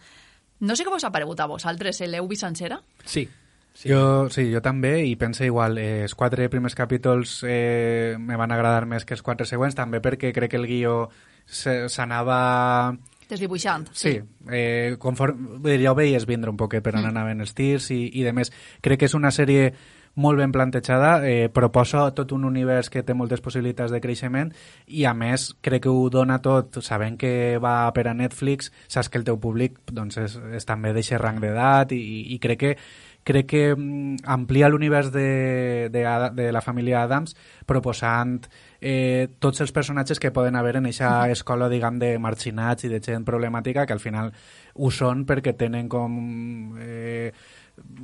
No 0.64 0.76
sé 0.78 0.84
què 0.86 0.90
vos 0.94 1.04
ha 1.04 1.10
paregut 1.12 1.40
a 1.42 1.46
vosaltres, 1.50 2.00
eh? 2.00 2.06
l'heu 2.08 2.28
vist 2.30 2.46
sencera? 2.46 2.78
Sí. 3.04 3.26
Sí. 3.74 3.88
Jo, 3.90 4.28
sí, 4.30 4.44
jo 4.52 4.60
també, 4.62 5.00
i 5.02 5.16
penso 5.18 5.42
igual, 5.42 5.78
eh, 5.82 6.04
els 6.04 6.14
quatre 6.14 6.46
primers 6.48 6.76
capítols 6.78 7.40
eh, 7.42 8.14
me 8.22 8.36
van 8.38 8.52
agradar 8.54 8.86
més 8.86 9.02
que 9.04 9.16
els 9.16 9.22
quatre 9.26 9.48
següents, 9.50 9.74
també 9.74 9.98
perquè 10.00 10.30
crec 10.32 10.52
que 10.52 10.60
el 10.60 10.68
guió 10.70 11.08
se- 11.44 11.88
s'anava... 11.90 12.94
Desdibuixant. 13.28 13.88
Sí, 13.96 14.12
eh, 14.52 14.94
conforme, 15.00 15.74
ja 15.82 15.90
ho 15.90 15.96
veies 15.98 16.26
vindre 16.28 16.52
un 16.52 16.56
poquet 16.60 16.84
per 16.84 16.94
on 17.00 17.06
anaven 17.08 17.40
els 17.42 17.54
tirs 17.56 17.90
i, 17.90 18.04
i 18.14 18.22
de 18.22 18.32
més. 18.36 18.52
Crec 18.84 19.00
que 19.00 19.08
és 19.10 19.14
una 19.18 19.32
sèrie 19.34 19.72
molt 20.14 20.38
ben 20.38 20.52
plantejada, 20.52 21.26
eh, 21.26 21.48
proposa 21.48 22.06
tot 22.14 22.32
un 22.32 22.44
univers 22.44 22.90
que 22.90 23.02
té 23.02 23.14
moltes 23.14 23.42
possibilitats 23.42 23.92
de 23.92 24.00
creixement 24.00 24.52
i 24.86 25.04
a 25.04 25.14
més 25.14 25.50
crec 25.60 25.86
que 25.86 25.92
ho 25.92 26.08
dona 26.10 26.40
tot 26.42 26.78
sabent 26.82 27.18
que 27.18 27.58
va 27.62 27.90
per 27.94 28.06
a 28.08 28.14
Netflix 28.14 28.70
saps 28.86 29.10
que 29.10 29.18
el 29.18 29.26
teu 29.26 29.40
públic 29.42 29.80
doncs, 29.90 30.18
és, 30.22 30.38
és 30.54 30.68
també 30.68 30.94
d'eixe 30.94 31.18
rang 31.18 31.42
d'edat 31.42 31.92
i, 31.92 32.04
i 32.34 32.38
crec 32.38 32.60
que 32.60 32.76
crec 33.24 33.46
que 33.48 33.74
mm, 33.74 34.22
amplia 34.28 34.68
l'univers 34.68 35.10
de, 35.10 35.88
de, 35.90 36.04
de 36.36 36.52
la 36.52 36.60
família 36.60 37.02
Adams 37.02 37.34
proposant 37.66 38.36
eh, 38.80 39.28
tots 39.40 39.64
els 39.64 39.72
personatges 39.72 40.20
que 40.20 40.30
poden 40.30 40.56
haver 40.60 40.76
en 40.76 40.86
aquesta 40.86 41.32
escola, 41.32 41.70
diguem, 41.72 41.98
de 41.98 42.12
marginats 42.20 42.84
i 42.84 42.92
de 42.92 43.00
gent 43.02 43.24
problemàtica, 43.24 43.86
que 43.88 43.96
al 43.96 44.02
final 44.04 44.30
ho 44.74 44.90
són 44.92 45.24
perquè 45.26 45.56
tenen 45.56 45.88
com 45.88 46.76
eh, 46.78 47.32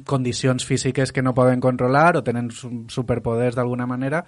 condicions 0.06 0.64
físiques 0.66 1.12
que 1.12 1.22
no 1.22 1.34
poden 1.34 1.60
controlar 1.60 2.16
o 2.16 2.22
tenen 2.24 2.50
su- 2.50 2.84
superpoders 2.88 3.54
d'alguna 3.56 3.86
manera 3.86 4.24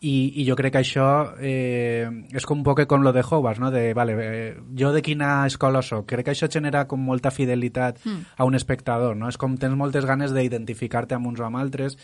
i, 0.00 0.30
i 0.40 0.44
jo 0.46 0.54
crec 0.54 0.76
que 0.76 0.78
això 0.84 1.06
eh, 1.42 2.06
és 2.30 2.44
com 2.46 2.60
un 2.60 2.64
poc 2.64 2.84
com 2.86 3.02
lo 3.02 3.10
de 3.12 3.24
Hogwarts, 3.26 3.58
no? 3.58 3.72
de, 3.74 3.92
vale, 3.98 4.14
eh, 4.22 4.52
jo 4.78 4.92
de 4.94 5.02
quina 5.02 5.44
escola 5.50 5.82
sóc? 5.82 6.06
Crec 6.06 6.28
que 6.28 6.34
això 6.36 6.46
genera 6.48 6.84
com 6.86 7.02
molta 7.02 7.32
fidelitat 7.34 7.98
Mm. 8.04 8.20
a 8.38 8.44
un 8.46 8.54
espectador, 8.54 9.16
no? 9.16 9.26
És 9.28 9.36
com 9.36 9.56
tens 9.58 9.74
moltes 9.74 10.06
ganes 10.06 10.30
d'identificar-te 10.32 11.16
amb 11.16 11.26
uns 11.26 11.40
o 11.40 11.44
amb 11.48 11.58
altres 11.58 11.98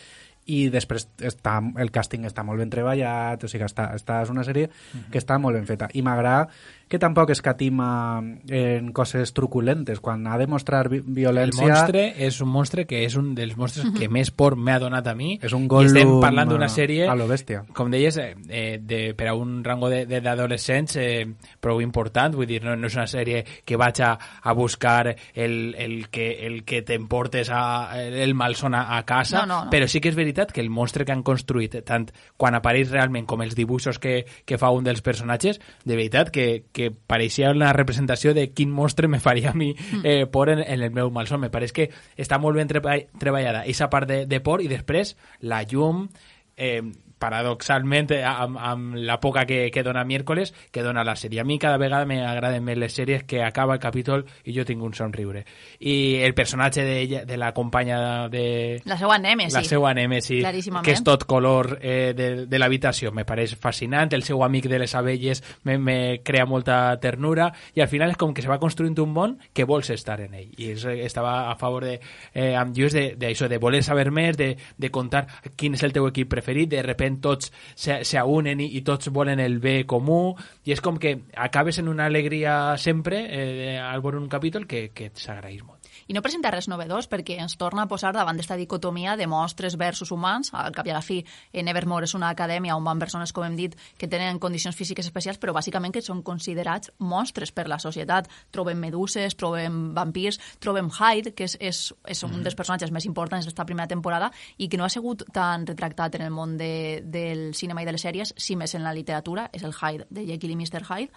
i 0.47 0.68
després 0.68 1.09
està, 1.24 1.59
el 1.80 1.90
càsting 1.95 2.26
està 2.28 2.45
molt 2.45 2.61
ben 2.61 2.70
treballat, 2.72 3.45
o 3.45 3.49
sigui, 3.49 3.64
està, 3.64 3.90
està, 3.97 4.22
és 4.24 4.30
una 4.32 4.45
sèrie 4.45 4.68
que 5.11 5.18
està 5.18 5.38
molt 5.40 5.57
ben 5.57 5.66
feta. 5.66 5.88
I 5.95 6.03
m'agrada 6.05 6.49
que 6.88 6.99
tampoc 7.01 7.30
escatima 7.32 8.22
en 8.53 8.90
coses 8.92 9.32
truculentes. 9.32 10.01
Quan 10.05 10.26
ha 10.28 10.36
de 10.38 10.47
mostrar 10.47 10.88
vi 10.92 10.99
El 11.01 11.14
violència... 11.16 11.64
monstre 11.66 12.03
és 12.26 12.40
un 12.45 12.51
monstre 12.53 12.84
que 12.86 13.01
és 13.07 13.16
un 13.16 13.32
dels 13.34 13.57
monstres 13.57 13.88
que 13.97 14.09
més 14.12 14.30
por 14.30 14.55
m'ha 14.61 14.76
donat 14.78 15.09
a 15.09 15.14
mi. 15.16 15.38
És 15.42 15.55
un 15.57 15.64
I 15.64 15.86
estem 15.88 16.12
parlant 16.20 16.53
d'una 16.53 16.68
sèrie, 16.68 17.09
a 17.09 17.16
lo 17.16 17.26
bèstia. 17.26 17.64
com 17.74 17.90
deies, 17.90 18.18
eh, 18.20 18.34
eh, 18.49 18.78
de, 18.84 19.14
per 19.16 19.30
a 19.32 19.34
un 19.34 19.64
rango 19.64 19.88
d'adolescents 19.88 20.97
eh, 21.01 21.24
prou 21.61 21.80
important. 21.80 22.36
Vull 22.36 22.47
dir, 22.47 22.61
no, 22.62 22.76
no 22.76 22.86
és 22.92 22.99
una 23.01 23.09
sèrie 23.09 23.45
que 23.64 23.80
vaig 23.80 24.03
a, 24.05 24.12
a 24.42 24.53
buscar 24.53 25.09
el, 25.34 25.74
el 25.78 26.09
que, 26.11 26.47
el 26.47 26.62
que 26.68 26.82
t'emportes 26.82 27.49
a, 27.51 27.97
el 28.05 28.34
malson 28.34 28.74
a, 28.74 28.84
a 28.99 29.03
casa, 29.09 29.47
No, 29.47 29.47
no, 29.47 29.64
no. 29.64 29.70
però 29.72 29.88
sí 29.88 30.01
que 30.05 30.12
és 30.12 30.14
veritat 30.14 30.34
que 30.53 30.61
el 30.61 30.70
monstre 30.70 31.05
que 31.05 31.12
han 31.14 31.22
construït, 31.26 31.76
tant 31.87 32.09
quan 32.37 32.57
apareix 32.59 32.91
realment 32.91 33.26
com 33.26 33.43
els 33.45 33.55
dibuixos 33.55 34.01
que, 34.03 34.24
que 34.45 34.59
fa 34.59 34.72
un 34.74 34.85
dels 34.87 35.03
personatges, 35.05 35.61
de 35.85 35.95
veritat 35.97 36.32
que, 36.35 36.66
que 36.72 36.91
pareixia 36.91 37.53
una 37.55 37.72
representació 37.76 38.35
de 38.35 38.49
quin 38.53 38.72
monstre 38.74 39.09
me 39.09 39.20
faria 39.20 39.53
a 39.53 39.59
mi 39.59 39.74
eh, 40.03 40.26
por 40.26 40.51
en, 40.51 40.61
en 40.61 40.82
el 40.82 40.91
meu 40.91 41.11
malson. 41.14 41.41
Me 41.45 41.53
pareix 41.55 41.72
que 41.72 41.91
està 42.18 42.41
molt 42.43 42.59
ben 42.59 42.70
treba 42.70 42.99
treballada 43.20 43.64
aquesta 43.64 43.91
part 43.93 44.11
de, 44.11 44.24
de 44.26 44.41
por 44.45 44.62
i 44.64 44.70
després 44.70 45.14
la 45.41 45.62
llum 45.68 46.09
eh, 46.57 46.82
paradoxalment 47.25 48.12
amb, 48.20 48.59
amb 48.61 48.95
la 49.01 49.18
poca 49.20 49.47
que, 49.49 49.70
que 49.72 49.83
dona 49.83 50.05
miércoles 50.05 50.53
que 50.70 50.83
dona 50.85 51.05
la 51.05 51.16
sèrie. 51.16 51.41
A 51.41 51.45
mi 51.49 51.59
cada 51.59 51.79
vegada 51.81 52.07
m'agraden 52.09 52.64
més 52.64 52.79
les 52.81 52.95
sèries 52.95 53.25
que 53.29 53.43
acaba 53.45 53.75
el 53.77 53.81
capítol 53.83 54.27
i 54.45 54.55
jo 54.57 54.64
tinc 54.68 54.83
un 54.85 54.95
somriure. 54.95 55.45
I 55.81 56.20
el 56.25 56.35
personatge 56.35 56.85
de, 56.85 56.99
ella, 57.01 57.25
de 57.25 57.39
la 57.41 57.53
companya 57.57 58.29
de, 58.29 58.81
La 58.85 58.99
seva 59.01 59.18
nèmesi. 59.18 59.57
la 59.57 59.64
seva 59.64 59.95
Claríssimament. 60.41 60.85
que 60.85 60.93
és 60.93 61.05
tot 61.05 61.25
color 61.29 61.79
eh, 61.81 62.12
de, 62.16 62.47
de 62.47 62.61
l'habitació. 62.61 63.12
Me 63.12 63.25
pareix 63.25 63.57
fascinant, 63.61 64.12
el 64.14 64.25
seu 64.27 64.43
amic 64.45 64.68
de 64.70 64.79
les 64.83 64.95
abelles 64.95 65.43
me, 65.64 65.79
me 65.79 65.99
crea 66.25 66.47
molta 66.47 66.97
ternura 67.01 67.51
i 67.75 67.83
al 67.83 67.89
final 67.89 68.12
és 68.12 68.20
com 68.20 68.35
que 68.35 68.43
se 68.43 68.51
va 68.51 68.61
construint 68.62 68.99
un 69.03 69.12
món 69.14 69.39
que 69.53 69.64
vols 69.64 69.91
estar 69.95 70.20
en 70.20 70.35
ell. 70.35 70.51
I 70.59 70.72
és, 70.75 70.85
estava 71.07 71.51
a 71.51 71.57
favor 71.61 71.87
de, 71.89 71.99
eh, 72.35 72.53
amb 72.57 72.77
Lluís 72.77 72.95
de, 72.95 73.07
de, 73.16 73.31
això, 73.33 73.49
de 73.49 73.59
voler 73.62 73.83
saber 73.87 74.11
més, 74.14 74.37
de, 74.37 74.55
de 74.77 74.91
contar 74.91 75.27
quin 75.57 75.75
és 75.79 75.83
el 75.87 75.95
teu 75.95 76.07
equip 76.11 76.31
preferit, 76.31 76.70
de 76.70 76.83
repent 77.15 77.21
tots 77.23 77.53
se, 77.75 78.05
se 78.05 78.23
unen 78.23 78.61
i, 78.61 78.77
i 78.79 78.83
tots 78.83 79.11
volen 79.12 79.41
el 79.41 79.59
bé 79.61 79.85
comú 79.87 80.35
i 80.65 80.73
és 80.73 80.81
com 80.81 80.99
que 80.99 81.31
acabes 81.37 81.79
en 81.79 81.89
una 81.89 82.07
alegria 82.07 82.77
sempre 82.79 83.27
eh, 83.29 83.79
al 83.79 84.03
veure 84.03 84.19
un 84.19 84.29
capítol 84.29 84.67
que, 84.67 84.91
que 84.95 85.11
s'agraeix 85.15 85.62
molt. 85.62 85.84
I 86.09 86.14
no 86.16 86.22
presenta 86.24 86.50
res 86.52 86.68
novedós 86.68 87.09
perquè 87.09 87.38
ens 87.40 87.57
torna 87.61 87.84
a 87.84 87.88
posar 87.88 88.12
davant 88.12 88.36
d'esta 88.36 88.59
dicotomia 88.61 89.16
de 89.16 89.26
monstres 89.30 89.78
versus 89.80 90.12
humans. 90.12 90.50
Al 90.52 90.74
cap 90.76 90.86
i 90.86 90.92
a 90.92 90.98
la 90.98 91.02
fi, 91.05 91.22
en 91.52 91.68
Evermore 91.72 92.09
és 92.09 92.14
una 92.16 92.28
acadèmia 92.34 92.76
on 92.76 92.84
van 92.84 93.00
persones, 93.00 93.32
com 93.32 93.46
hem 93.46 93.57
dit, 93.57 93.76
que 93.98 94.09
tenen 94.11 94.40
condicions 94.42 94.76
físiques 94.76 95.07
especials, 95.09 95.38
però 95.40 95.55
bàsicament 95.57 95.94
que 95.94 96.02
són 96.05 96.22
considerats 96.26 96.92
monstres 96.98 97.52
per 97.52 97.66
la 97.70 97.78
societat. 97.80 98.28
Trobem 98.52 98.80
meduses, 98.80 99.36
trobem 99.38 99.94
vampirs, 99.96 100.40
trobem 100.61 100.90
Hyde, 100.92 101.34
que 101.34 101.48
és, 101.48 101.57
és, 101.61 101.80
és 102.05 102.24
un 102.26 102.42
dels 102.44 102.59
personatges 102.59 102.92
més 102.92 103.09
importants 103.09 103.48
d'esta 103.48 103.64
primera 103.64 103.88
temporada 103.88 104.30
i 104.59 104.68
que 104.68 104.80
no 104.80 104.84
ha 104.84 104.92
sigut 104.92 105.24
tan 105.32 105.66
retractat 105.66 106.18
en 106.18 106.28
el 106.28 106.34
món 106.34 106.59
de, 106.61 107.00
del 107.05 107.55
cinema 107.55 107.82
i 107.82 107.88
de 107.88 107.96
les 107.96 108.05
sèries, 108.05 108.34
si 108.36 108.57
més 108.61 108.74
en 108.76 108.84
la 108.84 108.92
literatura, 108.92 109.48
és 109.52 109.64
el 109.64 109.74
Hyde, 109.74 110.09
de 110.11 110.28
Jekyll 110.28 110.55
i 110.55 110.61
Mr. 110.61 110.84
Hyde. 110.84 111.12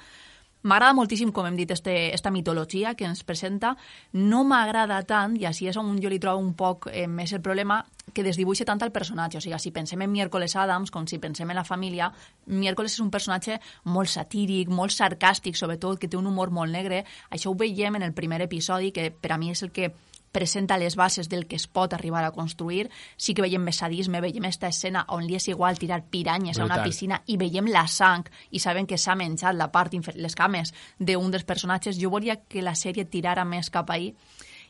M'agrada 0.63 0.95
moltíssim, 0.97 1.29
com 1.31 1.45
hem 1.45 1.55
dit, 1.55 1.69
este, 1.71 2.13
esta 2.15 2.31
mitologia 2.33 2.95
que 2.97 3.05
ens 3.05 3.21
presenta. 3.23 3.75
No 4.13 4.43
m'agrada 4.43 4.97
tant, 5.05 5.35
i 5.37 5.45
així 5.45 5.67
és 5.69 5.77
on 5.77 5.99
jo 6.01 6.09
li 6.09 6.17
trobo 6.19 6.41
un 6.41 6.55
poc 6.57 6.89
eh, 6.89 7.05
més 7.07 7.31
el 7.33 7.43
problema, 7.45 7.83
que 8.13 8.23
desdibuixe 8.25 8.65
tant 8.65 8.81
el 8.81 8.91
personatge. 8.91 9.37
O 9.37 9.43
sigui, 9.43 9.59
si 9.61 9.71
pensem 9.71 10.01
en 10.01 10.11
Miércoles 10.11 10.55
Adams, 10.57 10.91
com 10.91 11.05
si 11.07 11.21
pensem 11.21 11.49
en 11.53 11.59
la 11.59 11.65
família, 11.67 12.09
Miércoles 12.47 12.97
és 12.97 13.03
un 13.03 13.11
personatge 13.13 13.59
molt 13.85 14.09
satíric, 14.09 14.71
molt 14.73 14.95
sarcàstic, 14.95 15.55
sobretot, 15.55 15.99
que 16.01 16.09
té 16.09 16.17
un 16.17 16.27
humor 16.27 16.49
molt 16.51 16.73
negre. 16.73 17.03
Això 17.29 17.53
ho 17.53 17.55
veiem 17.55 17.99
en 18.01 18.07
el 18.09 18.17
primer 18.17 18.41
episodi, 18.41 18.91
que 18.91 19.11
per 19.11 19.35
a 19.35 19.37
mi 19.37 19.53
és 19.53 19.63
el 19.63 19.71
que 19.71 19.93
presenta 20.37 20.77
les 20.77 20.95
bases 20.95 21.29
del 21.33 21.47
que 21.49 21.57
es 21.57 21.65
pot 21.67 21.93
arribar 21.97 22.23
a 22.23 22.31
construir. 22.35 22.91
Sí 23.17 23.33
que 23.33 23.45
veiem 23.45 23.63
més 23.65 23.81
sadisme, 23.81 24.21
veiem 24.21 24.45
esta 24.45 24.69
escena 24.69 25.05
on 25.15 25.25
li 25.25 25.37
és 25.39 25.49
igual 25.49 25.79
tirar 25.81 26.03
piranyes 26.11 26.59
a 26.59 26.65
una 26.65 26.77
Brutal. 26.77 26.91
piscina 26.91 27.21
i 27.25 27.39
veiem 27.41 27.71
la 27.73 27.87
sang 27.89 28.29
i 28.51 28.61
saben 28.61 28.85
que 28.85 29.01
s'ha 29.01 29.17
menjat 29.17 29.57
la 29.57 29.71
part, 29.73 29.95
les 30.15 30.37
cames 30.37 30.73
d'un 30.99 31.33
dels 31.33 31.47
personatges. 31.47 31.97
Jo 31.97 32.13
volia 32.13 32.37
que 32.45 32.61
la 32.61 32.75
sèrie 32.77 33.09
tirara 33.09 33.45
més 33.45 33.73
cap 33.73 33.89
ahí 33.89 34.13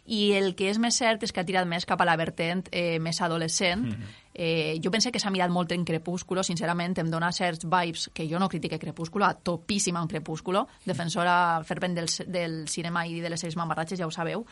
i 0.07 0.32
el 0.39 0.53
que 0.55 0.70
és 0.72 0.80
més 0.80 0.95
cert 0.95 1.24
és 1.28 1.34
que 1.36 1.43
ha 1.43 1.47
tirat 1.47 1.68
més 1.68 1.86
cap 1.86 1.99
a 1.99 2.07
la 2.07 2.15
vertent 2.20 2.63
eh, 2.72 2.97
més 3.03 3.20
adolescent. 3.22 3.82
Mm 3.84 3.91
-hmm. 3.91 4.15
eh, 4.34 4.80
jo 4.84 4.89
pensé 4.89 5.11
que 5.11 5.20
s'ha 5.20 5.30
mirat 5.30 5.51
molt 5.51 5.72
en 5.72 5.84
Crepúsculo, 5.84 6.43
sincerament 6.43 6.97
em 6.97 7.09
dona 7.11 7.32
certs 7.32 7.65
vibes 7.65 8.09
que 8.13 8.28
jo 8.30 8.39
no 8.39 8.47
critique 8.47 8.80
Crepúsculo, 8.80 9.26
a 9.26 9.34
topíssima 9.34 9.99
en 9.99 10.07
Crepúsculo, 10.07 10.68
defensora 10.86 11.61
fervent 11.63 11.95
del, 11.95 12.07
del 12.28 12.68
cinema 12.70 13.05
i 13.05 13.20
de 13.20 13.30
les 13.30 13.39
sèries 13.43 13.57
mamarratges, 13.57 13.99
ja 13.99 14.07
ho 14.07 14.11
sabeu, 14.11 14.45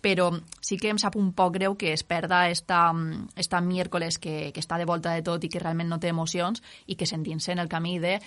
però 0.00 0.30
sí 0.60 0.76
que 0.78 0.88
em 0.90 0.98
sap 0.98 1.16
un 1.16 1.32
poc 1.36 1.54
greu 1.58 1.76
que 1.76 1.92
es 1.92 2.02
perda 2.04 2.48
esta, 2.48 2.92
esta 3.36 3.60
miércoles 3.60 4.18
que, 4.18 4.50
que 4.54 4.60
està 4.60 4.78
de 4.78 4.86
volta 4.88 5.12
de 5.12 5.22
tot 5.22 5.42
i 5.44 5.48
que 5.52 5.58
realment 5.60 5.88
no 5.90 5.98
té 6.00 6.08
emocions 6.08 6.62
i 6.86 6.96
que 6.96 7.06
s'endinsa 7.06 7.52
en 7.52 7.58
el 7.60 7.68
camí 7.68 7.98
de 7.98 8.18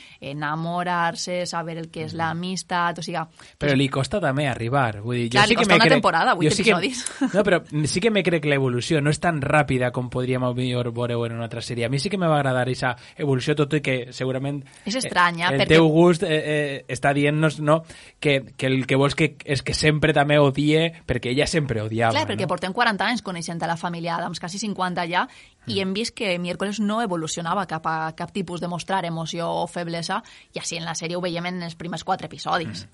enamorarse, 0.57 1.45
saber 1.45 1.77
el 1.77 1.89
que 1.91 2.05
és 2.07 2.13
l'amistat, 2.17 2.99
o 2.99 3.03
sigui... 3.05 3.21
Però 3.59 3.75
li 3.77 3.87
costa 3.91 4.19
també 4.21 4.45
arribar. 4.49 4.99
Vull 5.03 5.17
dir, 5.23 5.27
jo 5.29 5.37
Clar, 5.37 5.45
sí 5.47 5.53
li 5.53 5.55
que 5.55 5.61
costa 5.63 5.73
me 5.73 5.77
una 5.79 5.85
crec- 5.85 5.95
temporada, 5.97 6.33
vuit 6.35 6.49
jo 6.49 6.55
sí 6.55 6.63
que- 6.63 6.71
episodis. 6.71 7.05
No, 7.33 7.43
però 7.43 7.61
sí 7.87 7.99
que 8.03 8.11
me 8.11 8.21
crec 8.23 8.45
l'evolució 8.45 9.01
no 9.01 9.09
és 9.13 9.19
tan 9.23 9.39
ràpida 9.41 9.91
com 9.95 10.09
podríem 10.13 10.43
millor 10.53 10.91
veure 10.93 11.15
en 11.29 11.37
una 11.37 11.45
altra 11.47 11.61
sèrie. 11.61 11.85
A 11.85 11.89
mi 11.89 11.99
sí 11.99 12.09
que 12.09 12.17
me 12.17 12.27
va 12.27 12.37
agradar 12.37 12.63
aquesta 12.67 12.95
evolució, 13.17 13.55
tot 13.55 13.73
i 13.73 13.81
que 13.81 13.95
segurament... 14.13 14.61
És 14.85 14.95
estranya, 14.99 15.49
eh, 15.49 15.53
el 15.55 15.61
perquè- 15.63 15.77
teu 15.77 15.87
gust 15.89 16.23
eh, 16.27 16.29
eh, 16.37 16.85
està 16.91 17.13
dient-nos 17.15 17.59
no, 17.63 17.81
que, 18.19 18.41
que 18.57 18.67
el 18.67 18.85
que 18.85 18.95
vols 18.99 19.15
que, 19.15 19.33
és 19.45 19.63
que 19.63 19.73
sempre 19.73 20.13
també 20.13 20.37
odie, 20.39 20.89
perquè 21.07 21.31
ella 21.31 21.47
sempre 21.47 21.62
odiava. 21.67 22.13
Clar, 22.13 22.27
perquè 22.27 22.45
no? 22.45 22.51
portem 22.51 22.73
40 22.73 23.05
anys 23.05 23.23
coneixent 23.25 23.61
a 23.63 23.69
la 23.69 23.77
família 23.79 24.15
Adams, 24.17 24.39
quasi 24.39 24.59
50 24.61 25.05
ja, 25.09 25.25
i 25.67 25.79
hem 25.79 25.93
vist 25.95 26.15
que 26.17 26.37
Miércoles 26.39 26.79
no 26.83 27.01
evolucionava 27.01 27.65
cap 27.69 27.87
a 27.87 27.95
cap 28.17 28.33
tipus 28.35 28.61
de 28.61 28.67
mostrar 28.67 29.03
emoció 29.05 29.47
o 29.61 29.67
feblesa, 29.67 30.21
i 30.53 30.59
així 30.59 30.77
en 30.77 30.85
la 30.87 30.95
sèrie 30.99 31.17
ho 31.17 31.23
veiem 31.23 31.47
en 31.49 31.61
els 31.69 31.77
primers 31.79 32.03
quatre 32.03 32.27
episodis. 32.27 32.85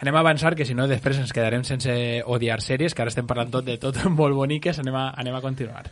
Anem 0.00 0.18
a 0.18 0.24
avançar, 0.24 0.54
que 0.56 0.66
si 0.66 0.74
no 0.74 0.88
després 0.90 1.22
ens 1.22 1.32
quedarem 1.32 1.64
sense 1.64 1.94
odiar 2.26 2.60
sèries, 2.64 2.94
que 2.94 3.06
ara 3.06 3.14
estem 3.14 3.26
parlant 3.26 3.54
tot 3.54 3.66
de 3.66 3.78
tot 3.78 4.02
molt 4.20 4.36
boniques, 4.36 4.82
anem 4.82 4.98
a, 4.98 5.08
anem 5.16 5.38
a 5.38 5.44
continuar. 5.44 5.86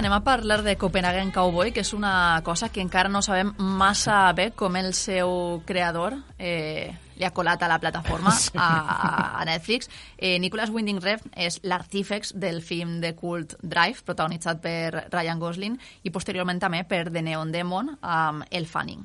Anem 0.00 0.12
a 0.16 0.24
parlar 0.24 0.62
de 0.62 0.78
Copenhagen 0.78 1.30
Cowboy, 1.30 1.74
que 1.76 1.82
és 1.84 1.92
una 1.92 2.40
cosa 2.42 2.70
que 2.72 2.80
encara 2.80 3.10
no 3.12 3.20
sabem 3.20 3.50
massa 3.58 4.32
bé 4.32 4.48
com 4.56 4.78
el 4.80 4.94
seu 4.96 5.60
creador 5.68 6.16
eh, 6.38 6.88
li 7.20 7.26
ha 7.28 7.32
colat 7.36 7.60
a 7.60 7.68
la 7.68 7.76
plataforma, 7.82 8.32
a, 8.56 8.70
a 9.36 9.44
Netflix. 9.44 9.90
Eh, 10.16 10.38
Nicholas 10.40 10.72
Winding 10.72 11.02
Refn 11.04 11.34
és 11.36 11.60
l'artífex 11.68 12.32
del 12.40 12.62
film 12.64 12.96
de 13.04 13.12
cult 13.12 13.58
Drive, 13.60 14.00
protagonitzat 14.08 14.64
per 14.64 15.04
Ryan 15.12 15.42
Gosling, 15.42 15.76
i 16.00 16.14
posteriorment 16.14 16.64
també 16.64 16.80
per 16.88 17.10
The 17.10 17.20
Neon 17.20 17.52
Demon, 17.52 17.98
amb 18.00 18.48
Elle 18.48 18.72
Fanning. 18.72 19.04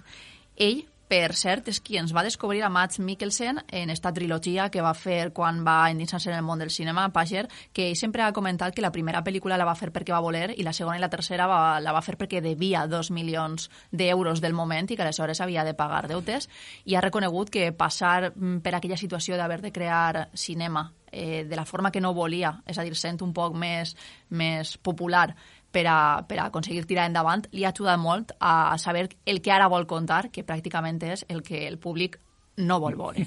Ell, 0.56 0.86
per 1.08 1.36
cert, 1.38 1.68
és 1.70 1.80
qui 1.86 2.00
ens 2.00 2.14
va 2.16 2.24
descobrir 2.26 2.64
a 2.66 2.70
Mads 2.74 3.00
Mikkelsen 3.00 3.62
en 3.78 3.92
esta 3.94 4.12
trilogia 4.14 4.70
que 4.74 4.82
va 4.82 4.94
fer 4.98 5.32
quan 5.38 5.62
va 5.66 5.92
endinsar-se 5.92 6.32
en 6.32 6.38
el 6.40 6.46
món 6.46 6.60
del 6.60 6.72
cinema, 6.74 7.08
Pager, 7.14 7.46
que 7.74 7.90
ell 7.90 8.00
sempre 8.00 8.24
ha 8.26 8.34
comentat 8.34 8.74
que 8.74 8.82
la 8.82 8.92
primera 8.92 9.22
pel·lícula 9.24 9.60
la 9.62 9.68
va 9.70 9.78
fer 9.78 9.92
perquè 9.94 10.16
va 10.16 10.24
voler 10.26 10.56
i 10.58 10.66
la 10.66 10.74
segona 10.74 10.98
i 10.98 11.04
la 11.04 11.12
tercera 11.14 11.48
va, 11.48 11.80
la 11.80 11.94
va 11.94 12.02
fer 12.02 12.18
perquè 12.18 12.42
devia 12.42 12.88
dos 12.88 13.12
milions 13.12 13.70
d'euros 13.92 14.42
del 14.42 14.58
moment 14.58 14.90
i 14.90 14.98
que 14.98 15.06
aleshores 15.06 15.42
havia 15.42 15.64
de 15.64 15.76
pagar 15.78 16.08
deutes. 16.10 16.50
I 16.86 16.96
ha 16.96 17.06
reconegut 17.06 17.54
que 17.54 17.72
passar 17.72 18.32
mm, 18.34 18.60
per 18.66 18.76
aquella 18.76 18.98
situació 18.98 19.38
d'haver 19.38 19.62
de 19.62 19.74
crear 19.76 20.30
cinema 20.34 20.90
eh, 21.12 21.46
de 21.46 21.56
la 21.56 21.66
forma 21.66 21.92
que 21.92 22.02
no 22.02 22.14
volia, 22.14 22.52
és 22.66 22.78
a 22.78 22.84
dir, 22.84 22.96
sent 22.98 23.22
un 23.24 23.32
poc 23.34 23.56
més, 23.56 23.96
més 24.30 24.76
popular 24.78 25.30
per 25.76 25.86
a, 25.92 25.98
per 26.28 26.40
a 26.40 26.48
aconseguir 26.48 26.86
tirar 26.88 27.10
endavant, 27.10 27.44
li 27.52 27.66
ha 27.66 27.74
ajudat 27.74 28.00
molt 28.00 28.32
a 28.40 28.78
saber 28.80 29.10
el 29.28 29.42
que 29.44 29.52
ara 29.52 29.68
vol 29.72 29.88
contar, 29.90 30.30
que 30.32 30.46
pràcticament 30.48 31.02
és 31.12 31.26
el 31.28 31.44
que 31.44 31.66
el 31.68 31.78
públic 31.82 32.20
no 32.64 32.80
vol 32.80 32.96
veure. 32.96 33.26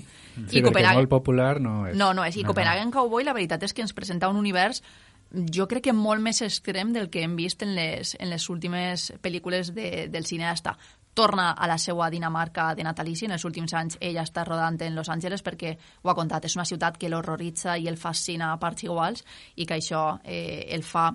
Sí, 0.49 0.62
perquè 0.64 0.94
molt 0.94 1.11
popular 1.12 1.59
no 1.61 1.82
és. 1.90 1.96
No, 1.99 2.14
no 2.16 2.24
és. 2.24 2.38
I 2.38 2.46
no, 2.46 2.55
Copenhagen 2.55 2.94
Cowboy, 2.94 3.26
la 3.26 3.36
veritat 3.36 3.66
és 3.66 3.74
que 3.76 3.84
ens 3.84 3.92
presenta 3.92 4.30
un 4.32 4.40
univers 4.40 4.80
jo 5.28 5.66
crec 5.68 5.88
que 5.88 5.92
molt 5.92 6.24
més 6.24 6.40
extrem 6.44 6.92
del 6.94 7.11
que 7.12 7.20
hem 7.24 7.34
vist 7.36 7.62
en 7.66 7.74
les, 7.76 8.14
en 8.18 8.30
les 8.32 8.49
últimes 8.49 9.11
pel·lícules 9.20 9.74
de, 9.76 10.07
del 10.09 10.24
cineasta. 10.24 10.76
Torna 11.12 11.51
a 11.51 11.66
la 11.68 11.76
seva 11.82 12.09
Dinamarca 12.09 12.70
de 12.78 12.86
natalici. 12.86 13.26
En 13.26 13.34
els 13.36 13.44
últims 13.44 13.74
anys 13.76 13.99
ella 14.01 14.24
està 14.24 14.46
rodant 14.46 14.78
en 14.86 14.96
Los 14.96 15.11
Angeles 15.12 15.44
perquè, 15.44 15.74
ho 16.03 16.09
ha 16.09 16.16
contat, 16.16 16.46
és 16.49 16.57
una 16.57 16.64
ciutat 16.68 16.96
que 16.96 17.11
l'horroritza 17.11 17.76
i 17.76 17.90
el 17.90 17.99
fascina 18.01 18.53
a 18.53 18.61
parts 18.62 18.86
iguals 18.86 19.26
i 19.57 19.66
que 19.66 19.76
això 19.76 20.05
eh, 20.24 20.64
el 20.72 20.86
fa 20.86 21.11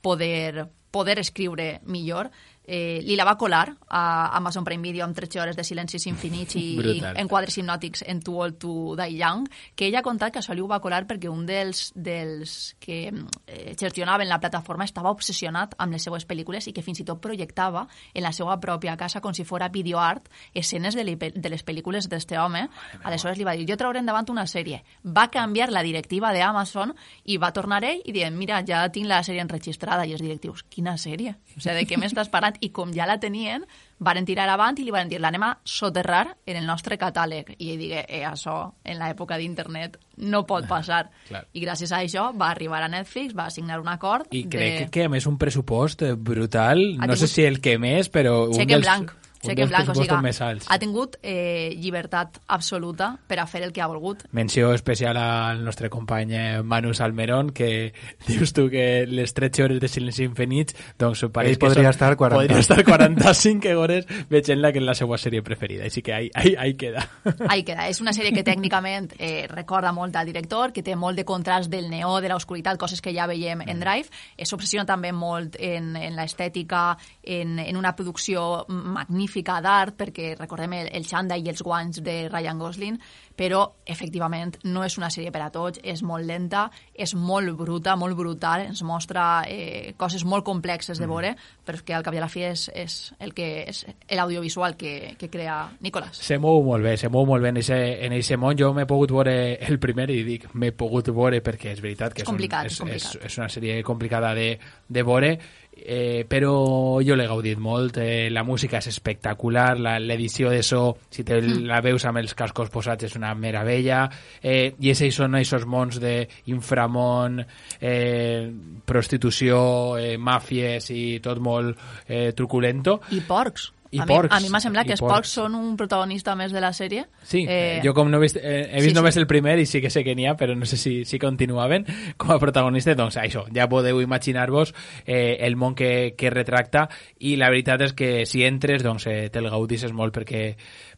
poder, 0.00 0.68
poder 0.90 1.18
escriure 1.18 1.80
millor. 1.84 2.30
Eh, 2.68 3.00
li 3.00 3.16
la 3.16 3.24
va 3.24 3.38
colar 3.40 3.64
a 3.88 4.36
Amazon 4.36 4.64
Prime 4.64 4.82
Video 4.84 5.06
amb 5.06 5.16
13 5.16 5.40
hores 5.40 5.56
de 5.56 5.64
silencis 5.64 6.04
infinits 6.06 6.58
i, 6.60 6.76
i 6.92 6.98
enquadres 7.16 7.56
hipnòtics 7.56 8.02
en 8.04 8.20
Too 8.20 8.36
Old 8.44 8.58
to 8.60 8.72
Die 8.98 9.16
Young, 9.16 9.46
que 9.74 9.86
ella 9.88 10.02
ha 10.02 10.04
contat 10.04 10.34
que 10.34 10.42
això 10.42 10.52
li 10.52 10.60
ho 10.60 10.68
va 10.68 10.76
colar 10.84 11.06
perquè 11.08 11.30
un 11.32 11.46
dels, 11.48 11.86
dels 11.96 12.74
que 12.78 12.98
eh, 13.08 13.72
gestionaven 13.72 14.28
la 14.28 14.36
plataforma 14.42 14.84
estava 14.84 15.08
obsessionat 15.16 15.78
amb 15.80 15.96
les 15.96 16.04
seues 16.04 16.28
pel·lícules 16.28 16.68
i 16.68 16.74
que 16.76 16.84
fins 16.84 17.00
i 17.00 17.06
tot 17.08 17.22
projectava 17.24 17.86
en 18.12 18.26
la 18.26 18.34
seva 18.36 18.58
pròpia 18.60 18.98
casa 19.00 19.24
com 19.24 19.32
si 19.32 19.48
fora 19.48 19.70
videoart 19.72 20.28
escenes 20.52 20.98
de, 20.98 21.06
li, 21.08 21.16
de 21.16 21.48
les 21.48 21.64
pel·lícules 21.64 22.10
d'este 22.12 22.36
home. 22.36 22.66
Aleshores 23.00 23.40
li 23.40 23.48
va 23.48 23.56
dir, 23.56 23.64
jo 23.70 23.80
trauré 23.80 24.04
endavant 24.04 24.28
una 24.28 24.44
sèrie. 24.44 24.82
Va 25.08 25.30
canviar 25.32 25.70
la 25.72 25.86
directiva 25.86 26.34
d'Amazon 26.36 26.92
i 27.24 27.40
va 27.40 27.54
tornar 27.56 27.80
ell 27.88 28.04
i 28.04 28.12
dient, 28.12 28.36
mira, 28.36 28.60
ja 28.68 28.84
tinc 28.92 29.08
la 29.08 29.22
sèrie 29.24 29.40
enregistrada 29.40 30.04
i 30.04 30.12
els 30.12 30.20
directius, 30.20 30.66
quina 30.68 30.98
sèrie? 31.00 31.38
O 31.56 31.62
sigui, 31.62 31.78
de 31.80 31.88
què 31.88 31.96
m'estàs 31.96 32.28
parlant? 32.28 32.57
I 32.60 32.70
com 32.74 32.92
ja 32.94 33.06
la 33.06 33.18
tenien, 33.20 33.64
varen 33.98 34.24
tirar 34.26 34.48
avant 34.48 34.78
i 34.78 34.84
li 34.86 34.92
van 34.94 35.08
dir, 35.10 35.18
l'anem 35.20 35.42
a 35.42 35.52
soterrar 35.64 36.36
en 36.46 36.56
el 36.56 36.66
nostre 36.66 36.98
catàleg. 36.98 37.54
I 37.58 37.72
ell 37.72 37.78
digué, 37.80 38.04
eh, 38.08 38.24
això 38.26 38.72
en 38.84 38.98
l'època 38.98 39.38
d'internet 39.38 39.98
no 40.18 40.44
pot 40.46 40.66
passar. 40.68 41.10
Clar. 41.28 41.44
I 41.52 41.62
gràcies 41.64 41.92
a 41.92 42.02
això 42.02 42.28
va 42.36 42.50
arribar 42.50 42.82
a 42.82 42.88
Netflix, 42.88 43.34
va 43.34 43.50
signar 43.50 43.80
un 43.80 43.88
acord 43.88 44.26
I 44.30 44.44
de... 44.44 44.48
crec 44.56 44.90
que 44.90 45.04
a 45.04 45.08
més 45.08 45.26
un 45.26 45.38
pressupost 45.38 46.02
eh, 46.02 46.12
brutal, 46.14 46.78
no 46.98 47.14
sé 47.16 47.26
tingut- 47.26 47.34
si 47.34 47.44
el 47.44 47.60
que 47.60 47.78
més, 47.78 48.10
però 48.10 48.46
un 48.48 48.52
Cheque 48.54 48.74
en 48.74 48.80
dels, 48.80 48.86
blanc. 48.86 49.12
Cheque 49.40 49.62
en 49.62 49.68
blanc, 49.68 49.88
o 49.90 49.94
sigui, 49.94 50.16
més 50.22 50.40
alts. 50.42 50.66
ha 50.68 50.78
tingut 50.82 51.16
eh, 51.22 51.70
llibertat 51.78 52.40
absoluta 52.48 53.12
per 53.28 53.38
a 53.38 53.46
fer 53.46 53.62
el 53.62 53.72
que 53.72 53.80
ha 53.80 53.86
volgut. 53.86 54.24
Menció 54.32 54.72
especial 54.74 55.16
al 55.16 55.62
nostre 55.64 55.88
company 55.88 56.34
eh, 56.34 56.62
Manu 56.62 56.92
Salmerón, 56.94 57.50
que 57.50 57.92
dius 58.26 58.52
tu 58.52 58.68
que 58.68 59.06
les 59.06 59.34
13 59.34 59.62
hores 59.62 59.80
de 59.80 59.88
silenci 59.88 60.24
infinits, 60.24 60.74
doncs 60.98 61.22
pareix 61.30 61.52
Ell 61.54 61.58
que 61.60 61.66
podria 61.68 61.84
són- 61.92 61.94
estar 61.94 62.16
40. 62.16 62.34
podria 62.40 62.58
estar 62.58 62.84
45 62.84 63.76
hores 63.78 64.06
veient-la 64.28 64.72
que 64.72 64.80
és 64.82 64.84
la 64.84 64.94
seva 64.98 65.18
sèrie 65.18 65.42
preferida, 65.46 65.84
així 65.84 66.02
que 66.02 66.12
ahí, 66.14 66.30
ahí, 66.34 66.54
ahí 66.58 66.74
queda. 66.74 67.06
Ahí 67.48 67.62
queda. 67.62 67.86
És 67.88 68.00
una 68.00 68.12
sèrie 68.12 68.32
que 68.34 68.42
tècnicament 68.42 69.12
eh, 69.18 69.46
recorda 69.48 69.92
molt 69.92 70.16
al 70.16 70.26
director, 70.26 70.72
que 70.72 70.82
té 70.82 70.96
molt 70.96 71.16
de 71.16 71.24
contrast 71.24 71.70
del 71.70 71.88
neó, 71.90 72.18
de 72.20 72.28
l'oscuritat, 72.32 72.76
coses 72.78 73.00
que 73.00 73.12
ja 73.14 73.26
veiem 73.30 73.62
en 73.62 73.78
Drive. 73.80 74.08
Es 74.36 74.52
obsessiona 74.52 74.84
també 74.86 75.12
molt 75.12 75.54
en, 75.60 75.94
en 75.96 76.16
l'estètica, 76.18 76.96
en, 77.22 77.58
en 77.62 77.76
una 77.76 77.94
producció 77.94 78.64
magnífica 78.68 79.27
d'art, 79.62 79.96
perquè 79.96 80.34
recordem 80.38 80.72
el, 80.72 80.88
el 80.92 81.04
xanda 81.06 81.36
i 81.36 81.48
els 81.48 81.62
guanys 81.62 82.02
de 82.02 82.28
Ryan 82.28 82.58
Gosling, 82.58 82.98
però 83.38 83.74
efectivament 83.86 84.56
no 84.64 84.82
és 84.84 84.96
una 84.98 85.10
sèrie 85.10 85.30
per 85.30 85.42
a 85.44 85.50
tots, 85.54 85.78
és 85.82 86.02
molt 86.02 86.26
lenta, 86.26 86.70
és 86.94 87.14
molt 87.14 87.54
bruta, 87.56 87.94
molt 87.96 88.16
brutal, 88.18 88.66
ens 88.66 88.82
mostra 88.82 89.44
eh, 89.46 89.94
coses 89.96 90.24
molt 90.24 90.44
complexes 90.44 90.98
de 90.98 91.06
veure, 91.06 91.34
però 91.64 91.78
és 91.78 91.84
que 91.86 91.94
al 91.94 92.02
cap 92.02 92.14
i 92.14 92.18
a 92.18 92.24
la 92.24 92.28
fi 92.28 92.42
és, 92.48 92.68
és 92.74 92.96
el 93.20 93.34
que 93.34 93.64
és 93.68 93.84
l'audiovisual 94.10 94.76
que, 94.76 95.14
que 95.18 95.30
crea 95.30 95.68
Nicolás. 95.80 96.18
Se 96.18 96.38
mou 96.42 96.64
molt 96.66 96.82
bé, 96.84 96.96
se 96.98 97.08
mou 97.08 97.26
molt 97.28 97.44
bé 97.44 97.52
en 97.54 97.62
ese, 97.62 97.78
en 98.04 98.16
ese 98.16 98.36
món. 98.36 98.56
Jo 98.58 98.72
m'he 98.74 98.88
pogut 98.90 99.14
veure 99.14 99.36
el 99.68 99.78
primer 99.78 100.08
i 100.10 100.24
dic 100.26 100.48
m'he 100.54 100.72
pogut 100.72 101.12
veure 101.14 101.42
perquè 101.44 101.76
és 101.76 101.82
veritat 101.84 102.16
que 102.16 102.24
És 102.24 102.28
complicat, 102.28 102.66
un, 102.66 102.72
és 102.74 102.82
complicat. 102.82 103.14
és, 103.20 103.30
és 103.30 103.38
una 103.38 103.48
sèrie 103.52 103.78
complicada 103.86 104.34
de, 104.34 104.50
de 104.88 105.06
veure, 105.06 105.36
eh, 105.84 106.24
però 106.28 107.00
jo 107.04 107.14
l'he 107.16 107.26
gaudit 107.26 107.58
molt. 107.58 107.96
Eh, 107.98 108.28
la 108.30 108.42
música 108.44 108.78
és 108.78 108.86
espectacular, 108.88 109.78
la- 109.78 109.98
l'edició 109.98 110.50
de 110.50 110.62
so, 110.62 110.98
si 111.10 111.24
te 111.24 111.40
Mm. 111.40 111.66
la 111.66 111.80
veus 111.80 112.04
amb 112.04 112.18
els 112.18 112.34
cascos 112.34 112.70
posats, 112.70 113.04
és 113.04 113.16
una 113.16 113.34
meravella. 113.34 114.08
Eh, 114.42 114.74
I 114.80 114.90
ese 114.90 115.10
són 115.10 115.34
aquests 115.34 115.66
mons 115.66 116.00
d'inframont, 116.00 117.40
eh, 117.80 118.50
prostitució, 118.84 119.96
eh, 119.98 120.16
màfies 120.18 120.90
i 120.90 121.20
tot 121.20 121.38
molt 121.38 121.76
eh, 122.08 122.32
truculento. 122.34 123.00
I 123.10 123.20
porcs. 123.20 123.72
I 123.90 124.02
a 124.02 124.04
mi, 124.04 124.12
porcs, 124.12 124.34
a 124.34 124.40
mi 124.44 124.50
m'ha 124.52 124.60
semblat 124.60 124.86
que 124.88 124.92
els 124.96 125.00
porcs. 125.00 125.30
són 125.38 125.54
un 125.56 125.76
protagonista 125.80 126.34
més 126.36 126.52
de 126.52 126.60
la 126.60 126.74
sèrie. 126.76 127.06
Sí, 127.24 127.44
eh, 127.48 127.80
jo 127.84 127.94
com 127.96 128.10
no 128.10 128.18
he 128.18 128.26
vist, 128.26 128.36
eh, 128.36 128.66
he 128.68 128.82
vist 128.82 128.92
sí, 128.92 128.96
només 128.98 129.16
sí. 129.16 129.22
el 129.22 129.28
primer 129.30 129.56
i 129.62 129.66
sí 129.66 129.80
que 129.80 129.90
sé 129.90 130.02
que 130.04 130.14
n'hi 130.18 130.26
ha, 130.28 130.34
però 130.36 130.56
no 130.56 130.68
sé 130.68 130.76
si, 130.76 130.94
si 131.08 131.20
continuaven 131.22 131.86
com 132.20 132.34
a 132.34 132.38
protagonista, 132.42 132.96
doncs 132.98 133.16
això, 133.22 133.46
ja 133.54 133.68
podeu 133.70 134.02
imaginar-vos 134.04 134.74
eh, 135.06 135.38
el 135.46 135.56
món 135.56 135.74
que, 135.78 136.14
que 136.18 136.32
retracta 136.34 136.88
i 137.20 137.36
la 137.40 137.48
veritat 137.48 137.88
és 137.88 137.96
que 137.96 138.10
si 138.28 138.44
entres 138.44 138.84
doncs 138.84 139.08
eh, 139.08 139.28
te'l 139.32 139.48
gaudisses 139.48 139.96
molt 139.96 140.16
perquè, 140.16 140.42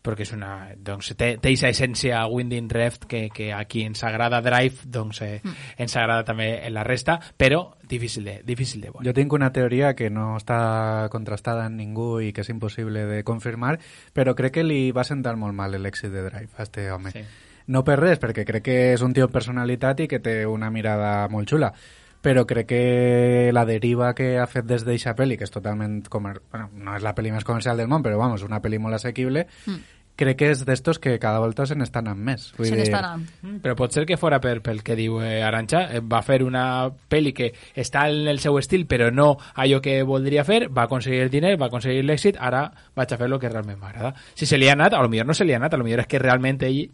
perquè 0.01 0.25
és 0.25 0.33
una, 0.33 0.71
doncs, 0.77 1.13
té, 1.13 1.35
té 1.37 1.51
aquesta 1.51 1.69
essència 1.69 2.23
Winding 2.31 2.71
Reft 2.73 3.05
que, 3.11 3.27
que 3.35 3.51
a 3.53 3.65
qui 3.69 3.85
ens 3.85 4.03
agrada 4.05 4.41
Drive 4.45 4.89
doncs 4.89 5.21
eh, 5.27 5.41
Mm. 5.41 5.53
ens 5.85 5.97
agrada 5.97 6.25
també 6.25 6.67
en 6.67 6.75
la 6.75 6.85
resta, 6.85 7.19
però 7.37 7.77
difícil 7.89 8.25
de, 8.25 8.41
difícil 8.45 8.81
de 8.81 8.91
veure. 8.91 9.05
Jo 9.07 9.15
tinc 9.17 9.33
una 9.33 9.53
teoria 9.53 9.95
que 9.95 10.11
no 10.11 10.37
està 10.37 11.09
contrastada 11.11 11.67
en 11.67 11.77
ningú 11.77 12.21
i 12.21 12.33
que 12.33 12.43
és 12.43 12.51
impossible 12.51 13.07
de 13.07 13.23
confirmar, 13.25 13.79
però 14.13 14.35
crec 14.35 14.59
que 14.59 14.65
li 14.65 14.91
va 14.93 15.05
sentar 15.05 15.37
molt 15.37 15.55
mal 15.55 15.77
l'èxit 15.77 16.11
de 16.11 16.25
Drive 16.27 16.51
a 16.57 16.63
este 16.63 16.91
home. 16.91 17.13
Sí. 17.13 17.25
No 17.71 17.85
per 17.85 18.01
res, 18.01 18.19
perquè 18.21 18.45
crec 18.45 18.65
que 18.65 18.79
és 18.95 19.03
un 19.03 19.13
tio 19.15 19.29
amb 19.29 19.35
personalitat 19.35 20.01
i 20.01 20.09
que 20.09 20.19
té 20.19 20.45
una 20.47 20.71
mirada 20.71 21.29
molt 21.29 21.49
xula 21.49 21.73
però 22.21 22.45
crec 22.47 22.66
que 22.68 23.51
la 23.53 23.64
deriva 23.64 24.12
que 24.14 24.35
ha 24.39 24.47
fet 24.51 24.66
des 24.68 24.85
d'eixa 24.85 25.14
pel·li, 25.16 25.39
que 25.39 25.47
és 25.49 25.55
totalment... 25.55 26.03
Comer... 26.12 26.41
Bueno, 26.51 26.68
no 26.75 26.97
és 26.99 27.03
la 27.07 27.14
pel·li 27.16 27.33
més 27.33 27.47
comercial 27.49 27.81
del 27.81 27.89
món, 27.89 28.03
però 28.05 28.18
vamos, 28.21 28.43
una 28.45 28.61
pel·li 28.61 28.79
molt 28.79 28.99
assequible, 28.99 29.47
Mm. 29.66 29.81
crec 30.21 30.37
que 30.37 30.51
és 30.53 30.66
d'estos 30.68 30.99
que 31.01 31.14
cada 31.18 31.39
volta 31.41 31.64
se 31.64 31.73
n'estan 31.75 32.11
amb 32.11 32.21
més. 32.21 32.51
Vull 32.59 32.66
Se 32.68 32.77
n'estan 32.77 33.05
amb. 33.09 33.29
Mm, 33.41 33.61
Però 33.64 33.73
pot 33.79 33.95
ser 33.95 34.05
que 34.05 34.18
fora 34.21 34.37
per, 34.39 34.59
pel 34.61 34.83
que 34.85 34.93
diu 34.99 35.16
eh, 35.25 35.41
Aranxa, 35.43 35.87
eh, 35.97 36.03
va 36.05 36.21
fer 36.21 36.43
una 36.45 36.91
pel·li 37.09 37.33
que 37.33 37.55
està 37.75 38.03
en 38.11 38.29
el 38.29 38.39
seu 38.39 38.59
estil 38.61 38.85
però 38.87 39.09
no 39.11 39.31
allò 39.55 39.81
que 39.81 40.03
voldria 40.05 40.45
fer, 40.45 40.66
va 40.68 40.85
aconseguir 40.85 41.23
el 41.23 41.31
diner, 41.33 41.55
va 41.57 41.71
aconseguir 41.73 42.05
l'èxit, 42.05 42.37
ara 42.39 42.66
vaig 42.95 43.14
a 43.14 43.16
fer 43.16 43.31
el 43.31 43.39
que 43.41 43.49
realment 43.49 43.81
m'agrada. 43.81 44.12
Si 44.35 44.45
se 44.45 44.59
li 44.59 44.68
ha 44.68 44.77
anat, 44.77 44.93
a 44.93 45.01
lo 45.01 45.09
millor 45.09 45.25
no 45.25 45.33
se 45.33 45.47
li 45.47 45.55
ha 45.55 45.57
anat, 45.57 45.73
a 45.73 45.79
lo 45.81 45.85
millor 45.89 46.05
és 46.05 46.07
que 46.12 46.18
realment 46.21 46.61
ell 46.68 46.91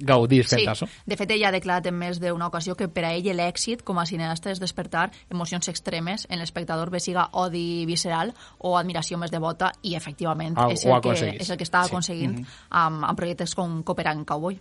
gaudís 0.00 0.48
fent 0.48 0.60
Sí, 0.62 0.66
això. 0.66 0.88
de 1.06 1.16
fet 1.16 1.30
ell 1.30 1.44
ha 1.44 1.52
declarat 1.52 1.86
en 1.86 1.94
més 1.94 2.20
d'una 2.20 2.48
ocasió 2.48 2.74
que 2.76 2.88
per 2.88 3.04
a 3.04 3.12
ell 3.14 3.30
l'èxit 3.36 3.82
com 3.84 3.98
a 3.98 4.06
cineasta 4.06 4.50
és 4.50 4.60
despertar 4.60 5.10
emocions 5.30 5.68
extremes 5.68 6.26
en 6.30 6.38
l'espectador, 6.40 6.90
bé 6.90 7.00
siga 7.00 7.28
odi 7.32 7.84
visceral 7.86 8.34
o 8.58 8.76
admiració 8.76 9.18
més 9.18 9.30
devota 9.30 9.72
i 9.82 9.94
efectivament 9.94 10.54
Ah, 10.56 10.68
és, 10.70 10.84
el 10.84 11.00
que, 11.00 11.12
és 11.40 11.50
el 11.50 11.56
que 11.56 11.64
està 11.64 11.84
Sí. 11.84 11.90
aconseguint 11.90 12.38
Mhm. 12.40 12.46
amb, 12.70 13.04
amb 13.04 13.16
projectes 13.18 13.54
com 13.54 13.82
Cooperant 13.82 14.24
Cowboy. 14.26 14.58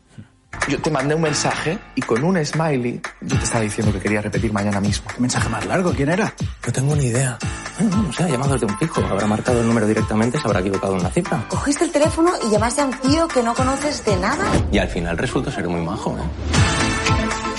Yo 0.67 0.79
te 0.79 0.91
mandé 0.91 1.15
un 1.15 1.21
mensaje 1.21 1.79
y 1.95 2.01
con 2.01 2.23
un 2.23 2.43
smiley 2.45 3.01
yo 3.21 3.37
te 3.37 3.43
estaba 3.43 3.63
diciendo 3.63 3.91
que 3.93 3.99
quería 3.99 4.21
repetir 4.21 4.51
mañana 4.53 4.79
mismo. 4.79 5.07
¿Qué 5.13 5.19
mensaje 5.21 5.49
más 5.49 5.65
largo? 5.65 5.91
¿Quién 5.93 6.09
era? 6.09 6.33
No 6.65 6.71
tengo 6.73 6.95
ni 6.95 7.05
idea. 7.05 7.37
No, 7.79 7.89
no, 7.89 8.03
no 8.03 8.13
sé, 8.13 8.23
ha 8.23 8.27
llamado 8.29 8.53
desde 8.53 8.65
un 8.65 8.77
fijo. 8.77 9.01
Habrá 9.09 9.25
marcado 9.25 9.61
el 9.61 9.67
número 9.67 9.87
directamente, 9.87 10.39
se 10.39 10.45
habrá 10.47 10.59
equivocado 10.59 10.97
en 10.97 11.03
la 11.03 11.09
cifra. 11.11 11.45
Cogiste 11.47 11.85
el 11.85 11.91
teléfono 11.91 12.31
y 12.45 12.51
llamaste 12.51 12.81
a 12.81 12.85
un 12.85 12.99
tío 12.99 13.27
que 13.27 13.41
no 13.41 13.53
conoces 13.55 14.03
de 14.05 14.17
nada. 14.17 14.45
Y 14.71 14.77
al 14.77 14.89
final 14.89 15.17
resultó 15.17 15.51
ser 15.51 15.67
muy 15.67 15.81
majo, 15.81 16.17
¿eh? 16.17 16.88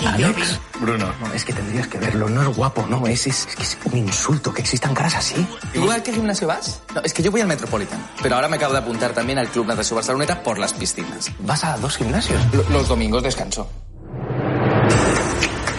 Alex. 0.06 0.58
Bruno. 0.80 1.12
No, 1.20 1.32
es 1.32 1.44
que 1.44 1.52
tendrías 1.52 1.86
que 1.88 1.98
verlo. 1.98 2.28
No 2.28 2.42
es 2.48 2.56
guapo, 2.56 2.86
no. 2.88 3.06
Es, 3.06 3.26
es, 3.26 3.46
es 3.46 3.54
que 3.56 3.62
es 3.62 3.78
un 3.84 3.98
insulto 3.98 4.52
que 4.52 4.62
existan 4.62 4.94
caras 4.94 5.14
así. 5.16 5.46
¿Tú 5.74 5.90
a 5.90 6.02
qué 6.02 6.12
gimnasio 6.12 6.46
vas? 6.48 6.80
No, 6.94 7.00
es 7.02 7.12
que 7.12 7.22
yo 7.22 7.30
voy 7.30 7.40
al 7.40 7.46
Metropolitan. 7.48 8.04
Pero 8.22 8.34
ahora 8.36 8.48
me 8.48 8.56
acabo 8.56 8.72
de 8.72 8.78
apuntar 8.80 9.12
también 9.12 9.38
al 9.38 9.48
Club 9.48 9.66
Natació 9.66 9.96
Barceloneta 9.96 10.42
por 10.42 10.58
las 10.58 10.72
piscinas. 10.72 11.30
¿Vas 11.40 11.64
a 11.64 11.76
dos 11.78 11.96
gimnasios? 11.96 12.40
Lo- 12.52 12.68
los 12.70 12.88
domingos 12.88 13.22
descanso. 13.22 13.68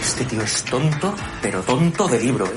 Este 0.00 0.24
tío 0.24 0.42
es 0.42 0.64
tonto, 0.64 1.14
pero 1.40 1.62
tonto 1.62 2.06
de 2.08 2.20
libro, 2.20 2.46
¿eh? 2.46 2.50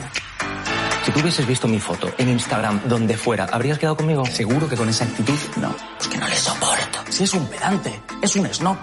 Si 1.05 1.11
tú 1.11 1.19
hubieses 1.19 1.45
visto 1.45 1.67
mi 1.67 1.79
foto 1.79 2.11
en 2.17 2.29
Instagram, 2.29 2.81
donde 2.87 3.15
fuera, 3.15 3.45
¿habrías 3.51 3.77
quedado 3.77 3.95
conmigo? 3.95 4.25
Seguro 4.25 4.67
que 4.67 4.75
con 4.75 4.89
esa 4.89 5.03
actitud, 5.05 5.37
no. 5.57 5.75
Pues 5.97 6.07
que 6.09 6.17
no 6.17 6.27
le 6.27 6.35
soporto. 6.35 6.99
Si 7.09 7.23
es 7.23 7.33
un 7.33 7.45
pedante, 7.47 8.01
es 8.21 8.35
un 8.35 8.51
snob. 8.51 8.77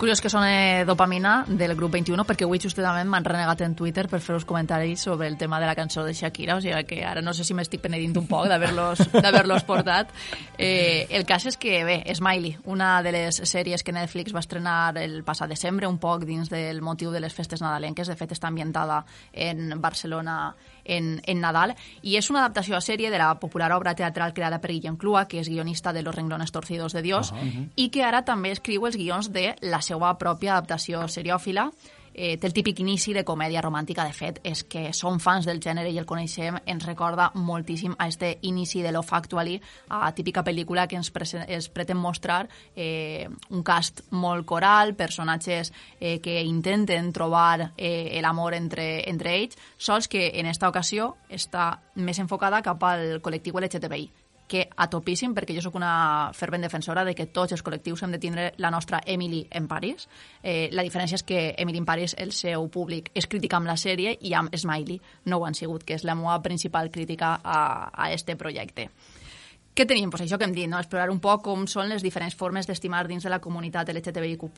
Curiós 0.00 0.22
que 0.22 0.30
sona 0.32 0.86
dopamina 0.88 1.44
del 1.46 1.74
grup 1.76 1.92
21 1.92 2.24
perquè 2.24 2.46
avui 2.46 2.56
justament 2.62 3.04
m'han 3.12 3.26
renegat 3.26 3.60
en 3.66 3.74
Twitter 3.76 4.06
per 4.08 4.22
fer 4.24 4.32
uns 4.32 4.46
comentaris 4.48 5.02
sobre 5.04 5.28
el 5.28 5.36
tema 5.36 5.58
de 5.60 5.66
la 5.68 5.74
cançó 5.76 6.06
de 6.06 6.14
Shakira, 6.16 6.56
o 6.56 6.62
sigui 6.64 6.86
que 6.88 7.02
ara 7.04 7.20
no 7.20 7.34
sé 7.36 7.44
si 7.44 7.52
m'estic 7.52 7.82
penedint 7.84 8.16
un 8.16 8.24
poc 8.30 8.48
d'haver-los 8.50 9.66
portat. 9.68 10.08
Eh, 10.56 11.04
el 11.10 11.26
cas 11.28 11.44
és 11.52 11.60
que, 11.60 11.84
bé, 11.84 11.98
Smiley, 12.16 12.56
una 12.64 13.02
de 13.04 13.12
les 13.12 13.42
sèries 13.44 13.84
que 13.84 13.92
Netflix 13.92 14.32
va 14.32 14.40
estrenar 14.40 14.96
el 14.96 15.20
passat 15.22 15.52
desembre, 15.52 15.86
un 15.86 16.00
poc 16.00 16.24
dins 16.24 16.48
del 16.48 16.80
motiu 16.80 17.12
de 17.12 17.20
les 17.20 17.36
festes 17.36 17.60
nadalenques, 17.60 18.08
de 18.08 18.16
fet 18.16 18.32
està 18.32 18.48
ambientada 18.48 19.02
en 19.36 19.76
Barcelona 19.84 20.54
en, 20.84 21.20
en 21.26 21.40
Nadal, 21.40 21.74
i 22.02 22.16
és 22.16 22.30
una 22.30 22.44
adaptació 22.44 22.76
a 22.76 22.82
sèrie 22.84 23.10
de 23.10 23.18
la 23.18 23.32
popular 23.40 23.72
obra 23.76 23.94
teatral 23.94 24.34
creada 24.34 24.60
per 24.60 24.72
Guillem 24.72 24.96
Clua, 24.96 25.26
que 25.28 25.40
és 25.40 25.48
guionista 25.48 25.92
de 25.92 26.02
Los 26.02 26.14
renglones 26.14 26.52
torcidos 26.52 26.92
de 26.92 27.02
Dios, 27.02 27.32
i 27.76 27.90
que 27.90 28.04
ara 28.04 28.24
també 28.24 28.52
escriu 28.52 28.86
els 28.86 28.96
guions 28.96 29.30
de 29.32 29.54
la 29.60 29.82
seva 29.82 30.12
pròpia 30.18 30.56
adaptació 30.56 31.06
seriòfila. 31.08 31.70
Eh, 32.14 32.36
té 32.38 32.48
el 32.48 32.54
típic 32.54 32.80
inici 32.82 33.14
de 33.14 33.24
comèdia 33.24 33.62
romàntica, 33.62 34.04
de 34.04 34.14
fet, 34.14 34.40
és 34.44 34.64
que 34.64 34.90
som 34.96 35.20
fans 35.22 35.46
del 35.46 35.60
gènere 35.62 35.90
i 35.92 35.98
el 36.00 36.06
coneixem, 36.08 36.58
ens 36.66 36.86
recorda 36.86 37.30
moltíssim 37.34 37.94
a 37.98 38.08
este 38.08 38.38
inici 38.42 38.82
de 38.82 38.92
Love 38.92 39.16
Actually, 39.16 39.60
a 39.88 40.10
típica 40.14 40.44
pel·lícula 40.44 40.86
que 40.88 40.98
ens, 40.98 41.12
ens 41.46 41.68
pretén 41.70 41.98
mostrar 41.98 42.48
eh, 42.74 43.28
un 43.50 43.62
cast 43.62 44.04
molt 44.10 44.46
coral, 44.46 44.94
personatges 44.94 45.72
eh, 46.00 46.18
que 46.20 46.40
intenten 46.42 47.12
trobar 47.12 47.72
eh, 47.76 48.18
l'amor 48.22 48.54
entre, 48.54 49.08
entre 49.08 49.36
ells, 49.36 49.58
sols 49.78 50.08
que 50.08 50.30
en 50.40 50.46
esta 50.46 50.68
ocasió 50.68 51.14
està 51.30 51.76
més 51.94 52.18
enfocada 52.18 52.62
cap 52.62 52.82
al 52.84 53.20
col·lectiu 53.22 53.60
LGTBI 53.60 54.10
que 54.50 54.64
a 54.74 54.88
topíssim, 54.90 55.30
perquè 55.36 55.54
jo 55.54 55.62
sóc 55.62 55.76
una 55.78 56.32
fervent 56.34 56.66
defensora 56.66 57.04
de 57.06 57.14
que 57.14 57.28
tots 57.30 57.54
els 57.54 57.62
col·lectius 57.62 58.02
hem 58.02 58.16
de 58.16 58.18
tindre 58.18 58.48
la 58.58 58.72
nostra 58.74 58.98
Emily 59.06 59.44
en 59.46 59.68
Paris. 59.70 60.08
Eh, 60.42 60.66
la 60.74 60.82
diferència 60.82 61.20
és 61.20 61.24
que 61.26 61.54
Emily 61.54 61.78
en 61.78 61.86
Paris, 61.86 62.16
el 62.18 62.34
seu 62.34 62.66
públic, 62.68 63.12
és 63.14 63.30
crítica 63.30 63.60
amb 63.60 63.70
la 63.70 63.78
sèrie 63.78 64.16
i 64.18 64.34
amb 64.34 64.50
Smiley 64.50 64.98
no 65.30 65.38
ho 65.38 65.46
han 65.46 65.54
sigut, 65.54 65.86
que 65.86 65.94
és 65.94 66.04
la 66.04 66.18
meva 66.18 66.40
principal 66.42 66.90
crítica 66.90 67.36
a, 67.38 67.60
a 67.94 68.10
este 68.10 68.34
projecte. 68.36 68.90
Què 69.70 69.84
tenim? 69.86 70.10
Pues 70.10 70.24
això 70.24 70.34
que 70.34 70.42
hem 70.48 70.52
dit, 70.52 70.66
no? 70.66 70.80
explorar 70.82 71.12
un 71.12 71.20
poc 71.22 71.44
com 71.46 71.62
són 71.70 71.86
les 71.92 72.02
diferents 72.02 72.34
formes 72.34 72.66
d'estimar 72.66 73.04
dins 73.06 73.22
de 73.22 73.30
la 73.30 73.38
comunitat 73.38 73.92
LGTBIQ+. 73.92 74.48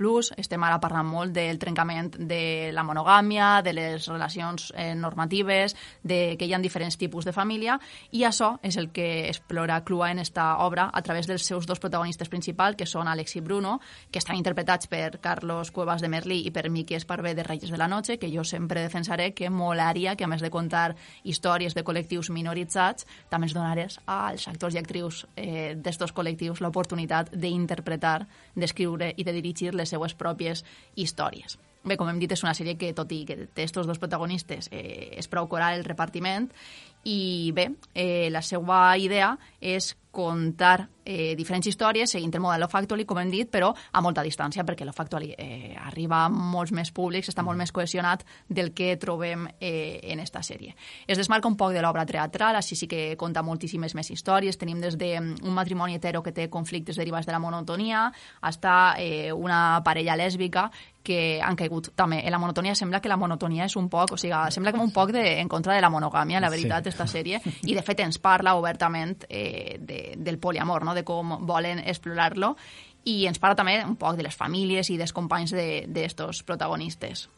Estem 0.40 0.62
ara 0.64 0.78
parlant 0.80 1.04
molt 1.04 1.34
del 1.36 1.58
trencament 1.60 2.08
de 2.16 2.70
la 2.72 2.82
monogàmia, 2.82 3.60
de 3.60 3.74
les 3.76 4.06
relacions 4.08 4.70
eh, 4.72 4.94
normatives, 4.96 5.76
de 6.02 6.38
que 6.40 6.48
hi 6.48 6.54
ha 6.56 6.60
diferents 6.64 6.96
tipus 6.96 7.28
de 7.28 7.34
família, 7.36 7.76
i 8.16 8.24
això 8.24 8.54
és 8.64 8.78
el 8.80 8.88
que 8.88 9.28
explora 9.28 9.82
Clua 9.84 10.08
en 10.14 10.22
esta 10.24 10.46
obra 10.64 10.88
a 10.88 11.02
través 11.04 11.28
dels 11.28 11.44
seus 11.44 11.68
dos 11.68 11.78
protagonistes 11.78 12.32
principals, 12.32 12.80
que 12.80 12.88
són 12.88 13.06
Alex 13.06 13.36
i 13.36 13.44
Bruno, 13.44 13.76
que 14.10 14.18
estan 14.18 14.40
interpretats 14.40 14.88
per 14.88 15.20
Carlos 15.20 15.70
Cuevas 15.76 16.00
de 16.00 16.08
Merlí 16.08 16.40
i 16.48 16.54
per 16.56 16.70
Miqui 16.70 16.96
Esparvé 16.96 17.34
de 17.36 17.44
Reyes 17.44 17.68
de 17.70 17.76
la 17.76 17.90
Noche, 17.92 18.16
que 18.16 18.32
jo 18.32 18.46
sempre 18.48 18.88
defensaré 18.88 19.34
que 19.36 19.52
molaria 19.52 20.16
que, 20.16 20.24
a 20.24 20.32
més 20.32 20.40
de 20.40 20.50
contar 20.50 20.96
històries 21.22 21.76
de 21.76 21.84
col·lectius 21.84 22.32
minoritzats, 22.32 23.04
també 23.28 23.50
ens 23.50 23.58
donarés 23.60 24.00
als 24.08 24.48
actors 24.48 24.72
i 24.72 24.80
actrius 24.80 25.01
eh, 25.36 25.74
d'estos 25.76 26.14
col·lectius 26.14 26.62
l'oportunitat 26.62 27.32
d'interpretar, 27.34 28.26
d'escriure 28.54 29.12
i 29.16 29.26
de 29.26 29.36
dirigir 29.36 29.74
les 29.74 29.92
seues 29.92 30.14
pròpies 30.14 30.64
històries. 30.94 31.58
Bé, 31.82 31.96
com 31.98 32.06
hem 32.06 32.20
dit, 32.22 32.30
és 32.30 32.44
una 32.44 32.54
sèrie 32.54 32.76
que, 32.78 32.92
tot 32.94 33.10
i 33.10 33.24
que 33.26 33.36
té 33.50 33.64
estos 33.66 33.88
dos 33.90 33.98
protagonistes, 33.98 34.68
eh, 34.70 35.10
és 35.18 35.26
prou 35.28 35.48
coral 35.50 35.80
el 35.80 35.88
repartiment 35.88 36.46
i 37.04 37.50
bé, 37.54 37.70
eh, 37.94 38.28
la 38.30 38.42
seva 38.42 38.96
idea 38.98 39.36
és 39.60 39.92
contar 40.12 40.88
eh, 41.04 41.34
diferents 41.34 41.66
històries 41.66 42.10
seguint 42.12 42.34
el 42.36 42.42
model 42.44 42.60
Love 42.60 42.78
Actually, 42.78 43.06
com 43.08 43.18
hem 43.18 43.30
dit, 43.32 43.48
però 43.50 43.72
a 43.72 44.02
molta 44.04 44.22
distància, 44.22 44.62
perquè 44.68 44.84
Love 44.84 45.02
Actually 45.02 45.32
eh, 45.32 45.72
arriba 45.88 46.20
a 46.26 46.28
molts 46.28 46.70
més 46.76 46.92
públics, 46.94 47.30
està 47.32 47.42
molt 47.42 47.58
més 47.58 47.72
cohesionat 47.72 48.22
del 48.46 48.70
que 48.76 48.92
trobem 49.00 49.48
eh, 49.58 49.98
en 50.12 50.20
esta 50.20 50.44
sèrie. 50.44 50.76
Es 51.08 51.18
desmarca 51.18 51.48
un 51.48 51.56
poc 51.56 51.72
de 51.72 51.82
l'obra 51.82 52.04
teatral, 52.06 52.60
així 52.60 52.76
sí 52.78 52.86
que 52.86 53.16
conta 53.18 53.42
moltíssimes 53.42 53.96
més 53.96 54.12
històries. 54.12 54.60
Tenim 54.60 54.84
des 54.84 54.98
de 55.00 55.14
mm, 55.18 55.42
un 55.48 55.56
matrimoni 55.56 55.96
hetero 55.96 56.22
que 56.22 56.36
té 56.36 56.48
conflictes 56.52 57.00
derivats 57.00 57.26
de 57.26 57.32
la 57.32 57.40
monotonia, 57.42 58.10
hasta 58.42 58.94
eh, 59.00 59.32
una 59.32 59.80
parella 59.82 60.18
lèsbica 60.20 60.68
que 61.02 61.40
han 61.42 61.56
caigut 61.58 61.90
també 61.98 62.20
en 62.24 62.32
la 62.32 62.38
monotonia. 62.38 62.74
Sembla 62.78 63.00
que 63.02 63.10
la 63.10 63.18
monotonia 63.18 63.66
és 63.66 63.76
un 63.76 63.88
poc, 63.90 64.14
o 64.14 64.20
sigui, 64.20 64.36
sembla 64.54 64.72
com 64.72 64.84
un 64.84 64.92
poc 64.94 65.12
de, 65.14 65.24
en 65.40 65.50
contra 65.50 65.74
de 65.74 65.82
la 65.82 65.90
monogàmia, 65.90 66.40
la 66.40 66.50
veritat, 66.50 66.84
Sí. 66.84 66.88
esta 66.94 67.06
sèrie, 67.06 67.40
i 67.66 67.74
de 67.74 67.82
fet 67.82 68.00
ens 68.00 68.18
parla 68.18 68.54
obertament 68.54 69.26
eh, 69.28 69.78
de, 69.80 70.14
del 70.16 70.38
poliamor, 70.38 70.84
no? 70.84 70.94
de 70.94 71.04
com 71.04 71.38
volen 71.46 71.78
explorar-lo, 71.80 72.56
i 73.04 73.26
ens 73.26 73.38
parla 73.42 73.58
també 73.58 73.80
un 73.84 73.96
poc 73.96 74.16
de 74.16 74.22
les 74.22 74.36
famílies 74.36 74.90
i 74.90 74.98
dels 74.98 75.12
companys 75.12 75.52
d'estos 75.52 76.38
de, 76.38 76.46
protagonistes. 76.46 77.28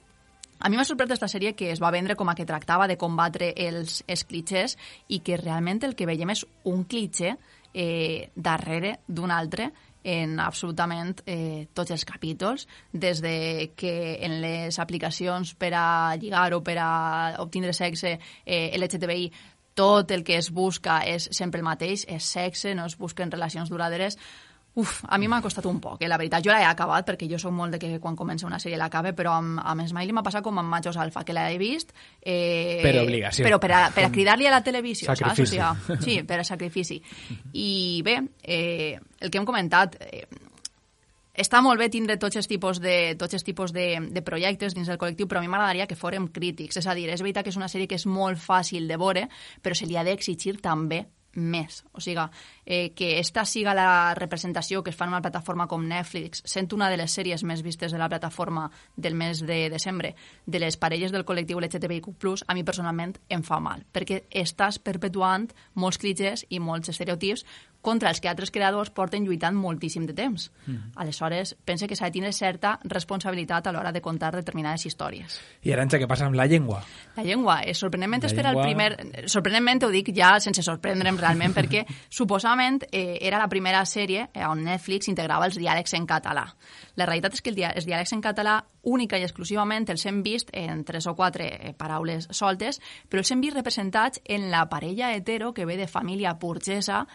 A 0.60 0.68
mi 0.68 0.76
m'ha 0.76 0.84
sorprès 0.84 1.08
aquesta 1.08 1.28
sèrie 1.28 1.54
que 1.56 1.70
es 1.72 1.80
va 1.82 1.90
vendre 1.90 2.16
com 2.16 2.28
a 2.28 2.34
que 2.34 2.46
tractava 2.46 2.86
de 2.88 2.96
combatre 2.96 3.52
els, 3.56 4.02
els 4.06 4.24
clichés 4.24 4.78
i 5.08 5.20
que 5.20 5.36
realment 5.36 5.82
el 5.84 5.96
que 5.96 6.06
veiem 6.06 6.30
és 6.30 6.44
un 6.64 6.84
cliché 6.84 7.34
eh, 7.74 8.30
darrere 8.34 9.00
d'un 9.08 9.34
altre 9.34 9.72
en 10.04 10.38
absolutament 10.40 11.22
eh, 11.26 11.66
tots 11.74 11.90
els 11.90 12.04
capítols, 12.04 12.68
des 12.92 13.22
de 13.24 13.72
que 13.76 14.18
en 14.24 14.38
les 14.44 14.78
aplicacions 14.78 15.54
per 15.56 15.72
a 15.74 16.14
lligar 16.20 16.52
o 16.54 16.60
per 16.62 16.76
a 16.78 16.92
obtindre 17.42 17.72
sexe 17.72 18.18
eh, 18.44 18.70
LGTBI 18.76 19.32
tot 19.74 20.12
el 20.14 20.22
que 20.22 20.36
es 20.38 20.52
busca 20.54 21.00
és 21.02 21.26
sempre 21.34 21.58
el 21.58 21.66
mateix, 21.66 22.04
és 22.06 22.24
sexe, 22.36 22.76
no 22.78 22.86
es 22.86 22.94
busquen 22.96 23.32
relacions 23.32 23.72
duraderes. 23.72 24.16
Uf, 24.74 25.04
a 25.06 25.18
mi 25.22 25.28
m'ha 25.30 25.38
costat 25.38 25.66
un 25.70 25.76
poc, 25.78 26.00
eh, 26.02 26.08
la 26.10 26.16
veritat. 26.18 26.42
Jo 26.42 26.50
l'he 26.50 26.64
acabat 26.66 27.06
perquè 27.06 27.28
jo 27.30 27.38
sóc 27.38 27.52
molt 27.54 27.76
de 27.76 27.78
que 27.78 28.00
quan 28.02 28.16
comença 28.18 28.46
una 28.48 28.58
sèrie 28.58 28.78
l'acabe, 28.80 29.12
però 29.14 29.36
amb, 29.38 29.60
amb 29.62 29.84
Smiley 29.86 30.12
m'ha 30.16 30.24
passat 30.26 30.42
com 30.42 30.58
amb 30.58 30.68
Machos 30.72 30.96
Alfa, 30.98 31.22
que 31.22 31.36
l'he 31.36 31.58
vist... 31.62 31.92
Eh, 32.20 32.80
Per 32.82 32.96
obligació. 33.04 33.46
Però 33.46 33.60
per 33.62 33.70
a, 33.70 33.82
per 33.94 34.08
a 34.08 34.10
cridar-li 34.10 34.48
a 34.50 34.56
la 34.56 34.64
televisió, 34.66 35.14
Sacrifici. 35.14 35.60
saps? 35.62 35.90
O 35.94 36.00
sigui, 36.00 36.16
sí, 36.18 36.22
per 36.26 36.40
a 36.42 36.48
sacrifici. 36.48 36.98
I 37.52 38.02
bé, 38.02 38.18
eh, 38.42 38.98
el 39.20 39.30
que 39.30 39.38
hem 39.38 39.46
comentat... 39.46 39.94
Eh, 40.10 40.26
està 41.34 41.58
molt 41.62 41.80
bé 41.82 41.88
tindre 41.90 42.14
tots 42.22 42.38
els 42.38 42.46
tipus 42.46 42.78
de, 42.78 43.16
tots 43.18 43.34
els 43.34 43.42
tipus 43.42 43.72
de, 43.74 43.98
de 44.14 44.22
projectes 44.22 44.74
dins 44.74 44.86
del 44.86 45.00
col·lectiu, 45.00 45.26
però 45.26 45.40
a 45.40 45.42
mi 45.42 45.50
m'agradaria 45.50 45.88
que 45.90 45.98
fórem 45.98 46.28
crítics. 46.30 46.78
És 46.78 46.86
a 46.86 46.94
dir, 46.94 47.08
és 47.10 47.22
veritat 47.22 47.42
que 47.42 47.50
és 47.50 47.58
una 47.58 47.66
sèrie 47.70 47.90
que 47.90 47.98
és 47.98 48.06
molt 48.06 48.38
fàcil 48.38 48.86
de 48.86 48.98
veure, 48.98 49.26
però 49.62 49.74
se 49.74 49.86
li 49.90 49.98
ha 49.98 50.06
d'exigir 50.06 50.60
també 50.62 51.04
més. 51.34 51.82
O 51.92 52.00
sigui, 52.00 52.24
eh, 52.64 52.92
que 52.94 53.18
esta 53.18 53.44
siga 53.44 53.74
la 53.74 54.14
representació 54.14 54.82
que 54.82 54.90
es 54.90 54.96
fa 54.96 55.06
en 55.06 55.14
una 55.14 55.22
plataforma 55.22 55.66
com 55.66 55.86
Netflix, 55.86 56.42
sent 56.46 56.72
una 56.72 56.88
de 56.90 56.98
les 57.00 57.12
sèries 57.12 57.44
més 57.44 57.62
vistes 57.62 57.92
de 57.92 57.98
la 57.98 58.08
plataforma 58.08 58.70
del 58.96 59.14
mes 59.14 59.42
de 59.46 59.68
desembre, 59.70 60.14
de 60.46 60.58
les 60.58 60.76
parelles 60.76 61.12
del 61.12 61.24
col·lectiu 61.24 61.60
LGTBIQ+, 61.60 62.14
a 62.46 62.54
mi 62.54 62.64
personalment 62.64 63.18
em 63.28 63.42
fa 63.42 63.60
mal, 63.60 63.84
perquè 63.92 64.24
estàs 64.30 64.78
perpetuant 64.78 65.50
molts 65.74 65.98
clitxers 65.98 66.46
i 66.50 66.60
molts 66.60 66.88
estereotips 66.88 67.44
contra 67.84 68.08
els 68.10 68.22
que 68.22 68.30
altres 68.30 68.50
creadors 68.50 68.90
porten 68.94 69.26
lluitant 69.28 69.56
moltíssim 69.60 70.06
de 70.08 70.16
temps. 70.16 70.48
Mm. 70.66 70.94
Aleshores, 71.04 71.54
pense 71.68 71.86
que 71.86 71.96
s'ha 71.98 72.08
de 72.08 72.16
tenir 72.16 72.32
certa 72.32 72.78
responsabilitat 72.82 73.68
a 73.68 73.74
l'hora 73.76 73.92
de 73.92 74.00
contar 74.02 74.32
determinades 74.34 74.86
històries. 74.88 75.36
I 75.62 75.74
Aranxa, 75.76 76.00
què 76.00 76.08
passa 76.08 76.26
amb 76.26 76.38
la 76.40 76.48
llengua? 76.48 76.80
La 77.18 77.26
llengua, 77.26 77.60
és 77.62 77.78
sorprenentment 77.78 78.24
La 78.24 78.32
llengua- 78.32 78.64
el 78.64 78.72
primer... 78.72 79.28
Sorprenentment 79.28 79.84
ho 79.84 79.90
dic 79.92 80.10
ja 80.16 80.38
sense 80.40 80.64
sorprendre'm 80.64 81.20
realment, 81.20 81.54
perquè 81.58 81.84
suposadament 82.08 82.86
eh, 82.90 83.18
era 83.20 83.38
la 83.38 83.48
primera 83.52 83.84
sèrie 83.84 84.30
eh, 84.32 84.46
on 84.48 84.64
Netflix 84.64 85.08
integrava 85.12 85.46
els 85.46 85.58
diàlegs 85.60 85.94
en 85.94 86.06
català. 86.06 86.46
La 86.96 87.06
realitat 87.06 87.34
és 87.34 87.42
que 87.42 87.50
el 87.50 87.58
dia, 87.58 87.74
els 87.74 87.84
diàlegs 87.84 88.12
en 88.14 88.22
català 88.24 88.62
única 88.84 89.18
i 89.18 89.24
exclusivament 89.24 89.88
els 89.90 90.04
hem 90.06 90.22
vist 90.22 90.50
en 90.52 90.84
tres 90.84 91.06
o 91.08 91.14
quatre 91.16 91.48
eh, 91.54 91.72
paraules 91.76 92.28
soltes, 92.30 92.80
però 93.08 93.22
els 93.24 93.32
hem 93.32 93.40
vist 93.42 93.56
representats 93.56 94.20
en 94.24 94.50
la 94.52 94.64
parella 94.68 95.12
hetero 95.14 95.52
que 95.54 95.66
ve 95.66 95.76
de 95.76 95.88
família 95.88 96.34
burgesa, 96.40 97.06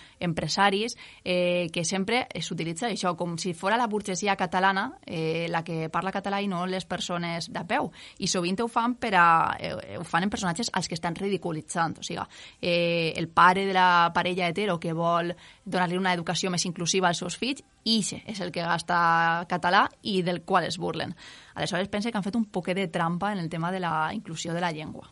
empresaris, 0.60 0.98
eh, 1.24 1.70
que 1.72 1.86
sempre 1.86 2.28
s'utilitza 2.42 2.90
això 2.90 3.16
com 3.18 3.38
si 3.38 3.54
fora 3.54 3.78
la 3.78 3.88
burgesia 3.88 4.36
catalana 4.36 5.00
eh, 5.06 5.48
la 5.50 5.64
que 5.64 5.90
parla 5.90 6.12
català 6.12 6.42
i 6.42 6.48
no 6.48 6.66
les 6.68 6.86
persones 6.86 7.50
de 7.52 7.64
peu. 7.66 7.92
I 8.20 8.28
sovint 8.28 8.60
ho 8.60 8.68
fan, 8.68 8.96
per 8.96 9.14
a, 9.16 9.58
eh, 9.60 9.98
ho 9.98 10.04
fan 10.04 10.24
en 10.24 10.30
personatges 10.30 10.70
als 10.74 10.88
que 10.88 10.96
estan 10.96 11.16
ridiculitzant. 11.16 12.00
O 12.00 12.04
sigui, 12.04 12.22
eh, 12.62 13.14
el 13.16 13.30
pare 13.30 13.66
de 13.66 13.74
la 13.74 14.12
parella 14.14 14.48
hetero 14.48 14.80
que 14.80 14.94
vol 14.94 15.36
donar-li 15.66 15.98
una 15.98 16.14
educació 16.14 16.50
més 16.50 16.66
inclusiva 16.66 17.08
als 17.08 17.20
seus 17.20 17.38
fills, 17.38 17.64
ixe 17.84 18.24
és 18.28 18.40
el 18.42 18.52
que 18.52 18.62
gasta 18.62 19.46
català 19.50 19.88
i 20.04 20.22
del 20.22 20.44
qual 20.44 20.66
es 20.66 20.78
burlen. 20.78 21.16
Aleshores, 21.56 21.90
pense 21.90 22.12
que 22.12 22.18
han 22.18 22.24
fet 22.24 22.36
un 22.36 22.46
poquet 22.46 22.76
de 22.76 22.88
trampa 22.88 23.32
en 23.32 23.40
el 23.40 23.50
tema 23.50 23.72
de 23.72 23.80
la 23.80 24.12
inclusió 24.14 24.54
de 24.54 24.62
la 24.62 24.72
llengua. 24.72 25.10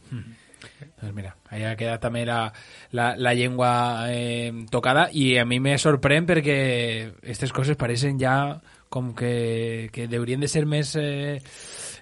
Doncs 0.97 1.13
mira, 1.13 1.35
allà 1.53 1.75
queda 1.77 1.97
també 2.01 2.23
la, 2.25 2.39
la, 2.97 3.11
la 3.17 3.33
eh, 4.09 4.49
tocada 4.73 5.07
i 5.13 5.37
a 5.37 5.45
mi 5.45 5.59
me 5.63 5.77
sorprèn 5.77 6.25
perquè 6.29 6.57
aquestes 7.21 7.53
coses 7.53 7.77
pareixen 7.77 8.17
ja 8.21 8.37
com 8.89 9.13
que, 9.13 9.89
que 9.93 10.07
de 10.41 10.49
ser 10.49 10.65
més, 10.65 10.95
eh, 10.97 11.37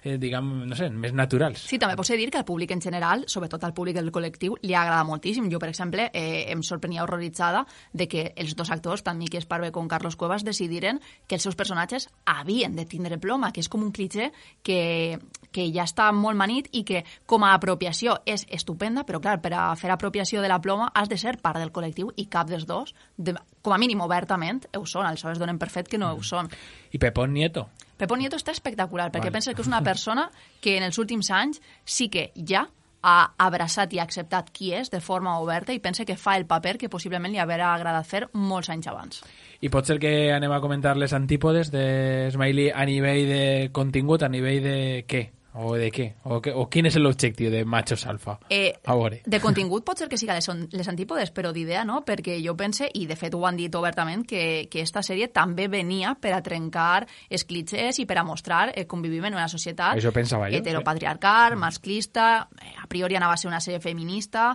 eh, 0.06 0.16
diguem, 0.22 0.48
no 0.70 0.76
sé, 0.78 0.88
més 0.94 1.14
naturals. 1.16 1.64
Sí, 1.66 1.80
també 1.82 1.96
pots 1.98 2.12
dir 2.14 2.30
que 2.30 2.38
al 2.38 2.46
públic 2.46 2.70
en 2.72 2.82
general, 2.82 3.24
sobretot 3.30 3.64
al 3.66 3.74
públic 3.74 3.96
del 3.98 4.12
col·lectiu, 4.14 4.56
li 4.62 4.74
agrada 4.74 5.04
moltíssim. 5.04 5.50
Jo, 5.50 5.58
per 5.62 5.70
exemple, 5.72 6.10
eh, 6.14 6.46
em 6.52 6.62
sorprenia 6.62 7.02
horroritzada 7.02 7.64
de 7.92 8.06
que 8.08 8.32
els 8.36 8.54
dos 8.56 8.70
actors, 8.70 9.02
tant 9.02 9.18
Miqui 9.18 9.40
Esparve 9.40 9.72
com 9.72 9.88
Carlos 9.88 10.16
Cuevas, 10.16 10.44
decidiren 10.44 11.00
que 11.26 11.36
els 11.36 11.42
seus 11.42 11.56
personatges 11.58 12.08
havien 12.24 12.76
de 12.76 12.86
tindre 12.86 13.18
ploma, 13.18 13.52
que 13.52 13.60
és 13.60 13.68
com 13.68 13.82
un 13.82 13.92
clitxer 13.92 14.30
que, 14.62 15.18
que 15.50 15.68
ja 15.74 15.84
està 15.84 16.10
molt 16.12 16.38
manit 16.38 16.70
i 16.72 16.84
que 16.86 17.02
com 17.26 17.44
a 17.44 17.54
apropiació 17.56 18.20
és 18.26 18.46
estupenda, 18.50 19.04
però 19.08 19.20
clar, 19.20 19.40
per 19.42 19.54
a 19.56 19.66
fer 19.76 19.90
apropiació 19.90 20.42
de 20.44 20.52
la 20.52 20.60
ploma 20.60 20.92
has 20.94 21.08
de 21.08 21.18
ser 21.18 21.38
part 21.42 21.58
del 21.58 21.72
col·lectiu 21.72 22.12
i 22.16 22.28
cap 22.30 22.48
dels 22.48 22.66
dos, 22.66 22.94
de, 23.16 23.34
com 23.62 23.74
a 23.74 23.80
mínim 23.82 24.00
obertament, 24.04 24.62
ho 24.76 24.86
són. 24.86 25.06
Aleshores 25.06 25.40
donen 25.42 25.58
per 25.58 25.70
fet 25.72 25.90
que 25.90 25.98
no 25.98 26.12
ho 26.14 26.22
són. 26.22 26.50
I 26.92 27.02
Pepón 27.02 27.34
Nieto? 27.34 27.66
Pepo 27.96 28.16
Nieto 28.16 28.36
està 28.36 28.52
espectacular, 28.52 29.10
perquè 29.10 29.30
Vale. 29.30 29.38
pensa 29.38 29.54
que 29.54 29.62
és 29.64 29.68
una 29.70 29.82
persona 29.82 30.28
que 30.60 30.76
en 30.76 30.84
els 30.84 30.98
últims 30.98 31.30
anys 31.30 31.62
sí 31.84 32.10
que 32.12 32.30
ja 32.36 32.66
ha 33.06 33.32
abraçat 33.38 33.92
i 33.94 34.00
ha 34.00 34.04
acceptat 34.04 34.50
qui 34.50 34.72
és 34.74 34.90
de 34.90 35.00
forma 35.00 35.36
oberta 35.38 35.72
i 35.72 35.78
pensa 35.78 36.04
que 36.04 36.16
fa 36.18 36.36
el 36.36 36.46
paper 36.46 36.76
que 36.80 36.90
possiblement 36.90 37.32
li 37.32 37.38
haurà 37.38 37.72
agradat 37.74 38.08
fer 38.08 38.24
molts 38.32 38.70
anys 38.72 38.88
abans. 38.90 39.22
I 39.60 39.70
pot 39.70 39.86
ser 39.86 40.00
que 40.02 40.32
anem 40.34 40.52
a 40.52 40.60
comentar 40.60 40.96
les 40.96 41.14
antípodes 41.14 41.70
de 41.70 42.28
Smiley 42.34 42.72
a 42.74 42.84
nivell 42.84 43.24
de 43.30 43.44
contingut, 43.72 44.22
a 44.26 44.28
nivell 44.28 44.62
de 44.64 44.78
què? 45.08 45.28
O 45.56 45.72
de 45.74 45.88
què? 45.92 46.06
O, 46.28 46.40
que, 46.44 46.52
o 46.52 46.66
quin 46.68 46.88
és 46.90 46.96
l'objectiu 47.00 47.50
de 47.52 47.62
Machos 47.64 48.04
Alfa? 48.06 48.36
Eh, 48.52 48.74
A 48.84 48.94
veure. 48.94 49.22
de 49.24 49.40
contingut 49.40 49.84
pot 49.86 49.98
ser 49.98 50.08
que 50.12 50.18
siga 50.20 50.36
les, 50.36 50.48
les 50.72 50.88
antípodes, 50.88 51.32
però 51.32 51.52
d'idea 51.52 51.84
no, 51.88 52.02
perquè 52.04 52.36
jo 52.44 52.56
pense, 52.56 52.90
i 52.92 53.06
de 53.08 53.16
fet 53.16 53.34
ho 53.34 53.44
han 53.48 53.56
dit 53.56 53.74
obertament, 53.74 54.26
que, 54.28 54.68
que 54.70 54.82
esta 54.84 55.02
sèrie 55.06 55.30
també 55.32 55.68
venia 55.72 56.14
per 56.20 56.34
a 56.36 56.42
trencar 56.44 57.06
els 57.30 57.46
clitxers 57.48 58.02
i 58.02 58.06
per 58.06 58.18
a 58.20 58.24
mostrar 58.24 58.70
eh, 58.74 58.84
com 58.86 59.00
vivim 59.02 59.24
en 59.30 59.38
una 59.38 59.48
societat 59.48 59.96
Això 59.96 60.12
pensava 60.12 60.50
jo, 60.50 60.60
heteropatriarcal, 60.60 61.56
masclista, 61.56 62.48
eh, 62.60 62.74
a 62.82 62.86
priori 62.86 63.16
anava 63.16 63.34
a 63.34 63.40
ser 63.40 63.48
una 63.48 63.60
sèrie 63.64 63.80
feminista, 63.80 64.52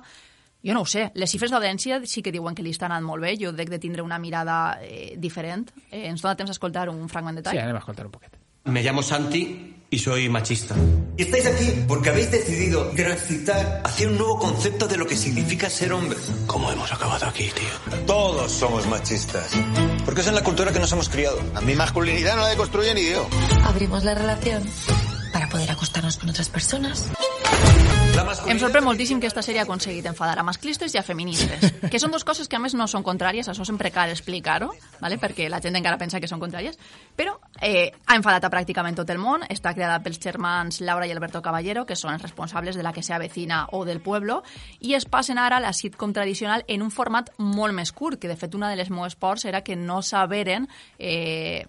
jo 0.62 0.78
no 0.78 0.86
ho 0.86 0.86
sé, 0.86 1.10
les 1.18 1.32
xifres 1.34 1.49
d'audiència 1.49 1.97
sí 2.06 2.22
que 2.22 2.32
diuen 2.32 2.54
que 2.54 2.62
li 2.62 2.76
està 2.76 2.86
anant 2.86 3.06
molt 3.06 3.26
bé, 3.26 3.34
jo 3.41 3.49
dec 3.58 3.74
de 3.74 3.82
tindre 3.82 4.06
una 4.06 4.20
mirada 4.22 4.78
eh, 4.86 5.16
diferent. 5.18 5.72
Eh, 5.89 6.06
ens 6.12 6.22
dona 6.22 6.38
temps 6.38 6.54
a 6.54 6.58
escoltar 6.58 6.89
un 6.93 7.08
fragment 7.10 7.41
de 7.41 7.47
tall? 7.47 7.58
Sí, 7.58 7.64
anem 7.64 7.80
a 7.80 7.82
escoltar 7.82 8.06
un 8.06 8.14
poquet. 8.14 8.38
Me 8.70 8.84
llamo 8.86 9.02
Santi 9.02 9.81
y 9.94 10.00
soy 10.00 10.30
machista. 10.30 10.74
Y 11.18 11.24
estáis 11.24 11.46
aquí 11.46 11.84
porque 11.86 12.10
habéis 12.10 12.32
decidido 12.32 12.88
transitar 12.96 13.82
hacia 13.84 14.08
un 14.08 14.18
nuevo 14.18 14.39
concepto 14.39 14.88
de 14.88 14.96
lo 14.98 15.06
que 15.06 15.18
significa 15.18 15.70
ser 15.70 15.92
hombre. 15.92 16.18
¿Cómo 16.48 16.72
hemos 16.72 16.92
acabado 16.94 17.28
aquí, 17.28 17.52
tío? 17.54 17.98
Todos 18.08 18.52
somos 18.54 18.88
machistas. 18.88 19.52
Porque 20.06 20.22
es 20.22 20.28
en 20.28 20.36
la 20.36 20.44
cultura 20.44 20.72
que 20.72 20.80
nos 20.80 20.92
hemos 20.94 21.10
criado. 21.10 21.39
A 21.56 21.62
mi 21.62 21.76
masculinidad 21.76 22.38
no 22.38 22.44
la 22.44 22.48
deconstruye 22.48 22.94
ni 22.94 23.10
yo. 23.10 23.28
Abrimos 23.66 24.06
la 24.06 24.16
relación 24.16 24.64
para 25.34 25.50
poder 25.50 25.70
acostarnos 25.70 26.18
con 26.18 26.30
otras 26.30 26.48
personas. 26.48 27.10
Em 28.12 28.59
sorprèn 28.59 28.84
moltíssim 28.84 29.22
que 29.24 29.28
esta 29.30 29.41
sèrie 29.45 29.62
ha 29.62 29.64
aconseguit 29.64 30.05
enfadar 30.09 30.36
a 30.39 30.43
masclistes 30.43 30.91
i 30.91 30.99
a 30.99 31.03
feministes, 31.03 31.64
que 31.91 31.99
són 32.01 32.12
dues 32.12 32.26
coses 32.28 32.49
que 32.51 32.57
a 32.57 32.59
més 32.59 32.76
no 32.76 32.88
són 32.91 33.05
contràries, 33.07 33.47
això 33.47 33.64
sempre 33.68 33.91
cal 33.95 34.12
explicar-ho, 34.12 34.68
¿vale? 34.99 35.18
perquè 35.22 35.47
la 35.49 35.62
gent 35.64 35.78
encara 35.80 35.99
pensa 36.01 36.20
que 36.20 36.28
són 36.28 36.41
contràries, 36.41 36.76
però 37.16 37.38
eh, 37.64 37.91
ha 38.07 38.18
enfadat 38.20 38.47
a 38.47 38.51
pràcticament 38.51 38.99
tot 38.99 39.09
el 39.14 39.22
món, 39.22 39.45
està 39.47 39.72
creada 39.78 40.01
pels 40.03 40.20
germans 40.20 40.82
Laura 40.84 41.07
i 41.07 41.16
Alberto 41.16 41.41
Caballero, 41.41 41.86
que 41.88 41.95
són 41.95 42.14
els 42.14 42.24
responsables 42.26 42.76
de 42.76 42.84
la 42.84 42.91
que 42.91 43.03
sea 43.03 43.20
vecina 43.22 43.64
o 43.72 43.86
del 43.88 44.03
pueblo, 44.03 44.41
i 44.80 44.95
es 44.99 45.07
passen 45.07 45.39
ara 45.39 45.62
la 45.64 45.72
sitcom 45.72 46.12
tradicional 46.12 46.66
en 46.68 46.84
un 46.84 46.91
format 46.91 47.32
molt 47.38 47.76
més 47.78 47.95
curt, 47.95 48.20
que 48.20 48.32
de 48.32 48.39
fet 48.39 48.59
una 48.59 48.72
de 48.72 48.80
les 48.82 48.91
meves 48.91 49.16
pors 49.16 49.45
era 49.45 49.64
que 49.64 49.80
no 49.80 50.01
saberen 50.01 50.68
eh, 50.99 51.64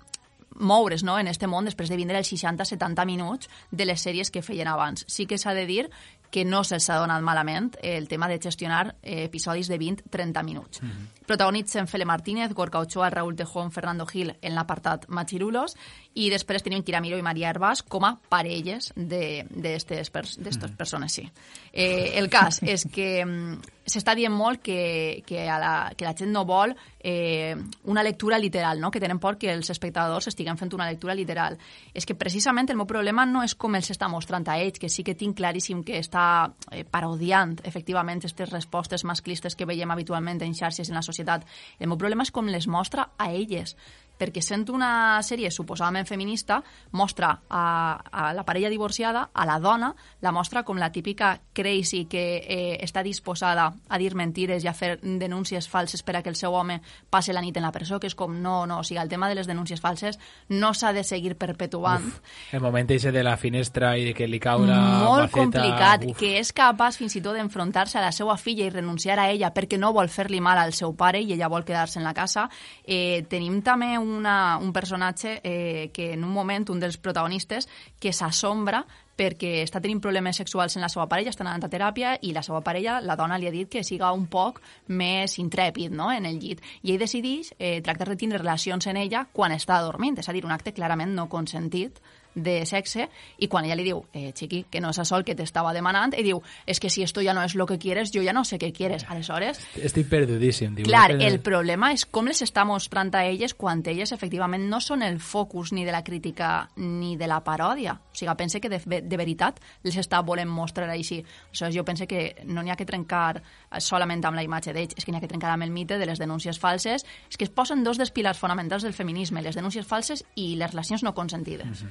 moure's 0.55 1.03
no, 1.03 1.19
en 1.19 1.29
este 1.29 1.47
món 1.47 1.67
després 1.67 1.91
de 1.91 1.97
vindre 1.97 2.19
els 2.19 2.31
60-70 2.33 3.07
minuts 3.09 3.51
de 3.71 3.87
les 3.89 4.01
sèries 4.01 4.31
que 4.31 4.43
feien 4.43 4.69
abans. 4.69 5.05
Sí 5.09 5.27
que 5.27 5.39
s'ha 5.39 5.55
de 5.55 5.67
dir 5.67 5.89
que 6.33 6.47
no 6.49 6.63
se'ls 6.65 6.89
ha 6.89 6.97
donat 6.97 7.21
malament 7.23 7.75
el 7.85 8.09
tema 8.09 8.27
de 8.31 8.39
gestionar 8.41 8.95
eh, 9.03 9.27
episodis 9.29 9.69
de 9.69 9.79
20-30 9.79 10.43
minuts. 10.43 10.83
Mm 10.83 10.89
-hmm. 10.89 11.27
Protagonitzen 11.27 11.87
Fele 11.87 12.05
Martínez, 12.05 12.53
Gorka 12.55 12.79
Ochoa, 12.79 13.11
Raúl 13.11 13.37
Tejón, 13.37 13.71
Fernando 13.71 14.07
Gil 14.07 14.35
en 14.41 14.55
l'apartat 14.55 15.09
Machirulos 15.09 15.77
i 16.15 16.31
després 16.31 16.63
tenim 16.63 16.83
Kira 16.83 17.01
Miró 17.01 17.19
i 17.19 17.23
Maria 17.23 17.51
Herbàs 17.53 17.83
com 17.87 18.05
a 18.05 18.19
parelles 18.29 18.93
d'estes 18.97 20.11
pers 20.11 20.39
mm 20.39 20.43
-hmm. 20.43 20.77
persones, 20.77 21.13
sí. 21.13 21.31
Eh, 21.73 22.19
el 22.19 22.29
cas 22.29 22.63
és 22.63 22.87
que 22.93 23.25
mm, 23.25 23.61
s'està 23.93 24.15
dient 24.17 24.33
molt 24.33 24.63
que, 24.65 25.23
que, 25.27 25.45
a 25.49 25.59
la, 25.61 25.73
que 25.97 26.07
la 26.07 26.15
gent 26.17 26.33
no 26.33 26.45
vol 26.49 26.75
eh, 26.99 27.55
una 27.85 28.03
lectura 28.03 28.39
literal, 28.39 28.81
no? 28.81 28.91
que 28.91 29.01
tenen 29.01 29.21
por 29.21 29.37
que 29.39 29.53
els 29.53 29.71
espectadors 29.71 30.29
estiguen 30.31 30.59
fent 30.59 30.73
una 30.75 30.89
lectura 30.89 31.15
literal. 31.15 31.59
És 31.95 32.07
que 32.09 32.17
precisament 32.19 32.71
el 32.71 32.79
meu 32.81 32.89
problema 32.89 33.27
no 33.29 33.43
és 33.45 33.55
com 33.55 33.75
els 33.77 33.91
està 33.93 34.09
mostrant 34.09 34.47
a 34.49 34.59
ells, 34.63 34.81
que 34.81 34.91
sí 34.93 35.05
que 35.05 35.17
tinc 35.19 35.37
claríssim 35.39 35.83
que 35.85 35.99
està 36.01 36.25
eh, 36.71 36.85
parodiant 36.89 37.59
efectivament 37.69 38.23
aquestes 38.23 38.53
respostes 38.53 39.05
masclistes 39.05 39.57
que 39.57 39.69
veiem 39.69 39.91
habitualment 39.91 40.43
en 40.43 40.55
xarxes 40.55 40.89
en 40.89 40.99
la 40.99 41.05
societat. 41.05 41.45
El 41.79 41.91
meu 41.91 41.99
problema 42.01 42.25
és 42.27 42.33
com 42.33 42.49
les 42.49 42.69
mostra 42.71 43.11
a 43.19 43.31
elles 43.33 43.77
perquè 44.23 44.43
sent 44.45 44.69
una 44.71 45.19
sèrie 45.27 45.51
suposadament 45.51 46.07
feminista, 46.07 46.61
mostra 46.95 47.33
a, 47.49 47.65
a 47.99 48.31
la 48.37 48.45
parella 48.47 48.71
divorciada, 48.71 49.29
a 49.35 49.47
la 49.49 49.59
dona, 49.59 49.93
la 50.23 50.33
mostra 50.33 50.63
com 50.63 50.79
la 50.79 50.93
típica 50.95 51.35
crazy 51.53 52.05
que 52.07 52.25
eh, 52.39 52.79
està 52.85 53.03
disposada 53.03 53.69
a 53.89 53.99
dir 53.99 54.13
mentides 54.19 54.63
i 54.63 54.71
a 54.71 54.77
fer 54.77 54.95
denúncies 55.03 55.69
falses 55.69 56.05
per 56.07 56.17
a 56.17 56.23
que 56.23 56.31
el 56.31 56.39
seu 56.39 56.55
home 56.55 56.79
passe 57.11 57.35
la 57.35 57.43
nit 57.43 57.57
en 57.59 57.67
la 57.67 57.73
presó, 57.75 57.99
que 57.99 58.11
és 58.11 58.17
com, 58.19 58.35
no, 58.43 58.63
no, 58.67 58.81
o 58.81 58.87
sigui, 58.87 59.01
el 59.03 59.11
tema 59.11 59.29
de 59.29 59.39
les 59.39 59.51
denúncies 59.51 59.83
falses 59.83 60.19
no 60.49 60.73
s'ha 60.75 60.93
de 60.93 61.03
seguir 61.05 61.35
perpetuant. 61.41 62.07
Uf, 62.07 62.21
el 62.53 62.63
moment 62.63 62.91
ese 62.95 63.13
de 63.13 63.25
la 63.25 63.37
finestra 63.37 63.97
i 63.99 64.07
de 64.11 64.15
que 64.15 64.29
li 64.29 64.41
cau 64.43 64.65
la 64.67 64.79
Molt 65.03 65.27
maceta, 65.27 65.39
complicat, 65.39 66.07
uf. 66.11 66.19
que 66.21 66.37
és 66.41 66.53
capaç 66.55 67.01
fins 67.01 67.17
i 67.19 67.25
tot 67.25 67.37
d'enfrontar-se 67.39 67.99
a 67.99 68.05
la 68.05 68.13
seva 68.15 68.37
filla 68.39 68.67
i 68.67 68.73
renunciar 68.73 69.19
a 69.19 69.29
ella 69.33 69.53
perquè 69.55 69.81
no 69.81 69.93
vol 69.97 70.11
fer-li 70.13 70.41
mal 70.45 70.61
al 70.61 70.75
seu 70.77 70.95
pare 70.99 71.23
i 71.23 71.33
ella 71.35 71.51
vol 71.53 71.67
quedar-se 71.67 71.99
en 72.01 72.07
la 72.07 72.15
casa. 72.15 72.49
Eh, 72.85 73.25
tenim 73.31 73.61
també 73.65 73.95
una, 74.13 74.59
un 74.61 74.73
personatge 74.73 75.41
eh, 75.43 75.91
que 75.93 76.13
en 76.13 76.25
un 76.25 76.31
moment, 76.31 76.69
un 76.71 76.81
dels 76.83 76.99
protagonistes, 76.99 77.69
que 78.01 78.13
s'assombra 78.13 78.85
perquè 79.17 79.61
està 79.63 79.81
tenint 79.83 80.01
problemes 80.03 80.39
sexuals 80.41 80.77
en 80.77 80.83
la 80.83 80.89
seva 80.93 81.07
parella, 81.11 81.33
està 81.35 81.45
anant 81.45 81.67
a 81.67 81.71
teràpia 81.71 82.15
i 82.23 82.33
la 82.33 82.43
seva 82.43 82.63
parella, 82.65 82.99
la 83.05 83.17
dona, 83.17 83.39
li 83.39 83.49
ha 83.49 83.55
dit 83.55 83.69
que 83.71 83.85
siga 83.85 84.13
un 84.17 84.27
poc 84.27 84.63
més 84.89 85.37
intrèpid 85.39 85.93
no? 85.93 86.11
en 86.13 86.27
el 86.27 86.41
llit. 86.41 86.63
I 86.83 86.95
ell 86.95 87.03
decideix 87.03 87.53
eh, 87.59 87.81
tractar 87.85 88.09
de 88.09 88.17
tindre 88.17 88.41
relacions 88.41 88.89
en 88.89 88.99
ella 89.03 89.27
quan 89.33 89.53
està 89.53 89.83
dormint, 89.85 90.19
és 90.19 90.29
a 90.29 90.35
dir, 90.35 90.45
un 90.47 90.55
acte 90.55 90.73
clarament 90.73 91.15
no 91.15 91.29
consentit 91.29 92.01
de 92.35 92.65
sexe 92.67 93.09
i 93.39 93.49
quan 93.49 93.65
ella 93.65 93.77
li 93.79 93.85
diu, 93.87 94.03
eh, 94.13 94.33
xiqui, 94.35 94.65
que 94.71 94.81
no 94.81 94.91
és 94.91 94.99
això 94.99 95.19
el 95.19 95.25
que 95.25 95.37
t'estava 95.39 95.73
demanant, 95.73 96.15
i 96.19 96.25
diu, 96.25 96.43
és 96.67 96.73
es 96.73 96.81
que 96.81 96.91
si 96.91 97.03
esto 97.03 97.21
ya 97.21 97.35
no 97.35 97.43
es 97.43 97.55
lo 97.55 97.67
que 97.67 97.79
quieres, 97.79 98.11
yo 98.11 98.23
ya 98.23 98.33
no 98.33 98.45
sé 98.45 98.59
qué 98.59 98.73
quieres. 98.73 99.05
Aleshores, 99.09 99.61
Estic 99.77 100.09
perdudíssim. 100.09 100.75
Diu, 100.75 100.87
Clar, 100.87 101.13
el 101.21 101.41
problema 101.45 101.93
és 101.93 102.07
com 102.09 102.27
les 102.27 102.41
està 102.43 102.65
mostrant 102.65 103.13
a 103.15 103.27
elles 103.29 103.53
quan 103.55 103.83
elles 103.85 104.13
efectivament 104.13 104.65
no 104.71 104.81
són 104.81 105.03
el 105.03 105.21
focus 105.21 105.73
ni 105.73 105.85
de 105.85 105.93
la 105.93 106.03
crítica 106.03 106.71
ni 106.77 107.17
de 107.17 107.29
la 107.29 107.43
paròdia. 107.45 107.93
O 107.93 108.17
sigui, 108.17 108.35
pense 108.39 108.61
que 108.61 108.71
de, 108.73 108.81
de 108.81 109.17
veritat 109.21 109.61
les 109.85 109.97
està 110.01 110.23
volent 110.25 110.49
mostrar 110.49 110.89
així. 110.89 111.21
Aleshores, 111.51 111.77
jo 111.77 111.85
pense 111.85 112.09
que 112.09 112.23
no 112.47 112.63
n'hi 112.63 112.73
ha 112.73 112.77
que 112.77 112.89
trencar 112.89 113.43
solament 113.79 114.25
amb 114.25 114.37
la 114.37 114.45
imatge 114.47 114.73
d'ells, 114.73 114.97
és 114.97 115.05
que 115.05 115.13
n'hi 115.13 115.21
ha 115.21 115.25
que 115.25 115.29
trencar 115.29 115.53
amb 115.53 115.67
el 115.67 115.71
mite 115.71 115.99
de 115.99 116.09
les 116.09 116.19
denúncies 116.19 116.59
falses. 116.59 117.05
És 117.29 117.37
que 117.37 117.45
es 117.45 117.53
posen 117.53 117.85
dos 117.85 118.01
dels 118.01 118.11
pilars 118.11 118.41
fonamentals 118.41 118.83
del 118.83 118.97
feminisme, 118.97 119.43
les 119.43 119.59
denúncies 119.59 119.87
falses 119.87 120.25
i 120.35 120.55
les 120.57 120.73
relacions 120.73 121.05
no 121.05 121.13
consentides. 121.15 121.85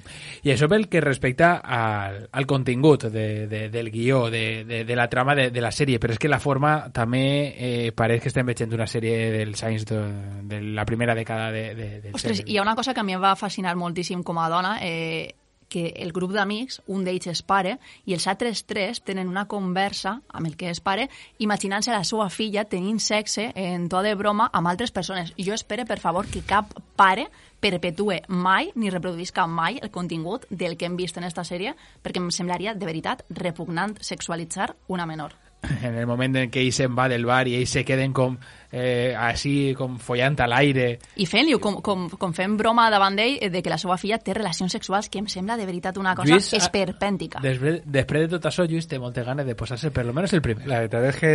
I 0.44 0.54
això 0.54 0.70
pel 0.72 0.88
que 0.92 1.02
respecta 1.04 1.54
al, 1.62 2.30
al 2.32 2.48
contingut 2.50 3.08
de, 3.12 3.48
de, 3.48 3.64
del 3.74 3.92
guió, 3.92 4.30
de, 4.30 4.64
de, 4.66 4.84
de 4.86 4.96
la 4.96 5.10
trama 5.10 5.36
de, 5.36 5.50
de 5.52 5.62
la 5.62 5.72
sèrie, 5.72 6.00
però 6.00 6.16
és 6.16 6.22
que 6.22 6.32
la 6.32 6.40
forma 6.40 6.92
també 6.94 7.26
eh, 7.52 7.92
pareix 7.96 8.24
que 8.24 8.32
estem 8.32 8.48
veient 8.48 8.74
una 8.78 8.88
sèrie 8.90 9.32
dels 9.36 9.64
anys 9.68 9.86
de, 9.90 10.02
de 10.48 10.62
la 10.76 10.86
primera 10.86 11.16
dècada 11.18 11.52
de, 11.52 11.66
de, 11.76 11.90
del 12.08 12.16
Ostres, 12.16 12.42
segle. 12.42 12.52
hi 12.52 12.58
ha 12.58 12.66
una 12.66 12.76
cosa 12.76 12.94
que 12.94 13.04
a 13.04 13.08
mi 13.08 13.18
em 13.18 13.24
va 13.24 13.36
fascinar 13.36 13.76
moltíssim 13.76 14.24
com 14.24 14.40
a 14.40 14.50
dona, 14.50 14.78
eh, 14.82 15.41
que 15.72 15.94
el 16.04 16.12
grup 16.12 16.34
d'amics, 16.36 16.82
un 16.92 17.06
d'ells 17.08 17.30
és 17.32 17.42
pare, 17.48 17.78
i 18.06 18.16
els 18.18 18.28
altres 18.28 18.66
tres 18.68 19.00
tenen 19.08 19.32
una 19.32 19.48
conversa 19.48 20.18
amb 20.28 20.50
el 20.50 20.58
que 20.60 20.68
és 20.70 20.84
pare, 20.84 21.08
imaginant-se 21.40 21.94
la 21.96 22.04
seva 22.08 22.28
filla 22.30 22.68
tenint 22.68 23.00
sexe 23.00 23.48
en 23.56 23.88
to 23.90 24.04
de 24.04 24.12
broma 24.20 24.50
amb 24.52 24.68
altres 24.68 24.92
persones. 24.92 25.32
Jo 25.40 25.56
espero, 25.56 25.88
per 25.88 26.02
favor, 26.04 26.28
que 26.28 26.44
cap 26.44 26.76
pare 27.00 27.30
perpetue 27.62 28.24
mai 28.28 28.74
ni 28.76 28.92
reproduïsca 28.92 29.46
mai 29.48 29.80
el 29.82 29.94
contingut 29.94 30.50
del 30.50 30.76
que 30.76 30.90
hem 30.90 30.98
vist 31.00 31.22
en 31.22 31.30
esta 31.30 31.48
sèrie, 31.48 31.78
perquè 32.04 32.20
em 32.20 32.34
semblaria, 32.36 32.76
de 32.76 32.90
veritat, 32.90 33.24
repugnant 33.30 33.96
sexualitzar 34.02 34.74
una 34.90 35.08
menor. 35.08 35.38
En 35.82 35.98
el 35.98 36.08
moment 36.08 36.36
en 36.38 36.52
què 36.52 36.64
ell 36.66 36.74
se'n 36.74 36.96
va 36.98 37.08
del 37.12 37.26
bar 37.26 37.48
i 37.48 37.56
ells 37.60 37.78
se 37.78 37.86
queden 37.86 38.14
com 38.14 38.38
eh, 38.72 39.14
així, 39.18 39.74
com 39.78 39.98
follant 40.00 40.38
a 40.42 40.48
l'aire. 40.50 40.88
I 41.20 41.28
fent-li, 41.28 41.58
com, 41.62 41.80
com, 41.84 42.08
com 42.20 42.34
fent 42.36 42.56
broma 42.60 42.88
davant 42.94 43.18
d'ell 43.20 43.38
eh, 43.42 43.50
de 43.52 43.62
que 43.64 43.72
la 43.72 43.78
seva 43.82 43.98
filla 44.02 44.20
té 44.24 44.34
relacions 44.38 44.72
sexuals, 44.72 45.10
que 45.12 45.20
em 45.22 45.28
sembla 45.32 45.58
de 45.60 45.68
veritat 45.68 46.00
una 46.02 46.16
cosa 46.16 46.32
Lluís, 46.32 46.52
ah, 46.56 46.62
esperpèntica. 46.62 47.42
Després, 47.44 47.82
després 47.86 48.26
de 48.26 48.38
tot 48.38 48.48
això, 48.50 48.66
Lluís 48.70 48.88
té 48.90 49.00
moltes 49.02 49.26
ganes 49.28 49.46
de 49.48 49.56
posar-se 49.60 49.92
per 49.92 50.06
lo 50.08 50.16
menos 50.16 50.34
el 50.34 50.42
primer. 50.42 50.68
La 50.70 50.82
veritat 50.84 51.10
és 51.12 51.20
que... 51.20 51.34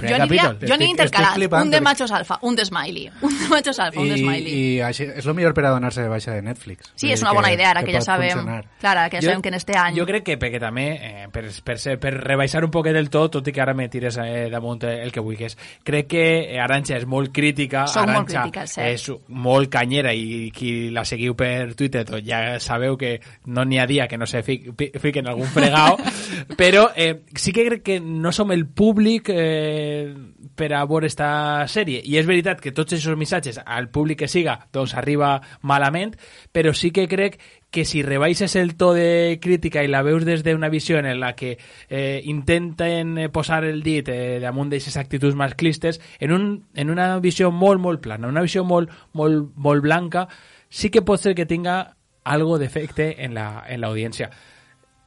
Jo 0.00 0.16
aniria, 0.16 0.48
capítol. 0.48 0.68
jo 0.68 0.76
aniria 0.78 0.96
intercalat, 0.96 1.36
flipant 1.36 1.68
un 1.68 1.74
de 1.76 1.82
machos 1.84 2.14
alfa, 2.16 2.38
un 2.48 2.56
de 2.56 2.66
smiley, 2.66 3.10
un 3.28 3.38
de 3.38 3.50
machos 3.52 3.78
alfa, 3.78 4.00
un 4.00 4.08
de 4.08 4.18
I, 4.18 4.24
smiley. 4.24 4.56
i 4.56 4.80
així, 4.88 5.08
és 5.20 5.28
el 5.28 5.36
millor 5.38 5.56
per 5.56 5.66
a 5.68 5.74
donar-se 5.76 6.06
de 6.06 6.12
baixa 6.12 6.36
de 6.38 6.42
Netflix. 6.46 6.92
Sí, 6.96 7.12
és 7.12 7.22
una 7.22 7.34
bona 7.36 7.52
idea, 7.52 7.70
ara 7.74 7.84
que 7.84 7.92
ja 7.92 8.00
pot 8.00 8.08
sabem, 8.08 8.38
funcionar. 8.40 8.64
clar, 8.80 8.96
ara 8.96 9.08
que 9.12 9.20
ja 9.20 9.28
sabem 9.28 9.44
que 9.44 9.52
en 9.52 9.60
este 9.60 9.76
any... 9.78 9.98
Jo 10.00 10.08
crec 10.08 10.24
que 10.30 10.38
perquè 10.40 10.60
també, 10.62 10.86
eh, 10.96 11.28
per, 11.32 11.44
per, 11.64 11.78
ser, 11.82 11.98
per 12.00 12.14
rebaixar 12.16 12.64
un 12.64 12.72
poquet 12.72 12.96
del 12.96 13.10
tot, 13.12 13.36
tot 13.36 13.48
i 13.48 13.51
que 13.52 13.62
ara 13.62 13.74
me 13.74 13.88
tires 13.92 14.18
eh, 14.22 14.48
damunt 14.50 14.84
el 14.88 15.12
que 15.12 15.22
vulguis, 15.24 15.56
crec 15.84 16.08
que 16.12 16.24
eh, 16.42 16.60
Aranxa 16.60 16.96
és 16.98 17.06
molt 17.08 17.32
crítica, 17.34 17.86
Soc 17.86 18.06
molt 18.06 18.16
Arantxa 18.16 18.44
crítica, 18.46 18.66
és 18.88 19.06
molt 19.28 19.70
canyera 19.72 20.12
i 20.14 20.50
qui 20.54 20.90
la 20.94 21.04
seguiu 21.08 21.36
per 21.38 21.74
Twitter 21.78 22.04
doncs 22.08 22.26
ja 22.26 22.42
sabeu 22.62 22.96
que 23.00 23.14
no 23.46 23.64
n'hi 23.64 23.80
ha 23.80 23.86
dia 23.86 24.08
que 24.08 24.18
no 24.18 24.26
se 24.26 24.42
fiquen 24.42 25.28
algun 25.28 25.50
fregao, 25.52 25.98
però 26.60 26.88
eh, 26.96 27.22
sí 27.34 27.52
que 27.52 27.66
crec 27.68 27.82
que 27.82 28.00
no 28.00 28.32
som 28.32 28.52
el 28.52 28.66
públic 28.66 29.30
eh, 29.32 30.12
per 30.54 30.72
a 30.76 30.84
veure 30.86 31.08
esta 31.08 31.64
sèrie. 31.70 32.02
I 32.04 32.18
és 32.20 32.28
veritat 32.28 32.60
que 32.60 32.74
tots 32.74 32.94
aquests 32.94 33.18
missatges 33.18 33.60
al 33.64 33.88
públic 33.92 34.22
que 34.22 34.30
siga 34.30 34.58
doncs 34.72 34.94
arriba 34.98 35.36
malament, 35.62 36.14
però 36.52 36.74
sí 36.76 36.92
que 36.94 37.08
crec 37.08 37.38
que 37.72 37.86
si 37.88 38.02
rebaixes 38.04 38.54
el 38.60 38.76
to 38.76 38.92
de 38.92 39.38
crítica 39.42 39.82
i 39.82 39.88
la 39.88 40.02
veus 40.04 40.26
des 40.28 40.44
d'una 40.44 40.68
visió 40.68 40.98
en 41.00 41.08
la 41.18 41.32
que 41.34 41.56
eh, 41.88 42.20
intenten 42.28 43.16
eh, 43.18 43.28
posar 43.32 43.64
el 43.64 43.82
dit 43.82 44.06
eh, 44.12 44.38
damunt 44.44 44.68
d'aquestes 44.70 44.98
actituds 45.00 45.34
masclistes, 45.34 45.98
en, 46.20 46.32
un, 46.36 46.44
en 46.76 46.90
una 46.92 47.18
visió 47.18 47.50
molt, 47.50 47.80
molt 47.80 48.02
plana, 48.04 48.28
una 48.28 48.44
visió 48.44 48.62
molt, 48.62 48.92
molt, 49.14 49.50
molt 49.56 49.82
blanca, 49.82 50.28
sí 50.68 50.90
que 50.92 51.00
pot 51.02 51.18
ser 51.18 51.34
que 51.34 51.46
tinga 51.48 51.96
algo 52.24 52.58
d'efecte 52.60 53.24
en 53.24 53.34
la- 53.34 53.64
en. 53.66 53.80
La, 53.80 53.88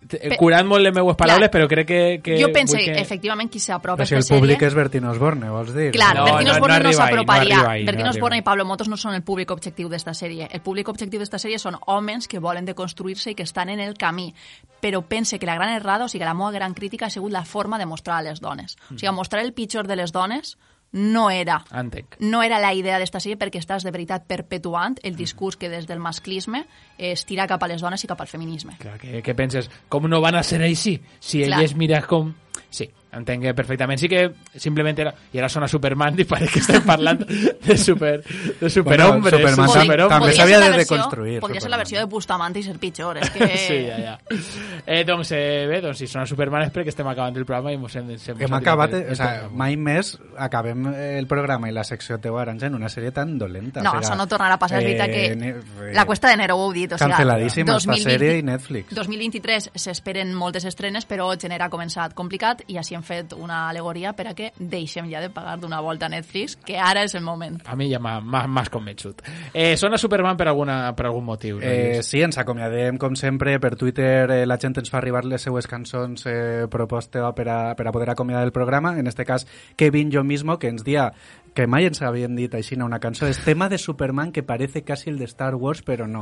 Pe- 0.10 0.38
curant 0.38 0.68
molt 0.68 0.84
les 0.86 0.94
meues 0.94 1.16
paraules, 1.18 1.50
però 1.50 1.68
crec 1.68 1.88
que... 1.88 2.00
que 2.24 2.38
jo 2.42 2.52
pense, 2.54 2.78
que... 2.78 2.94
efectivament, 3.02 3.50
qui 3.52 3.60
s'apropa 3.60 3.98
Però 4.04 4.08
si 4.08 4.16
el 4.16 4.22
esta 4.24 4.36
públic 4.36 4.60
sèrie... 4.60 4.68
és 4.70 4.76
Bertín 4.78 5.06
Osborne, 5.10 5.50
vols 5.50 5.74
dir? 5.74 5.90
Clar, 5.96 6.14
No, 6.16 6.26
Bertín 6.26 6.48
no, 6.48 6.54
no 6.54 6.58
Osborne 6.60 6.78
no, 6.78 6.84
no 6.90 6.94
s'aproparia. 6.94 7.56
arriba 7.58 7.72
ahí, 7.72 7.86
Bertín 7.86 8.06
no 8.06 8.12
Osborne 8.12 8.38
i 8.38 8.46
Pablo 8.46 8.66
Motos 8.66 8.90
no 8.92 8.98
són 8.98 9.16
el 9.18 9.24
públic 9.24 9.52
objectiu 9.52 9.90
d'esta 9.90 10.14
sèrie. 10.14 10.48
El 10.52 10.62
públic 10.62 10.90
objectiu 10.94 11.20
d'esta 11.20 11.40
sèrie 11.42 11.58
són 11.60 11.80
homes 11.88 12.28
que 12.28 12.40
volen 12.40 12.66
deconstruir-se 12.66 13.32
i 13.32 13.36
que 13.36 13.44
estan 13.44 13.70
en 13.70 13.80
el 13.80 13.96
camí. 13.98 14.34
Però 14.82 15.02
pense 15.02 15.40
que 15.40 15.46
la 15.50 15.56
gran 15.56 15.74
errada, 15.74 16.06
o 16.06 16.08
sigui, 16.08 16.26
la 16.26 16.34
meva 16.38 16.52
gran 16.52 16.74
crítica 16.74 17.08
ha 17.08 17.10
sigut 17.10 17.32
la 17.34 17.46
forma 17.46 17.80
de 17.80 17.86
mostrar 17.86 18.20
a 18.20 18.22
les 18.22 18.42
dones. 18.42 18.78
O 18.94 18.98
sigui, 18.98 19.12
mostrar 19.12 19.44
el 19.44 19.54
pitjor 19.54 19.88
de 19.88 19.96
les 19.96 20.12
dones 20.12 20.58
no 20.96 21.28
era 21.30 21.60
Entenc. 21.76 22.16
no 22.24 22.42
era 22.42 22.58
la 22.64 22.72
idea 22.74 22.96
d'esta 23.02 23.20
sèrie 23.20 23.36
perquè 23.38 23.60
estàs 23.60 23.84
de 23.84 23.92
veritat 23.92 24.24
perpetuant 24.28 24.96
el 25.04 25.18
discurs 25.20 25.58
que 25.60 25.68
des 25.70 25.86
del 25.90 26.00
masclisme 26.00 26.64
es 26.98 27.26
tira 27.28 27.46
cap 27.52 27.62
a 27.64 27.68
les 27.68 27.84
dones 27.84 28.04
i 28.04 28.08
cap 28.08 28.22
al 28.24 28.32
feminisme. 28.32 28.78
Clar, 28.80 28.96
que, 29.02 29.22
que 29.22 29.36
penses, 29.36 29.68
com 29.92 30.08
no 30.08 30.22
van 30.24 30.40
a 30.40 30.44
ser 30.44 30.62
així? 30.64 30.96
Si 31.20 31.44
Clar. 31.44 31.60
elles 31.60 31.76
mira 31.76 32.02
com... 32.08 32.32
Sí, 32.70 32.88
entenc 33.16 33.44
que 33.44 33.54
perfectament. 33.58 34.00
Sí 34.00 34.10
que 34.12 34.32
simplement 34.56 34.98
era... 35.00 35.14
I 35.34 35.40
ara 35.40 35.50
sona 35.50 35.68
Superman 35.72 36.16
i 36.22 36.26
parece 36.28 36.52
que 36.54 36.60
estem 36.64 36.84
parlant 36.86 37.24
de, 37.26 37.78
super, 37.78 38.22
de 38.24 38.70
superhombres. 38.70 39.34
Bueno, 39.34 39.50
Superman 39.56 39.56
super- 39.56 39.74
tam- 39.74 39.86
superhombres. 39.86 40.20
també 40.20 40.34
s'havia 40.36 40.60
de 40.60 40.78
deconstruir, 40.78 41.40
Podria 41.42 41.62
ser 41.62 41.70
la 41.72 41.78
versió 41.78 42.00
de 42.00 42.06
Bustamante 42.12 42.60
i 42.60 42.64
ser 42.64 42.78
pitjor. 42.80 43.18
És 43.18 43.30
que... 43.36 43.48
Sí, 43.58 43.80
ja, 43.88 43.98
ja. 44.00 44.16
Eh, 44.86 45.04
doncs, 45.08 45.32
eh, 45.32 45.66
bé, 45.70 45.82
doncs 45.82 45.98
si 46.04 46.08
sona 46.12 46.26
Superman 46.30 46.68
és 46.68 46.74
perquè 46.76 46.92
estem 46.94 47.08
acabant 47.08 47.36
el 47.38 47.46
programa 47.46 47.72
i 47.74 47.78
mos 47.82 47.96
hem, 47.96 48.10
hem, 48.16 48.42
Hem 48.46 48.54
acabat, 48.60 48.94
eh, 49.00 49.06
o 49.12 49.16
sea, 49.16 49.48
mai 49.52 49.76
més 49.78 50.16
acabem 50.38 50.86
el 50.94 51.28
programa 51.32 51.70
i 51.70 51.74
la 51.76 51.84
secció 51.88 52.18
teva 52.22 52.42
Aranja 52.44 52.68
en 52.68 52.76
una 52.76 52.90
sèrie 52.92 53.12
tan 53.16 53.38
dolenta. 53.40 53.82
No, 53.82 53.92
o 53.96 54.00
sea, 54.02 54.12
això 54.12 54.18
no 54.20 54.28
tornarà 54.28 54.58
a 54.58 54.62
passar, 54.62 54.82
és 54.84 54.88
veritat 54.90 55.10
que 55.14 55.36
ne- 55.36 55.94
la 55.96 56.06
Cuesta 56.06 56.30
de 56.30 56.38
Nero 56.38 56.58
ho 56.58 56.68
heu 56.68 56.74
dit. 56.76 56.92
O 56.94 56.98
Canceladíssima 57.00 57.78
esta 57.78 57.96
sèrie 57.98 58.38
i 58.40 58.44
Netflix. 58.44 58.94
2023 58.96 59.70
s'esperen 59.76 60.34
moltes 60.36 60.66
estrenes, 60.66 61.06
però 61.08 61.32
gener 61.40 61.62
ha 61.64 61.70
començat 61.72 62.14
complicat 62.18 62.64
i 62.68 62.78
així 62.82 62.96
hem 62.98 63.04
fet 63.06 63.32
una 63.38 63.70
alegoria 63.70 64.12
per 64.18 64.28
a 64.28 64.34
que 64.36 64.52
deixem 64.60 65.08
ja 65.12 65.22
de 65.22 65.30
pagar 65.30 65.60
d'una 65.62 65.80
volta 65.82 66.08
a 66.08 66.10
Netflix, 66.10 66.58
que 66.58 66.76
ara 66.82 67.04
és 67.06 67.14
el 67.16 67.24
moment. 67.24 67.62
A 67.66 67.76
mi 67.78 67.88
ja 67.92 68.00
m'ha 68.00 68.20
m'ha- 68.20 68.48
m'has 68.48 68.70
convençut. 68.74 69.22
Eh, 69.54 69.78
sona 69.78 69.98
Superman 69.98 70.36
per, 70.36 70.48
alguna, 70.50 70.94
per 70.96 71.06
algun 71.08 71.24
motiu. 71.26 71.60
no, 71.60 71.64
Eh, 71.66 72.02
sí, 72.04 72.22
ens 72.22 72.38
acomiadem, 72.38 72.98
com 72.98 73.16
sempre, 73.16 73.60
per 73.60 73.76
Twitter 73.78 74.30
eh, 74.32 74.46
la 74.46 74.58
gent 74.58 74.78
ens 74.80 74.90
fa 74.90 74.98
arribar 74.98 75.24
les 75.26 75.42
seues 75.42 75.68
cançons 75.68 76.26
eh, 76.26 76.68
proposta 76.70 77.32
per 77.34 77.48
a, 77.50 77.76
per 77.76 77.88
a 77.88 77.92
poder 77.92 78.10
acomiadar 78.10 78.44
el 78.44 78.52
programa, 78.52 78.98
en 79.00 79.08
este 79.08 79.24
cas 79.26 79.46
Kevin 79.78 80.12
Jo 80.12 80.24
Mismo, 80.24 80.58
que 80.60 80.68
ens 80.68 80.84
dia 80.84 81.14
que 81.56 81.66
mai 81.72 81.88
ens 81.88 82.02
havien 82.04 82.36
dit 82.36 82.54
així 82.54 82.76
una 82.76 83.00
cançó, 83.00 83.26
és 83.32 83.40
tema 83.46 83.70
de 83.72 83.80
Superman 83.80 84.34
que 84.36 84.44
parece 84.44 84.84
quasi 84.84 85.10
el 85.10 85.18
de 85.18 85.26
Star 85.26 85.56
Wars, 85.56 85.82
però 85.82 86.06
no. 86.08 86.22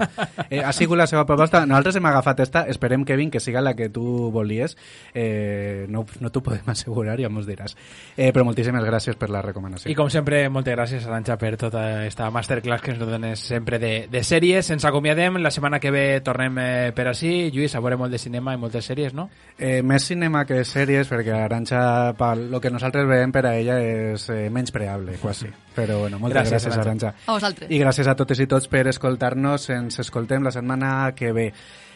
Eh, 0.49 0.61
ha 0.61 0.71
sigut 0.71 0.97
la 0.97 1.07
seva 1.07 1.25
proposta. 1.25 1.65
Nosaltres 1.65 1.97
hem 1.97 2.05
agafat 2.05 2.43
esta, 2.45 2.61
esperem, 2.69 3.03
Kevin, 3.03 3.31
que 3.31 3.39
siga 3.41 3.61
la 3.61 3.73
que 3.73 3.89
tu 3.89 4.29
volies. 4.31 4.77
Eh, 5.13 5.88
no 5.89 6.05
no 6.19 6.29
t'ho 6.31 6.43
podem 6.43 6.69
assegurar, 6.69 7.17
ja 7.19 7.29
mos 7.34 7.47
diràs. 7.49 7.75
Eh, 8.15 8.31
però 8.31 8.45
moltíssimes 8.45 8.86
gràcies 8.86 9.17
per 9.19 9.31
la 9.34 9.41
recomanació. 9.41 9.89
I 9.91 9.97
com 9.97 10.11
sempre, 10.13 10.45
moltes 10.53 10.77
gràcies, 10.77 11.07
Aranxa, 11.07 11.38
per 11.41 11.55
tota 11.57 11.84
aquesta 12.03 12.29
masterclass 12.34 12.84
que 12.84 12.93
ens 12.93 13.01
dones 13.01 13.39
sempre 13.41 13.79
de, 13.81 13.93
de 14.11 14.23
sèries. 14.23 14.69
Ens 14.75 14.86
acomiadem, 14.86 15.41
la 15.41 15.51
setmana 15.51 15.81
que 15.81 15.91
ve 15.91 16.05
tornem 16.25 16.61
eh, 16.61 16.91
per 16.95 17.07
així. 17.11 17.49
Lluís, 17.53 17.73
a 17.73 17.81
veure 17.84 17.97
molt 17.99 18.13
de 18.13 18.21
cinema 18.21 18.53
i 18.53 18.61
moltes 18.61 18.86
sèries, 18.91 19.15
no? 19.17 19.29
Eh, 19.57 19.81
més 19.81 20.05
cinema 20.05 20.45
que 20.45 20.61
sèries, 20.67 21.09
perquè 21.09 21.34
Aranxa, 21.39 22.13
pel 22.19 22.47
lo 22.53 22.61
que 22.61 22.71
nosaltres 22.73 23.07
veiem 23.09 23.34
per 23.34 23.45
a 23.49 23.55
ella 23.57 23.79
és 23.81 24.29
eh, 24.29 24.47
menys 24.53 24.73
preable, 24.75 25.17
quasi. 25.24 25.47
Però 25.74 26.01
bueno, 26.03 26.19
moltes 26.21 26.36
Gràcies, 26.36 26.67
gràcies, 26.67 26.74
Arantxa. 26.78 27.07
Aranxa. 27.13 27.32
A 27.32 27.34
vosaltres. 27.38 27.71
I 27.71 27.80
gràcies 27.82 28.07
a 28.11 28.15
totes 28.19 28.39
i 28.43 28.47
tots 28.51 28.67
per 28.69 28.88
escoltar-nos. 28.91 29.69
Ens 29.74 29.99
escoltem 30.03 30.43
la 30.45 30.51
setmana 30.53 31.13
que 31.17 31.32
ve. 31.34 31.47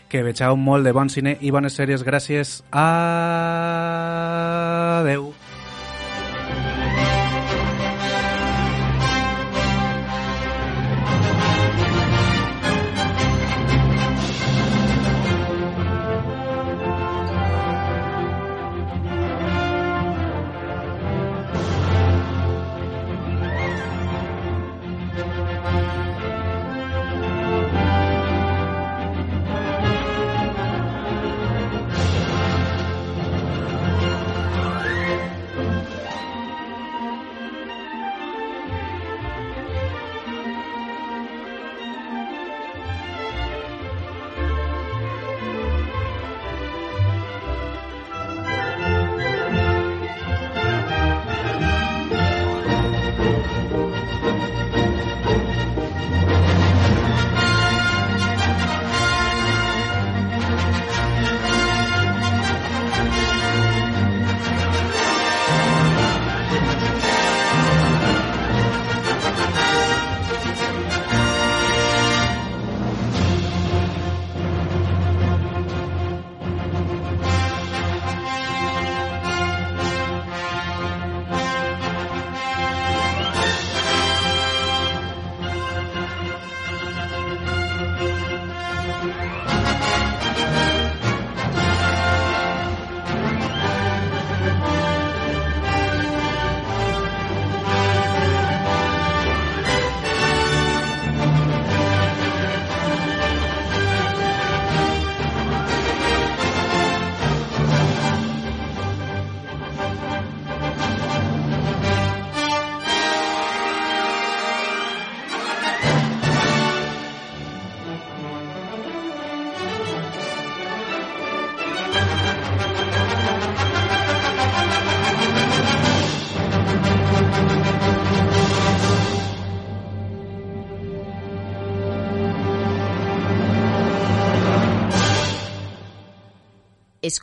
Que 0.08 0.24
vegeu 0.24 0.56
molt 0.56 0.88
de 0.88 0.94
bon 0.96 1.10
cine 1.12 1.38
i 1.44 1.52
bones 1.52 1.76
sèries. 1.76 2.04
Gràcies. 2.08 2.64
Adeu. 5.04 5.34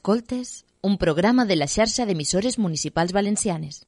Escoltes, 0.05 0.67
un 0.83 0.99
programa 0.99 1.47
de 1.47 1.57
la 1.57 1.67
xarxa 1.75 2.05
d'emissores 2.05 2.59
municipals 2.59 3.15
valencianes. 3.17 3.87